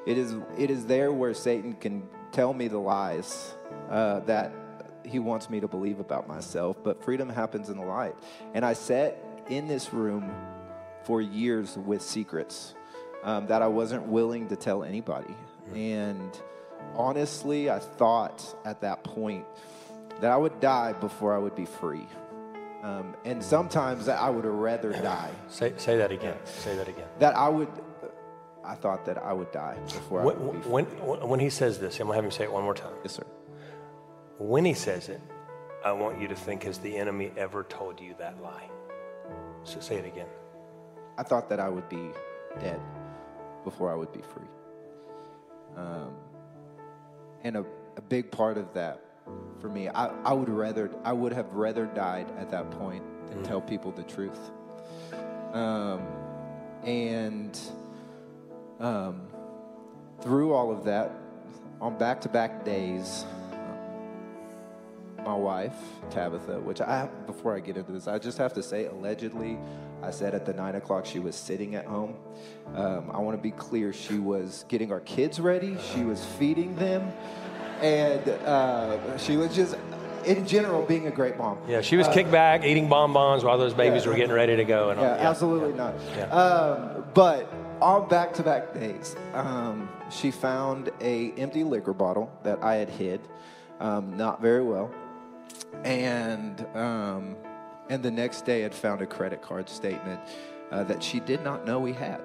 It 0.06 0.18
is 0.18 0.36
it 0.58 0.70
is 0.70 0.86
there 0.86 1.12
where 1.12 1.34
Satan 1.34 1.74
can 1.74 2.04
tell 2.32 2.54
me 2.54 2.68
the 2.68 2.78
lies 2.78 3.54
uh, 3.90 4.20
that 4.22 4.54
he 5.08 5.20
wants 5.20 5.50
me 5.50 5.60
to 5.60 5.68
believe 5.68 6.00
about 6.00 6.28
myself. 6.28 6.78
But 6.84 7.04
freedom 7.04 7.30
happens 7.30 7.70
in 7.70 7.78
the 7.78 7.86
light. 7.86 8.16
And 8.54 8.66
I 8.66 8.74
sat 8.74 9.18
in 9.50 9.68
this 9.68 9.94
room 9.94 10.32
for 11.04 11.22
years 11.22 11.78
with 11.78 12.02
secrets 12.02 12.76
um, 13.24 13.48
that 13.48 13.62
I 13.62 13.68
wasn't 13.68 14.04
willing 14.08 14.48
to 14.50 14.56
tell 14.56 14.84
anybody. 14.84 15.34
And 15.74 16.32
honestly, 16.96 17.70
I 17.70 17.80
thought 17.80 18.56
at 18.66 18.82
that 18.82 19.04
point 19.04 19.46
that 20.22 20.32
I 20.32 20.38
would 20.38 20.60
die 20.60 20.94
before 20.94 21.36
I 21.36 21.38
would 21.38 21.56
be 21.56 21.66
free. 21.66 22.08
Um, 22.84 23.16
and 23.26 23.44
sometimes 23.44 24.08
I 24.08 24.30
would 24.30 24.46
rather 24.46 24.92
die. 24.92 25.32
Say 25.50 25.74
say 25.78 25.98
that 25.98 26.12
again. 26.12 26.38
Say 26.46 26.76
that 26.76 26.88
again. 26.88 27.08
That 27.20 27.36
I 27.36 27.50
would, 27.50 27.68
I 28.64 28.76
thought 28.76 29.06
that 29.06 29.18
I 29.18 29.34
would 29.34 29.52
die 29.52 29.78
before 29.86 30.22
I 30.22 30.26
would 30.26 30.54
be 30.54 30.62
free. 30.62 30.72
when, 30.72 30.86
when 31.28 31.40
he 31.40 31.50
says 31.50 31.80
this, 31.80 32.00
I'm 32.00 32.08
gonna 32.08 32.16
have 32.16 32.26
him 32.26 32.32
say 32.32 32.44
it 32.44 32.52
one 32.52 32.64
more 32.64 32.76
time. 32.76 32.94
Yes, 33.04 33.14
sir. 33.14 33.26
When 34.38 34.66
he 34.66 34.74
says 34.74 35.10
it, 35.10 35.22
I 35.84 35.92
want 35.92 36.22
you 36.22 36.28
to 36.28 36.36
think, 36.36 36.64
has 36.64 36.78
the 36.80 36.96
enemy 36.98 37.32
ever 37.38 37.64
told 37.64 38.00
you 38.00 38.16
that 38.20 38.42
lie? 38.42 38.70
So 39.64 39.80
say 39.80 39.96
it 39.96 40.06
again. 40.06 40.28
I 41.18 41.24
thought 41.24 41.50
that 41.50 41.60
I 41.60 41.70
would 41.70 41.90
be 41.90 42.12
dead 42.60 42.80
before 43.64 43.92
I 43.92 43.96
would 43.96 44.14
be 44.14 44.22
free. 44.22 44.48
Um, 45.76 46.14
and 47.44 47.58
a, 47.58 47.66
a 47.98 48.02
big 48.02 48.32
part 48.32 48.58
of 48.58 48.74
that 48.74 49.02
for 49.60 49.70
me, 49.70 49.90
I, 49.90 50.08
I 50.24 50.34
would 50.34 50.50
rather 50.50 50.92
I 51.04 51.14
would 51.14 51.34
have 51.34 51.52
rather 51.54 51.86
died 51.86 52.32
at 52.38 52.50
that 52.52 52.72
point 52.72 53.04
than 53.30 53.44
tell 53.44 53.62
people 53.62 53.92
the 53.92 54.04
truth. 54.04 54.40
Um, 55.54 56.02
and 56.84 57.60
um, 58.80 59.28
through 60.22 60.54
all 60.54 60.72
of 60.72 60.86
that, 60.86 61.12
on 61.82 61.98
back-to-back 61.98 62.64
days, 62.64 63.26
my 65.28 65.36
wife 65.36 65.76
Tabitha, 66.10 66.60
which 66.62 66.80
I 66.80 67.10
before 67.26 67.56
I 67.56 67.60
get 67.60 67.76
into 67.76 67.92
this, 67.92 68.08
I 68.08 68.18
just 68.18 68.38
have 68.38 68.54
to 68.54 68.64
say 68.64 68.86
allegedly, 68.86 69.58
I 70.02 70.12
said 70.12 70.34
at 70.34 70.46
the 70.46 70.54
nine 70.54 70.76
o'clock 70.76 71.06
she 71.06 71.20
was 71.20 71.36
sitting 71.36 71.76
at 71.76 71.86
home. 71.86 72.16
Um, 72.76 73.12
I 73.12 73.20
want 73.20 73.38
to 73.38 73.44
be 73.44 73.52
clear, 73.52 73.92
she 73.92 74.20
was 74.20 74.64
getting 74.70 74.92
our 74.92 75.02
kids 75.02 75.40
ready, 75.40 75.78
she 75.94 76.04
was 76.04 76.24
feeding 76.40 76.76
them, 76.76 77.12
and 77.82 78.30
uh, 78.30 79.18
she 79.18 79.36
was 79.36 79.54
just, 79.54 79.76
in 80.26 80.48
general, 80.48 80.86
being 80.86 81.08
a 81.08 81.12
great 81.12 81.38
mom. 81.38 81.58
Yeah, 81.68 81.82
she 81.82 81.98
was 81.98 82.08
kicked 82.08 82.32
back, 82.32 82.64
eating 82.64 82.88
bonbons 82.88 83.44
while 83.44 83.58
those 83.58 83.74
babies 83.74 84.04
yeah. 84.04 84.12
were 84.12 84.18
getting 84.18 84.36
ready 84.36 84.56
to 84.56 84.64
go. 84.64 84.92
And 84.92 85.00
all- 85.00 85.06
Yeah, 85.06 85.30
absolutely 85.30 85.74
not. 85.74 85.94
Yeah. 86.16 86.26
Um, 86.26 87.06
but 87.14 87.52
on 87.82 88.08
back-to-back 88.08 88.74
days, 88.74 89.16
um, 89.34 89.90
she 90.10 90.32
found 90.32 90.90
a 91.02 91.32
empty 91.34 91.64
liquor 91.64 91.94
bottle 91.94 92.32
that 92.44 92.64
I 92.64 92.76
had 92.76 92.90
hid, 92.90 93.22
um, 93.80 94.16
not 94.16 94.42
very 94.42 94.64
well, 94.64 94.90
and 95.84 96.66
um, 96.76 97.36
and 97.90 98.04
the 98.04 98.12
next 98.12 98.46
day 98.46 98.62
had 98.62 98.74
found 98.74 99.02
a 99.02 99.06
credit 99.06 99.42
card 99.42 99.70
statement 99.70 100.20
uh, 100.72 100.84
that 100.86 101.02
she 101.02 101.20
did 101.20 101.44
not 101.44 101.66
know 101.66 101.80
we 101.80 101.94
had, 101.94 102.22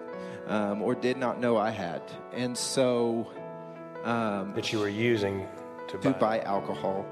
um, 0.48 0.82
or 0.82 0.94
did 0.94 1.16
not 1.16 1.40
know 1.40 1.56
I 1.56 1.70
had, 1.70 2.02
and 2.32 2.56
so. 2.56 3.28
Um, 4.04 4.52
that 4.54 4.72
you 4.72 4.80
were 4.80 4.88
using 4.88 5.46
to 5.88 5.98
buy. 5.98 6.12
to 6.12 6.18
buy 6.18 6.40
alcohol 6.40 7.06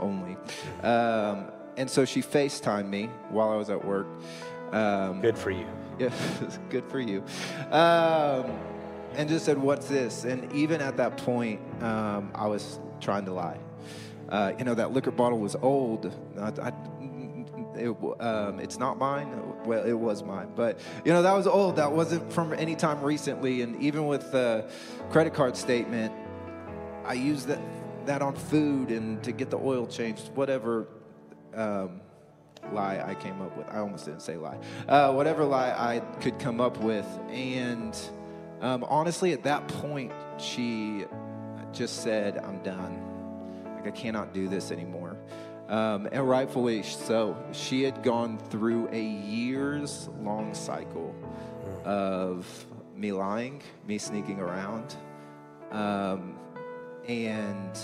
only. 0.00 0.36
Um, 0.82 1.52
and 1.76 1.88
so 1.88 2.04
she 2.04 2.20
FaceTimed 2.20 2.88
me 2.88 3.08
while 3.30 3.50
I 3.50 3.56
was 3.56 3.70
at 3.70 3.84
work. 3.84 4.08
Um, 4.72 5.20
Good 5.20 5.38
for 5.38 5.50
you. 5.52 5.66
yeah, 6.00 6.10
good 6.70 6.84
for 6.90 6.98
you. 6.98 7.22
Um, 7.70 8.58
and 9.14 9.28
just 9.28 9.44
said, 9.44 9.56
What's 9.58 9.86
this? 9.86 10.24
And 10.24 10.52
even 10.52 10.80
at 10.80 10.96
that 10.96 11.16
point, 11.18 11.60
um, 11.82 12.32
I 12.34 12.46
was 12.48 12.80
trying 13.00 13.24
to 13.26 13.32
lie. 13.32 13.58
Uh, 14.32 14.54
you 14.58 14.64
know, 14.64 14.74
that 14.74 14.92
liquor 14.92 15.10
bottle 15.10 15.38
was 15.38 15.54
old. 15.56 16.10
I, 16.38 16.48
I 16.68 16.72
It, 17.76 17.94
um, 18.18 18.60
it's 18.60 18.78
not 18.78 18.98
mine. 18.98 19.28
Well, 19.66 19.84
it 19.84 19.92
was 19.92 20.22
mine, 20.22 20.48
but 20.56 20.80
you 21.04 21.12
know 21.12 21.22
that 21.22 21.34
was 21.34 21.46
old. 21.46 21.76
That 21.76 21.92
wasn't 21.92 22.32
from 22.32 22.54
any 22.54 22.74
time 22.74 23.02
recently. 23.02 23.60
And 23.60 23.80
even 23.82 24.06
with 24.06 24.32
the 24.32 24.70
credit 25.10 25.34
card 25.34 25.54
statement, 25.54 26.14
I 27.04 27.12
used 27.12 27.46
that 27.48 27.60
that 28.06 28.22
on 28.22 28.34
food 28.34 28.90
and 28.90 29.22
to 29.22 29.32
get 29.32 29.50
the 29.50 29.58
oil 29.58 29.86
changed, 29.86 30.30
whatever 30.34 30.88
um, 31.54 32.00
lie 32.72 33.04
I 33.06 33.14
came 33.14 33.40
up 33.42 33.54
with. 33.56 33.68
I 33.68 33.80
almost 33.80 34.06
didn't 34.06 34.22
say 34.22 34.38
lie. 34.38 34.58
Uh, 34.88 35.12
whatever 35.12 35.44
lie 35.44 35.72
I 35.72 36.00
could 36.22 36.38
come 36.38 36.58
up 36.58 36.78
with, 36.78 37.06
and 37.28 37.94
um, 38.62 38.82
honestly, 38.84 39.32
at 39.34 39.42
that 39.42 39.68
point, 39.68 40.12
she 40.38 41.04
just 41.72 42.02
said, 42.02 42.38
"I'm 42.38 42.62
done. 42.62 43.11
Like 43.82 43.94
I 43.94 43.96
cannot 43.96 44.32
do 44.32 44.48
this 44.48 44.70
anymore." 44.70 45.16
Um, 45.68 46.08
and 46.12 46.28
rightfully 46.28 46.82
so. 46.82 47.36
She 47.52 47.82
had 47.82 48.02
gone 48.02 48.38
through 48.38 48.88
a 48.92 49.00
years 49.00 50.08
long 50.20 50.54
cycle 50.54 51.14
of 51.84 52.66
me 52.94 53.12
lying, 53.12 53.62
me 53.86 53.98
sneaking 53.98 54.38
around. 54.38 54.94
Um, 55.70 56.36
and 57.08 57.78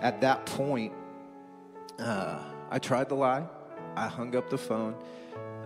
at 0.00 0.22
that 0.22 0.46
point, 0.46 0.92
uh, 1.98 2.38
I 2.70 2.78
tried 2.78 3.08
to 3.10 3.14
lie. 3.14 3.44
I 3.96 4.08
hung 4.08 4.34
up 4.34 4.48
the 4.48 4.58
phone 4.58 4.94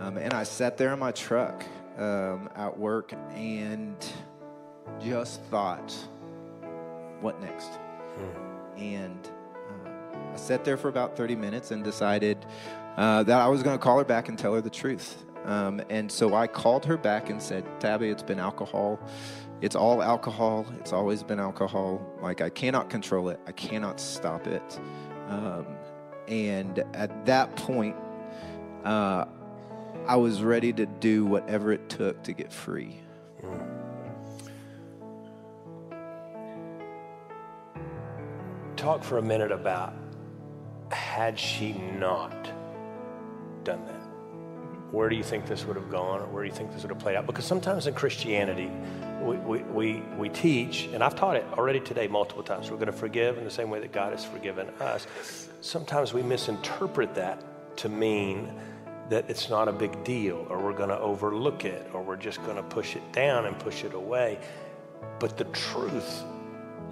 um, 0.00 0.16
and 0.16 0.32
I 0.32 0.42
sat 0.42 0.76
there 0.76 0.92
in 0.92 0.98
my 0.98 1.12
truck 1.12 1.64
um, 1.98 2.48
at 2.56 2.76
work 2.76 3.12
and 3.34 3.96
just 5.00 5.40
thought, 5.44 5.92
what 7.20 7.40
next? 7.40 7.70
And 8.76 9.30
I 10.34 10.36
sat 10.36 10.64
there 10.64 10.76
for 10.76 10.88
about 10.88 11.16
30 11.16 11.36
minutes 11.36 11.70
and 11.70 11.84
decided 11.84 12.44
uh, 12.96 13.22
that 13.22 13.40
I 13.40 13.46
was 13.46 13.62
going 13.62 13.78
to 13.78 13.82
call 13.82 13.98
her 13.98 14.04
back 14.04 14.28
and 14.28 14.36
tell 14.36 14.52
her 14.54 14.60
the 14.60 14.68
truth. 14.68 15.24
Um, 15.44 15.80
and 15.88 16.10
so 16.10 16.34
I 16.34 16.48
called 16.48 16.84
her 16.86 16.96
back 16.96 17.30
and 17.30 17.40
said, 17.40 17.64
Tabby, 17.78 18.08
it's 18.08 18.24
been 18.24 18.40
alcohol. 18.40 18.98
It's 19.60 19.76
all 19.76 20.02
alcohol. 20.02 20.66
It's 20.80 20.92
always 20.92 21.22
been 21.22 21.38
alcohol. 21.38 22.04
Like, 22.20 22.40
I 22.40 22.48
cannot 22.48 22.90
control 22.90 23.28
it, 23.28 23.38
I 23.46 23.52
cannot 23.52 24.00
stop 24.00 24.48
it. 24.48 24.80
Um, 25.28 25.66
and 26.26 26.80
at 26.94 27.26
that 27.26 27.54
point, 27.54 27.94
uh, 28.84 29.26
I 30.08 30.16
was 30.16 30.42
ready 30.42 30.72
to 30.72 30.86
do 30.86 31.24
whatever 31.24 31.70
it 31.70 31.88
took 31.88 32.24
to 32.24 32.32
get 32.32 32.52
free. 32.52 33.00
Talk 38.74 39.04
for 39.04 39.18
a 39.18 39.22
minute 39.22 39.52
about 39.52 39.94
had 40.90 41.38
she 41.38 41.72
not 41.72 42.50
done 43.64 43.84
that, 43.86 44.04
where 44.94 45.08
do 45.08 45.16
you 45.16 45.24
think 45.24 45.46
this 45.46 45.64
would 45.64 45.76
have 45.76 45.90
gone 45.90 46.20
or 46.20 46.26
where 46.26 46.44
do 46.44 46.48
you 46.48 46.54
think 46.54 46.72
this 46.72 46.82
would 46.82 46.90
have 46.90 47.00
played 47.00 47.16
out? 47.16 47.26
Because 47.26 47.44
sometimes 47.44 47.86
in 47.86 47.94
Christianity, 47.94 48.70
we, 49.20 49.36
we, 49.38 49.62
we, 49.62 50.02
we 50.16 50.28
teach, 50.28 50.84
and 50.92 51.02
I've 51.02 51.16
taught 51.16 51.36
it 51.36 51.44
already 51.54 51.80
today 51.80 52.06
multiple 52.06 52.42
times, 52.42 52.70
we're 52.70 52.76
going 52.76 52.86
to 52.86 52.92
forgive 52.92 53.38
in 53.38 53.44
the 53.44 53.50
same 53.50 53.70
way 53.70 53.80
that 53.80 53.92
God 53.92 54.12
has 54.12 54.24
forgiven 54.24 54.68
us. 54.80 55.06
Sometimes 55.60 56.12
we 56.14 56.22
misinterpret 56.22 57.14
that 57.14 57.42
to 57.78 57.88
mean 57.88 58.52
that 59.08 59.28
it's 59.28 59.50
not 59.50 59.68
a 59.68 59.72
big 59.72 60.04
deal 60.04 60.46
or 60.48 60.62
we're 60.62 60.72
going 60.72 60.88
to 60.88 60.98
overlook 60.98 61.64
it 61.64 61.90
or 61.92 62.02
we're 62.02 62.16
just 62.16 62.42
going 62.44 62.56
to 62.56 62.62
push 62.62 62.96
it 62.96 63.12
down 63.12 63.46
and 63.46 63.58
push 63.58 63.84
it 63.84 63.94
away. 63.94 64.38
But 65.18 65.36
the 65.36 65.44
truth 65.44 66.22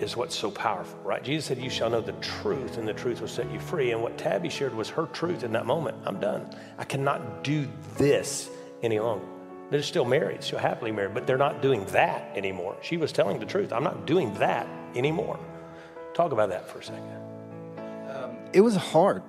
is 0.03 0.17
what's 0.17 0.35
so 0.35 0.51
powerful, 0.51 0.99
right? 1.05 1.23
Jesus 1.23 1.47
said, 1.47 1.59
You 1.59 1.71
shall 1.71 1.89
know 1.89 2.01
the 2.01 2.13
truth, 2.15 2.79
and 2.79 2.87
the 2.87 2.93
truth 2.93 3.21
will 3.21 3.29
set 3.29 3.51
you 3.51 3.61
free. 3.61 3.93
And 3.93 4.03
what 4.03 4.19
Tabby 4.19 4.49
shared 4.49 4.75
was 4.75 4.89
her 4.91 5.07
truth 5.07 5.45
in 5.45 5.53
that 5.53 5.67
moment. 5.67 5.97
I'm 6.05 6.21
done. 6.21 6.49
I 6.79 6.85
cannot 6.85 7.45
do 7.45 7.69
this 7.97 8.51
any 8.83 8.99
longer. 8.99 9.25
They're 9.71 9.83
still 9.83 10.05
married, 10.05 10.43
still 10.43 10.59
happily 10.59 10.93
married, 10.93 11.15
but 11.15 11.27
they're 11.27 11.39
not 11.39 11.63
doing 11.63 11.85
that 11.87 12.37
anymore. 12.37 12.77
She 12.83 12.97
was 12.99 13.13
telling 13.13 13.39
the 13.39 13.47
truth. 13.47 13.73
I'm 13.73 13.85
not 13.85 14.07
doing 14.07 14.35
that 14.35 14.67
anymore. 14.95 15.39
Talk 16.13 16.33
about 16.33 16.51
that 16.51 16.69
for 16.69 16.81
a 16.81 16.85
second. 16.85 17.17
Um, 18.11 18.37
it 18.53 18.61
was 18.61 18.77
hard. 18.77 19.23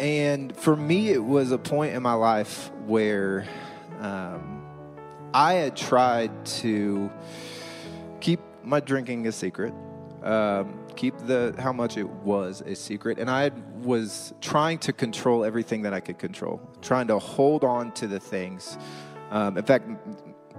And 0.00 0.56
for 0.56 0.74
me, 0.74 1.10
it 1.10 1.22
was 1.22 1.52
a 1.52 1.58
point 1.58 1.94
in 1.94 2.02
my 2.02 2.14
life 2.14 2.72
where 2.86 3.46
um, 4.00 4.66
I 5.32 5.54
had 5.54 5.76
tried 5.76 6.44
to 6.46 7.08
keep 8.20 8.40
my 8.64 8.80
drinking 8.80 9.28
a 9.28 9.32
secret 9.32 9.72
um, 10.24 10.78
keep 10.96 11.16
the 11.18 11.54
how 11.58 11.72
much 11.72 11.96
it 11.96 12.08
was 12.08 12.62
a 12.62 12.74
secret, 12.74 13.18
and 13.18 13.30
I 13.30 13.50
was 13.82 14.34
trying 14.40 14.78
to 14.78 14.92
control 14.92 15.44
everything 15.44 15.82
that 15.82 15.94
I 15.94 16.00
could 16.00 16.18
control, 16.18 16.60
trying 16.82 17.06
to 17.08 17.18
hold 17.18 17.62
on 17.62 17.92
to 17.92 18.06
the 18.06 18.18
things. 18.18 18.78
Um, 19.30 19.58
in 19.58 19.64
fact, 19.64 19.88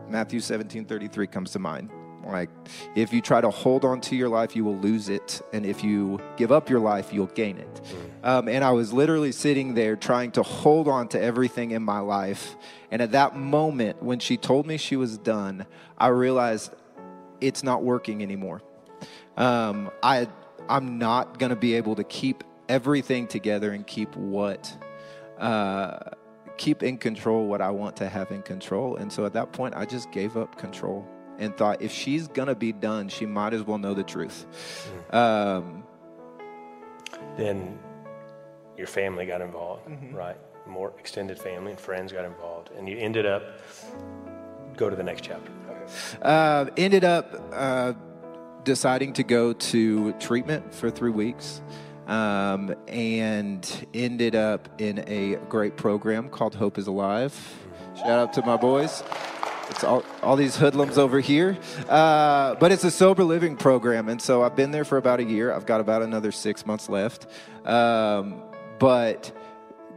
Matthew 0.07 0.39
seventeen 0.39 0.85
thirty 0.85 1.07
three 1.07 1.27
comes 1.27 1.51
to 1.51 1.59
mind. 1.59 1.89
Like, 2.25 2.49
if 2.95 3.13
you 3.13 3.21
try 3.21 3.39
to 3.39 3.51
hold 3.51 3.85
on 3.85 4.01
to 4.01 4.15
your 4.15 4.29
life, 4.29 4.55
you 4.55 4.65
will 4.65 4.77
lose 4.77 5.09
it. 5.09 5.43
And 5.53 5.63
if 5.63 5.83
you 5.83 6.19
give 6.37 6.51
up 6.51 6.71
your 6.71 6.79
life, 6.79 7.13
you'll 7.13 7.27
gain 7.27 7.59
it. 7.59 7.81
Mm. 7.83 8.27
Um, 8.27 8.49
and 8.49 8.63
I 8.63 8.71
was 8.71 8.91
literally 8.91 9.31
sitting 9.31 9.75
there 9.75 9.95
trying 9.95 10.31
to 10.31 10.41
hold 10.41 10.87
on 10.87 11.07
to 11.09 11.21
everything 11.21 11.69
in 11.69 11.83
my 11.83 11.99
life. 11.99 12.55
And 12.89 12.99
at 12.99 13.11
that 13.11 13.35
moment, 13.35 14.01
when 14.01 14.17
she 14.17 14.37
told 14.37 14.65
me 14.65 14.77
she 14.77 14.95
was 14.95 15.19
done, 15.19 15.67
I 15.99 16.07
realized 16.07 16.73
it's 17.41 17.61
not 17.61 17.83
working 17.83 18.23
anymore 18.23 18.63
um, 19.37 19.91
I 20.03 20.27
I'm 20.69 20.97
not 20.97 21.39
going 21.39 21.51
to 21.51 21.55
be 21.55 21.75
able 21.75 21.95
to 21.95 22.03
keep 22.03 22.43
everything 22.67 23.27
together 23.27 23.71
and 23.71 23.85
keep 23.85 24.15
what 24.15 24.75
uh, 25.39 25.99
keep 26.57 26.83
in 26.83 26.97
control 26.97 27.47
what 27.47 27.61
I 27.61 27.71
want 27.71 27.97
to 27.97 28.09
have 28.09 28.31
in 28.31 28.41
control. 28.41 28.95
And 28.97 29.11
so 29.11 29.25
at 29.25 29.33
that 29.33 29.51
point, 29.51 29.75
I 29.75 29.85
just 29.85 30.11
gave 30.11 30.37
up 30.37 30.57
control 30.57 31.05
and 31.37 31.55
thought 31.57 31.81
if 31.81 31.91
she's 31.91 32.27
going 32.27 32.47
to 32.47 32.55
be 32.55 32.71
done, 32.71 33.09
she 33.09 33.25
might 33.25 33.53
as 33.53 33.63
well 33.63 33.77
know 33.77 33.93
the 33.93 34.03
truth. 34.03 34.45
Mm. 35.11 35.15
Um, 35.15 35.83
then 37.37 37.77
your 38.77 38.87
family 38.87 39.25
got 39.25 39.41
involved, 39.41 39.87
mm-hmm. 39.87 40.15
right? 40.15 40.37
More 40.65 40.93
extended 40.97 41.37
family 41.37 41.71
and 41.71 41.79
friends 41.79 42.11
got 42.11 42.25
involved, 42.25 42.71
and 42.77 42.89
you 42.89 42.97
ended 42.97 43.25
up 43.25 43.43
go 44.77 44.89
to 44.89 44.95
the 44.95 45.03
next 45.03 45.23
chapter. 45.23 45.51
Uh, 46.21 46.65
ended 46.77 47.03
up. 47.03 47.53
Uh, 47.53 47.93
deciding 48.65 49.13
to 49.13 49.23
go 49.23 49.53
to 49.53 50.11
treatment 50.13 50.73
for 50.73 50.89
three 50.89 51.11
weeks 51.11 51.61
um, 52.07 52.75
and 52.87 53.87
ended 53.93 54.35
up 54.35 54.67
in 54.81 55.03
a 55.07 55.35
great 55.47 55.77
program 55.77 56.27
called 56.27 56.55
Hope 56.55 56.77
is 56.77 56.87
Alive. 56.87 57.33
Shout 57.95 58.09
out 58.09 58.33
to 58.33 58.41
my 58.45 58.57
boys. 58.57 59.03
It's 59.69 59.83
all, 59.83 60.03
all 60.21 60.35
these 60.35 60.57
hoodlums 60.57 60.97
over 60.97 61.19
here. 61.19 61.57
Uh, 61.87 62.55
but 62.55 62.71
it's 62.71 62.83
a 62.83 62.91
sober 62.91 63.23
living 63.23 63.55
program. 63.55 64.09
And 64.09 64.21
so 64.21 64.43
I've 64.43 64.55
been 64.55 64.71
there 64.71 64.85
for 64.85 64.97
about 64.97 65.19
a 65.19 65.23
year. 65.23 65.53
I've 65.53 65.65
got 65.65 65.79
about 65.79 66.01
another 66.01 66.31
six 66.31 66.65
months 66.65 66.89
left. 66.89 67.27
Um, 67.65 68.43
but 68.77 69.31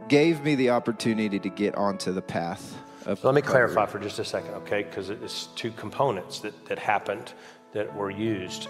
gave 0.07 0.43
me 0.43 0.55
the 0.55 0.71
opportunity 0.71 1.39
to 1.39 1.49
get 1.49 1.75
onto 1.75 2.11
the 2.11 2.21
path. 2.21 2.77
Of 3.05 3.23
Let 3.23 3.35
me 3.35 3.41
clarify 3.41 3.85
for 3.85 3.99
just 3.99 4.19
a 4.19 4.25
second, 4.25 4.53
okay? 4.55 4.83
Because 4.83 5.09
it's 5.09 5.47
two 5.55 5.71
components 5.71 6.39
that, 6.39 6.65
that 6.65 6.79
happened 6.79 7.33
that 7.73 7.93
were 7.95 8.09
used 8.09 8.67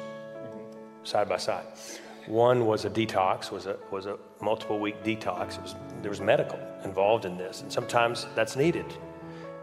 side 1.03 1.29
by 1.29 1.37
side. 1.37 1.65
One 2.27 2.65
was 2.65 2.85
a 2.85 2.89
detox, 2.89 3.51
was 3.51 3.65
a 3.65 3.77
was 3.91 4.05
a 4.05 4.17
multiple 4.41 4.79
week 4.79 5.03
detox. 5.03 5.57
It 5.57 5.63
was 5.63 5.75
there 6.01 6.11
was 6.11 6.21
medical 6.21 6.59
involved 6.83 7.25
in 7.25 7.37
this, 7.37 7.61
and 7.61 7.71
sometimes 7.71 8.27
that's 8.35 8.55
needed. 8.55 8.85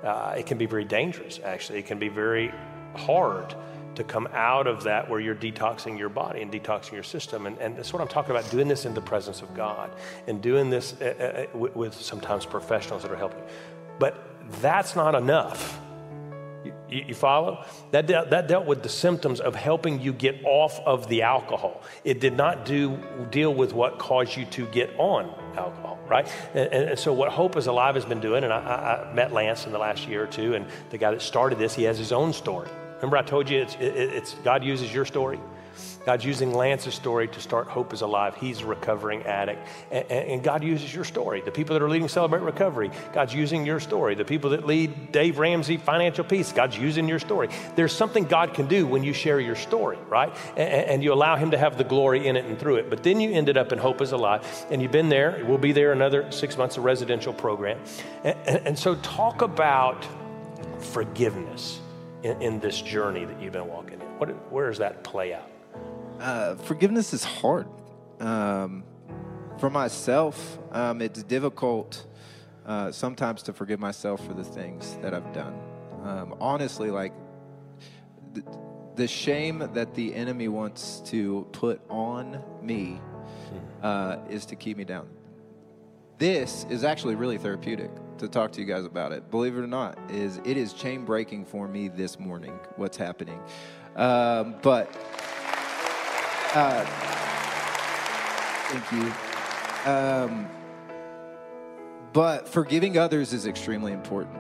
Uh, 0.03 0.35
it 0.37 0.47
can 0.47 0.59
be 0.59 0.67
very 0.67 0.85
dangerous. 0.85 1.41
Actually, 1.45 1.79
it 1.79 1.87
can 1.87 1.99
be 1.99 2.09
very 2.09 2.53
hard 2.95 3.55
to 3.95 4.05
come 4.05 4.29
out 4.33 4.67
of 4.67 4.85
that 4.85 5.09
where 5.09 5.21
you're 5.21 5.35
detoxing 5.35 5.99
your 5.99 6.09
body 6.09 6.43
and 6.43 6.53
detoxing 6.53 6.93
your 6.93 7.03
system. 7.03 7.47
And, 7.47 7.59
and 7.59 7.77
that's 7.77 7.93
what 7.93 8.03
I'm 8.03 8.09
talking 8.09 8.31
about 8.31 8.51
doing 8.51 8.69
this 8.69 8.85
in 8.85 8.95
the 8.95 9.01
presence 9.01 9.41
of 9.41 9.55
God 9.55 9.91
and 10.27 10.43
doing 10.43 10.71
this 10.71 10.95
uh, 11.01 11.47
uh, 11.55 11.59
with, 11.59 11.75
with 11.75 11.95
sometimes 11.95 12.45
professionals 12.45 13.03
that 13.03 13.11
are 13.11 13.17
helping. 13.17 13.43
But 13.99 14.23
that's 14.61 14.95
not 14.95 15.15
enough 15.15 15.81
you, 16.89 17.05
you, 17.09 17.15
follow? 17.15 17.65
That, 17.91 18.07
dealt, 18.07 18.31
that 18.31 18.49
dealt 18.49 18.67
with 18.67 18.83
the 18.83 18.89
symptoms 18.89 19.41
of 19.41 19.55
helping 19.55 20.01
you 20.01 20.13
get 20.13 20.45
off 20.45 20.81
of 20.81 21.09
the 21.09 21.23
alcohol. 21.23 21.83
It 22.05 22.21
did 22.21 22.37
not 22.37 22.65
do 22.65 22.99
deal 23.31 23.55
with 23.55 23.73
what 23.73 23.99
caused 23.99 24.37
you 24.37 24.45
to 24.47 24.67
get 24.67 24.91
on 24.99 25.33
alcohol, 25.57 25.99
right? 26.09 26.29
And, 26.55 26.73
and 26.73 26.99
so 26.99 27.13
what 27.13 27.31
Hope 27.31 27.57
is 27.57 27.67
Alive 27.67 27.95
has 27.95 28.05
been 28.05 28.21
doing, 28.21 28.45
and 28.45 28.53
I, 28.53 29.09
I, 29.11 29.15
met 29.15 29.33
Lance 29.33 29.67
in 29.67 29.73
the 29.73 29.79
last 29.79 30.07
year 30.09 30.23
or 30.23 30.27
two, 30.27 30.55
and 30.55 30.67
the 30.91 30.99
guy 30.99 31.11
that 31.11 31.23
started 31.23 31.59
this, 31.59 31.75
he 31.75 31.85
has 31.85 31.99
his 31.99 32.13
own 32.13 32.33
story. 32.33 32.69
Remember, 32.97 33.17
I 33.17 33.23
told 33.23 33.51
you 33.51 33.61
it's, 33.61 33.75
it, 33.75 33.95
it's 33.97 34.35
God 34.45 34.65
uses 34.65 34.93
your 34.93 35.05
story. 35.05 35.39
God's 36.05 36.25
using 36.25 36.53
Lance's 36.53 36.95
story 36.95 37.29
to 37.29 37.41
start 37.41 37.67
Hope 37.67 37.93
is 37.93 38.03
Alive. 38.03 38.37
He's 38.37 38.61
a 38.61 38.67
recovering 38.67 39.23
addict. 39.25 39.67
And, 39.91 40.11
and, 40.11 40.43
God 40.43 40.63
uses 40.63 40.95
your 40.95 41.05
story. 41.05 41.41
The 41.41 41.51
people 41.51 41.75
that 41.75 41.83
are 41.83 41.89
leading 41.89 42.09
Celebrate 42.09 42.43
Recovery, 42.43 42.91
God's 43.13 43.35
using 43.35 43.67
your 43.67 43.81
story. 43.81 44.15
The 44.15 44.25
people 44.25 44.51
that 44.51 44.67
lead 44.67 45.11
Dave 45.11 45.39
Ramsey 45.39 45.77
Financial 45.77 46.25
Peace, 46.25 46.53
God's 46.53 46.79
using 46.79 47.09
your 47.09 47.19
story. 47.19 47.49
There's 47.75 47.93
something 47.93 48.25
God 48.25 48.55
can 48.55 48.69
do 48.69 48.87
when 48.87 49.03
you 49.03 49.13
share 49.13 49.41
your 49.41 49.57
story, 49.57 49.99
right? 50.09 50.33
And, 50.57 50.91
and 50.91 51.05
you 51.05 51.13
allow 51.13 51.37
Him 51.37 51.51
to 51.51 51.59
have 51.59 51.77
the 51.77 51.85
glory 51.85 52.27
in 52.27 52.37
it 52.37 52.45
and 52.45 52.59
through 52.59 52.77
it. 52.77 52.89
But 52.89 53.03
then 53.03 53.21
you 53.21 53.33
ended 53.33 53.57
up 53.57 53.73
in 53.73 53.79
Hope 53.79 54.01
is 54.01 54.13
Alive, 54.13 54.47
and 54.71 54.81
you've 54.81 54.93
been 54.93 55.09
there. 55.09 55.43
We'll 55.47 55.59
be 55.59 55.73
there 55.73 55.93
another 55.93 56.31
six 56.31 56.57
months, 56.57 56.77
of 56.77 56.85
residential 56.85 57.33
program. 57.33 57.81
And, 58.25 58.37
and 58.47 58.79
so, 58.79 58.95
talk 58.97 59.43
about 59.43 60.07
forgiveness 60.79 61.81
in, 62.23 62.41
in, 62.43 62.61
this 62.61 62.81
journey 62.81 63.25
that 63.25 63.41
you've 63.41 63.53
been 63.53 63.69
walking 63.69 64.01
in. 64.01 64.07
What, 64.19 64.53
where 64.53 64.69
does 64.69 64.79
that 64.79 65.05
play 65.05 65.35
out? 65.35 65.51
Uh, 66.21 66.55
forgiveness 66.57 67.13
is 67.13 67.25
hard. 67.25 67.67
Um, 68.21 68.85
for 69.59 69.71
myself, 69.71 70.59
um, 70.73 71.03
it's 71.03 71.23
difficult 71.23 72.07
uh, 72.65 72.91
sometimes 72.91 73.43
to 73.45 73.53
forgive 73.53 73.79
myself 73.79 74.25
for 74.27 74.33
the 74.33 74.45
things 74.45 74.97
that 75.03 75.15
I've 75.15 75.33
done. 75.33 75.59
Um, 76.03 76.35
honestly, 76.41 76.91
like 76.91 77.13
the, 78.33 78.43
the, 78.97 79.07
shame 79.07 79.69
that 79.75 79.95
the 79.95 80.15
enemy 80.15 80.49
wants 80.49 81.01
to 81.07 81.47
put 81.53 81.81
on 81.89 82.43
me 82.63 83.01
uh, 83.83 84.19
is 84.29 84.47
to 84.47 84.57
keep 84.57 84.77
me 84.77 84.85
down. 84.85 85.09
This 86.19 86.65
is 86.71 86.83
actually 86.83 87.15
really 87.15 87.39
therapeutic 87.39 87.91
to 88.19 88.29
talk 88.29 88.53
to 88.53 88.61
you 88.61 88.67
guys 88.67 88.85
about 88.85 89.13
it. 89.13 89.31
Believe 89.31 89.57
it 89.57 89.61
or 89.61 89.67
not, 89.67 89.99
is 90.11 90.41
it 90.45 90.57
is 90.57 90.73
chain 90.73 91.05
breaking 91.05 91.45
for 91.45 91.69
me 91.69 91.89
this 91.89 92.19
morning. 92.19 92.59
What's 92.77 92.97
happening? 92.97 93.41
Um, 93.97 94.57
but 94.63 94.91
uh, 96.57 96.85
thank 98.69 98.93
you. 98.93 99.13
Um, 99.91 100.49
but 102.13 102.49
forgiving 102.49 102.97
others 102.97 103.33
is 103.35 103.47
extremely 103.47 103.93
important. 103.93 104.39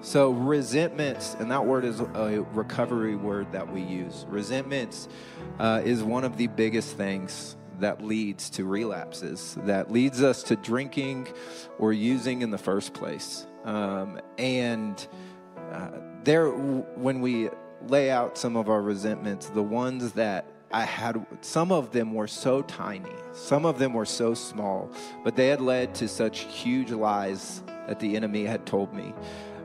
So, 0.00 0.30
resentments, 0.30 1.34
and 1.40 1.50
that 1.50 1.66
word 1.66 1.84
is 1.84 1.98
a 1.98 2.46
recovery 2.52 3.16
word 3.16 3.50
that 3.50 3.72
we 3.72 3.80
use. 3.80 4.24
Resentments 4.28 5.08
uh, 5.58 5.82
is 5.84 6.04
one 6.04 6.22
of 6.22 6.36
the 6.36 6.46
biggest 6.46 6.96
things 6.96 7.56
that 7.80 8.04
leads 8.04 8.48
to 8.50 8.64
relapses, 8.64 9.58
that 9.62 9.90
leads 9.90 10.22
us 10.22 10.44
to 10.44 10.56
drinking 10.56 11.26
or 11.78 11.92
using 11.92 12.42
in 12.42 12.50
the 12.50 12.58
first 12.58 12.94
place. 12.94 13.46
Um, 13.64 14.20
and 14.38 15.04
uh, 15.72 15.90
there, 16.22 16.50
when 16.50 17.20
we 17.20 17.50
lay 17.88 18.10
out 18.10 18.38
some 18.38 18.56
of 18.56 18.68
our 18.68 18.80
resentments, 18.80 19.48
the 19.48 19.62
ones 19.62 20.12
that 20.12 20.46
I 20.72 20.82
had 20.82 21.24
some 21.42 21.70
of 21.70 21.92
them 21.92 22.12
were 22.12 22.26
so 22.26 22.62
tiny, 22.62 23.12
some 23.32 23.64
of 23.64 23.78
them 23.78 23.92
were 23.92 24.04
so 24.04 24.34
small, 24.34 24.90
but 25.22 25.36
they 25.36 25.48
had 25.48 25.60
led 25.60 25.94
to 25.96 26.08
such 26.08 26.40
huge 26.40 26.90
lies 26.90 27.62
that 27.86 28.00
the 28.00 28.16
enemy 28.16 28.44
had 28.44 28.66
told 28.66 28.92
me, 28.92 29.14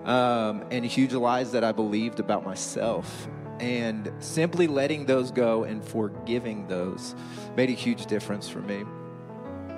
um, 0.06 0.64
and 0.70 0.86
huge 0.86 1.14
lies 1.14 1.52
that 1.54 1.64
I 1.64 1.72
believed 1.72 2.20
about 2.20 2.46
myself. 2.46 3.28
And 3.60 4.12
simply 4.20 4.66
letting 4.66 5.06
those 5.06 5.30
go 5.30 5.66
and 5.66 5.84
forgiving 5.84 6.66
those 6.68 7.14
made 7.56 7.70
a 7.70 7.74
huge 7.74 8.08
difference 8.08 8.50
for 8.50 8.60
me. 8.60 8.84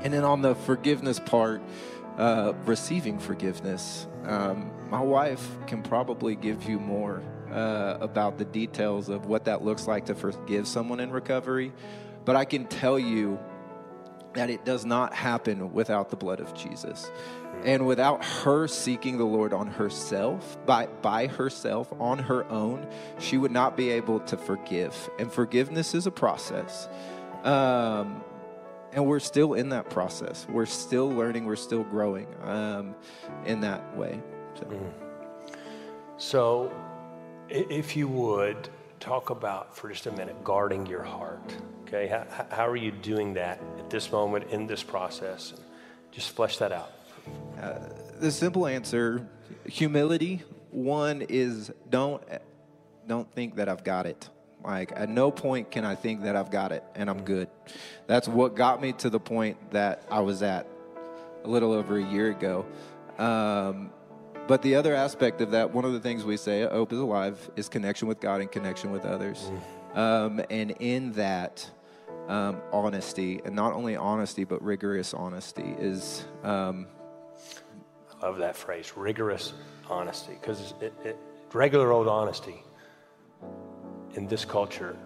And 0.02 0.14
then 0.14 0.24
on 0.24 0.42
the 0.42 0.56
forgiveness 0.56 1.20
part, 1.20 1.62
uh, 2.18 2.54
receiving 2.66 3.20
forgiveness, 3.20 4.08
um, 4.26 4.72
my 4.90 5.02
wife 5.02 5.46
can 5.68 5.82
probably 5.82 6.36
give 6.36 6.64
you 6.64 6.80
more 6.80 7.22
uh, 7.54 7.98
about 8.02 8.38
the 8.38 8.46
details 8.46 9.10
of 9.10 9.28
what 9.28 9.46
that 9.46 9.64
looks 9.64 9.88
like 9.88 10.06
to 10.08 10.16
forgive 10.16 10.68
someone 10.68 11.00
in 11.00 11.12
recovery, 11.12 11.72
but 12.26 12.36
I 12.36 12.46
can 12.46 12.66
tell 12.66 12.98
you 12.98 13.40
that 14.34 14.50
it 14.50 14.66
does 14.66 14.86
not 14.86 15.14
happen 15.14 15.74
without 15.74 16.10
the 16.10 16.16
blood 16.16 16.40
of 16.40 16.54
Jesus. 16.56 17.12
And 17.64 17.86
without 17.86 18.26
her 18.26 18.68
seeking 18.68 19.18
the 19.18 19.26
Lord 19.26 19.54
on 19.54 19.68
herself, 19.68 20.58
by, 20.66 20.88
by 20.88 21.28
herself, 21.28 21.94
on 22.00 22.18
her 22.20 22.50
own, 22.50 22.88
she 23.20 23.38
would 23.38 23.52
not 23.52 23.78
be 23.78 23.92
able 23.92 24.20
to 24.22 24.38
forgive. 24.38 25.10
And 25.20 25.32
forgiveness 25.32 25.94
is 25.94 26.08
a 26.08 26.12
process. 26.12 26.90
Um, 27.44 28.24
and 28.92 29.06
we're 29.06 29.20
still 29.20 29.54
in 29.54 29.70
that 29.70 29.90
process. 29.90 30.48
We're 30.50 30.66
still 30.66 31.10
learning, 31.10 31.46
we're 31.46 31.56
still 31.56 31.84
growing 31.84 32.28
um, 32.44 32.96
in 33.46 33.62
that 33.62 33.96
way. 33.96 34.22
So. 34.56 34.66
Mm. 34.66 34.92
so 36.18 36.72
if 37.54 37.96
you 37.96 38.08
would, 38.08 38.70
talk 39.00 39.30
about 39.30 39.76
for 39.76 39.90
just 39.90 40.08
a 40.08 40.12
minute 40.12 40.44
guarding 40.44 40.86
your 40.86 41.04
heart. 41.04 41.56
Okay, 41.84 42.08
how, 42.08 42.26
how 42.50 42.68
are 42.68 42.76
you 42.76 42.92
doing 42.92 43.34
that 43.36 43.62
at 43.78 43.90
this 43.90 44.12
moment 44.12 44.50
in 44.50 44.66
this 44.66 44.82
process? 44.82 45.54
Just 46.12 46.32
flesh 46.32 46.58
that 46.58 46.72
out. 46.72 46.92
Uh, 47.62 47.80
the 48.20 48.32
simple 48.32 48.66
answer 48.66 49.28
humility 49.66 50.42
one 50.72 51.22
is 51.30 51.72
don't 51.90 52.22
don't 53.08 53.32
think 53.34 53.56
that 53.56 53.70
i've 53.70 53.84
got 53.84 54.06
it 54.06 54.30
like 54.64 54.92
at 54.94 55.08
no 55.08 55.32
point 55.32 55.72
can 55.72 55.86
i 55.86 55.96
think 55.96 56.24
that 56.24 56.36
i've 56.36 56.52
got 56.52 56.74
it 56.74 56.84
and 56.96 57.10
i'm 57.10 57.22
good 57.24 57.48
that's 58.08 58.28
what 58.28 58.56
got 58.56 58.82
me 58.82 58.92
to 58.92 59.10
the 59.10 59.20
point 59.20 59.56
that 59.72 60.04
i 60.12 60.20
was 60.20 60.44
at 60.44 60.68
a 61.46 61.48
little 61.48 61.72
over 61.72 61.98
a 61.98 62.04
year 62.04 62.30
ago 62.30 62.66
um, 63.18 63.92
but 64.48 64.62
the 64.62 64.76
other 64.76 64.94
aspect 64.94 65.42
of 65.42 65.52
that, 65.52 65.74
one 65.74 65.86
of 65.86 65.94
the 65.94 66.00
things 66.00 66.24
we 66.24 66.38
say 66.38 66.64
Hope 66.64 66.92
is 66.92 67.00
Alive 67.00 67.50
is 67.56 67.70
connection 67.70 68.08
with 68.08 68.20
God 68.20 68.42
and 68.42 68.52
connection 68.52 68.92
with 68.92 69.06
others. 69.06 69.50
Mm. 69.94 69.98
Um, 69.98 70.42
and 70.50 70.72
in 70.80 71.12
that, 71.14 71.70
um, 72.28 72.62
honesty, 72.72 73.42
and 73.46 73.56
not 73.56 73.74
only 73.74 73.96
honesty, 73.96 74.44
but 74.44 74.62
rigorous 74.64 75.14
honesty 75.14 75.76
is. 75.80 76.26
Um, 76.44 76.88
I 78.22 78.28
love 78.28 78.38
that 78.38 78.56
phrase, 78.56 78.94
rigorous 78.96 79.54
honesty, 79.90 80.38
because 80.40 80.74
it, 80.80 80.94
it, 81.04 81.18
regular 81.54 81.92
old 81.92 82.08
honesty 82.08 82.64
in 84.16 84.28
this 84.28 84.46
culture 84.46 84.98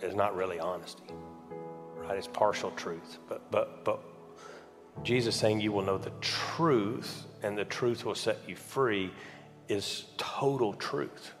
is 0.00 0.14
not 0.14 0.34
really 0.34 0.58
honesty, 0.58 1.04
right? 1.96 2.16
It's 2.16 2.26
partial 2.26 2.70
truth. 2.72 3.18
But, 3.28 3.50
but, 3.50 3.84
but 3.84 4.00
Jesus 5.02 5.36
saying 5.36 5.60
you 5.60 5.72
will 5.72 5.82
know 5.82 5.98
the 5.98 6.12
truth 6.20 7.24
and 7.42 7.56
the 7.56 7.64
truth 7.64 8.04
will 8.04 8.14
set 8.14 8.38
you 8.46 8.56
free 8.56 9.12
is 9.68 10.04
total 10.16 10.72
truth, 10.74 11.32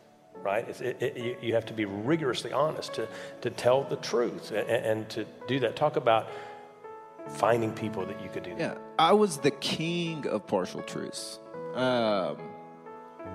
right? 0.42 0.68
It, 0.80 1.02
it, 1.02 1.42
you 1.42 1.54
have 1.54 1.66
to 1.66 1.72
be 1.72 1.84
rigorously 1.84 2.52
honest 2.52 2.94
to, 2.94 3.08
to 3.42 3.50
tell 3.50 3.84
the 3.84 3.96
truth 3.96 4.50
and, 4.50 4.68
and, 4.68 5.08
to 5.10 5.26
do 5.46 5.60
that. 5.60 5.76
Talk 5.76 5.96
about 5.96 6.28
finding 7.28 7.72
people 7.72 8.06
that 8.06 8.22
you 8.22 8.28
could 8.28 8.42
do 8.42 8.50
that. 8.50 8.60
Yeah, 8.60 8.74
I 8.98 9.12
was 9.12 9.38
the 9.38 9.50
king 9.50 10.26
of 10.26 10.46
partial 10.46 10.82
truths. 10.82 11.40
Um, 11.74 12.38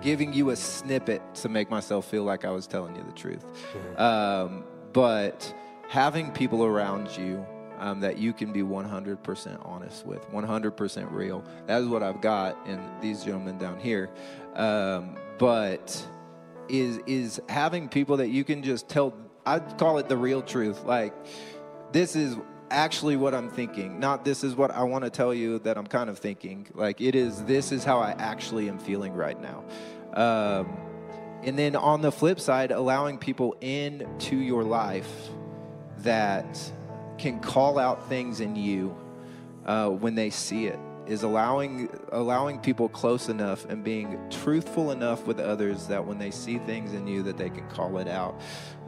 giving 0.02 0.34
you 0.34 0.50
a 0.50 0.56
snippet 0.56 1.22
to 1.36 1.50
make 1.50 1.70
myself 1.70 2.10
feel 2.10 2.24
like 2.24 2.46
I 2.46 2.52
was 2.52 2.68
telling 2.68 2.96
you 2.96 3.04
the 3.04 3.12
truth. 3.12 3.46
Mm-hmm. 3.46 4.02
Um, 4.02 4.64
but 4.94 5.54
having 5.90 6.32
people 6.32 6.64
around 6.64 7.16
you 7.18 7.46
um, 7.82 8.00
that 8.00 8.20
you 8.20 8.32
can 8.32 8.54
be 8.54 8.62
100% 8.62 9.66
honest 9.66 10.06
with, 10.06 10.30
100% 10.32 11.12
real. 11.12 11.44
That 11.66 11.82
is 11.82 11.88
what 11.88 12.04
I've 12.04 12.22
got 12.22 12.56
in 12.68 12.80
these 13.02 13.24
gentlemen 13.24 13.58
down 13.58 13.80
here. 13.80 14.10
Um, 14.56 15.18
but 15.40 16.08
is 16.70 17.00
is 17.08 17.42
having 17.50 17.90
people 17.90 18.18
that 18.18 18.30
you 18.30 18.44
can 18.44 18.62
just 18.64 18.88
tell. 18.88 19.14
I 19.46 19.60
call 19.60 19.98
it 19.98 20.08
the 20.08 20.16
real 20.16 20.44
truth. 20.44 20.84
Like 20.84 21.14
this 21.92 22.16
is 22.16 22.38
actually 22.70 23.18
what 23.18 23.34
I'm 23.34 23.50
thinking. 23.50 24.00
Not 24.00 24.24
this 24.24 24.44
is 24.44 24.56
what 24.56 24.70
I 24.70 24.84
want 24.84 25.04
to 25.04 25.10
tell 25.10 25.34
you 25.34 25.58
that 25.60 25.78
I'm 25.78 25.88
kind 25.88 26.10
of 26.10 26.20
thinking. 26.20 26.68
Like 26.76 27.02
it 27.02 27.16
is. 27.16 27.44
This 27.46 27.72
is 27.72 27.84
how 27.84 27.98
I 27.98 28.12
actually 28.12 28.70
am 28.70 28.78
feeling 28.78 29.14
right 29.14 29.40
now. 29.42 29.64
Um, 30.14 30.78
and 31.44 31.58
then 31.58 31.76
on 31.76 32.02
the 32.02 32.12
flip 32.12 32.40
side, 32.40 32.72
allowing 32.72 33.18
people 33.18 33.56
into 33.60 34.36
your 34.36 34.64
life 34.64 35.12
that 36.00 36.72
can 37.22 37.40
call 37.40 37.78
out 37.78 38.10
things 38.10 38.42
in 38.42 38.56
you 38.56 38.96
uh, 39.66 39.88
when 39.88 40.16
they 40.16 40.32
see 40.32 40.66
it 40.66 40.80
is 41.08 41.24
allowing 41.24 41.90
allowing 42.12 42.60
people 42.60 42.88
close 42.88 43.28
enough 43.28 43.66
and 43.66 43.84
being 43.84 44.20
truthful 44.30 44.92
enough 44.92 45.26
with 45.26 45.40
others 45.40 45.88
that 45.88 46.06
when 46.06 46.18
they 46.18 46.32
see 46.32 46.58
things 46.60 46.94
in 46.94 47.08
you 47.08 47.22
that 47.24 47.38
they 47.38 47.50
can 47.50 47.68
call 47.70 47.98
it 47.98 48.08
out. 48.08 48.40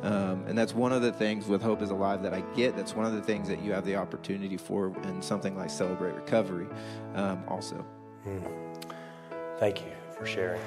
Um, 0.04 0.46
and 0.48 0.58
that's 0.58 0.74
one 0.74 0.92
of 0.92 1.02
the 1.02 1.12
things 1.12 1.48
with 1.48 1.62
hope 1.62 1.82
is 1.82 1.90
alive 1.90 2.24
that 2.24 2.34
i 2.34 2.42
get. 2.56 2.76
That's 2.76 2.96
one 2.96 3.06
of 3.06 3.14
the 3.14 3.22
things 3.22 3.48
that 3.48 3.62
you 3.62 3.72
have 3.74 3.86
the 3.86 3.96
opportunity 3.96 4.58
for 4.58 4.94
in 5.04 5.22
something 5.22 5.58
like 5.58 5.70
celebrate 5.70 6.14
recovery 6.14 6.68
um, 7.16 7.44
also. 7.48 7.86
Mm. 8.26 8.84
thank 9.60 9.82
you 9.82 9.92
for 10.18 10.26
sharing 10.26 10.62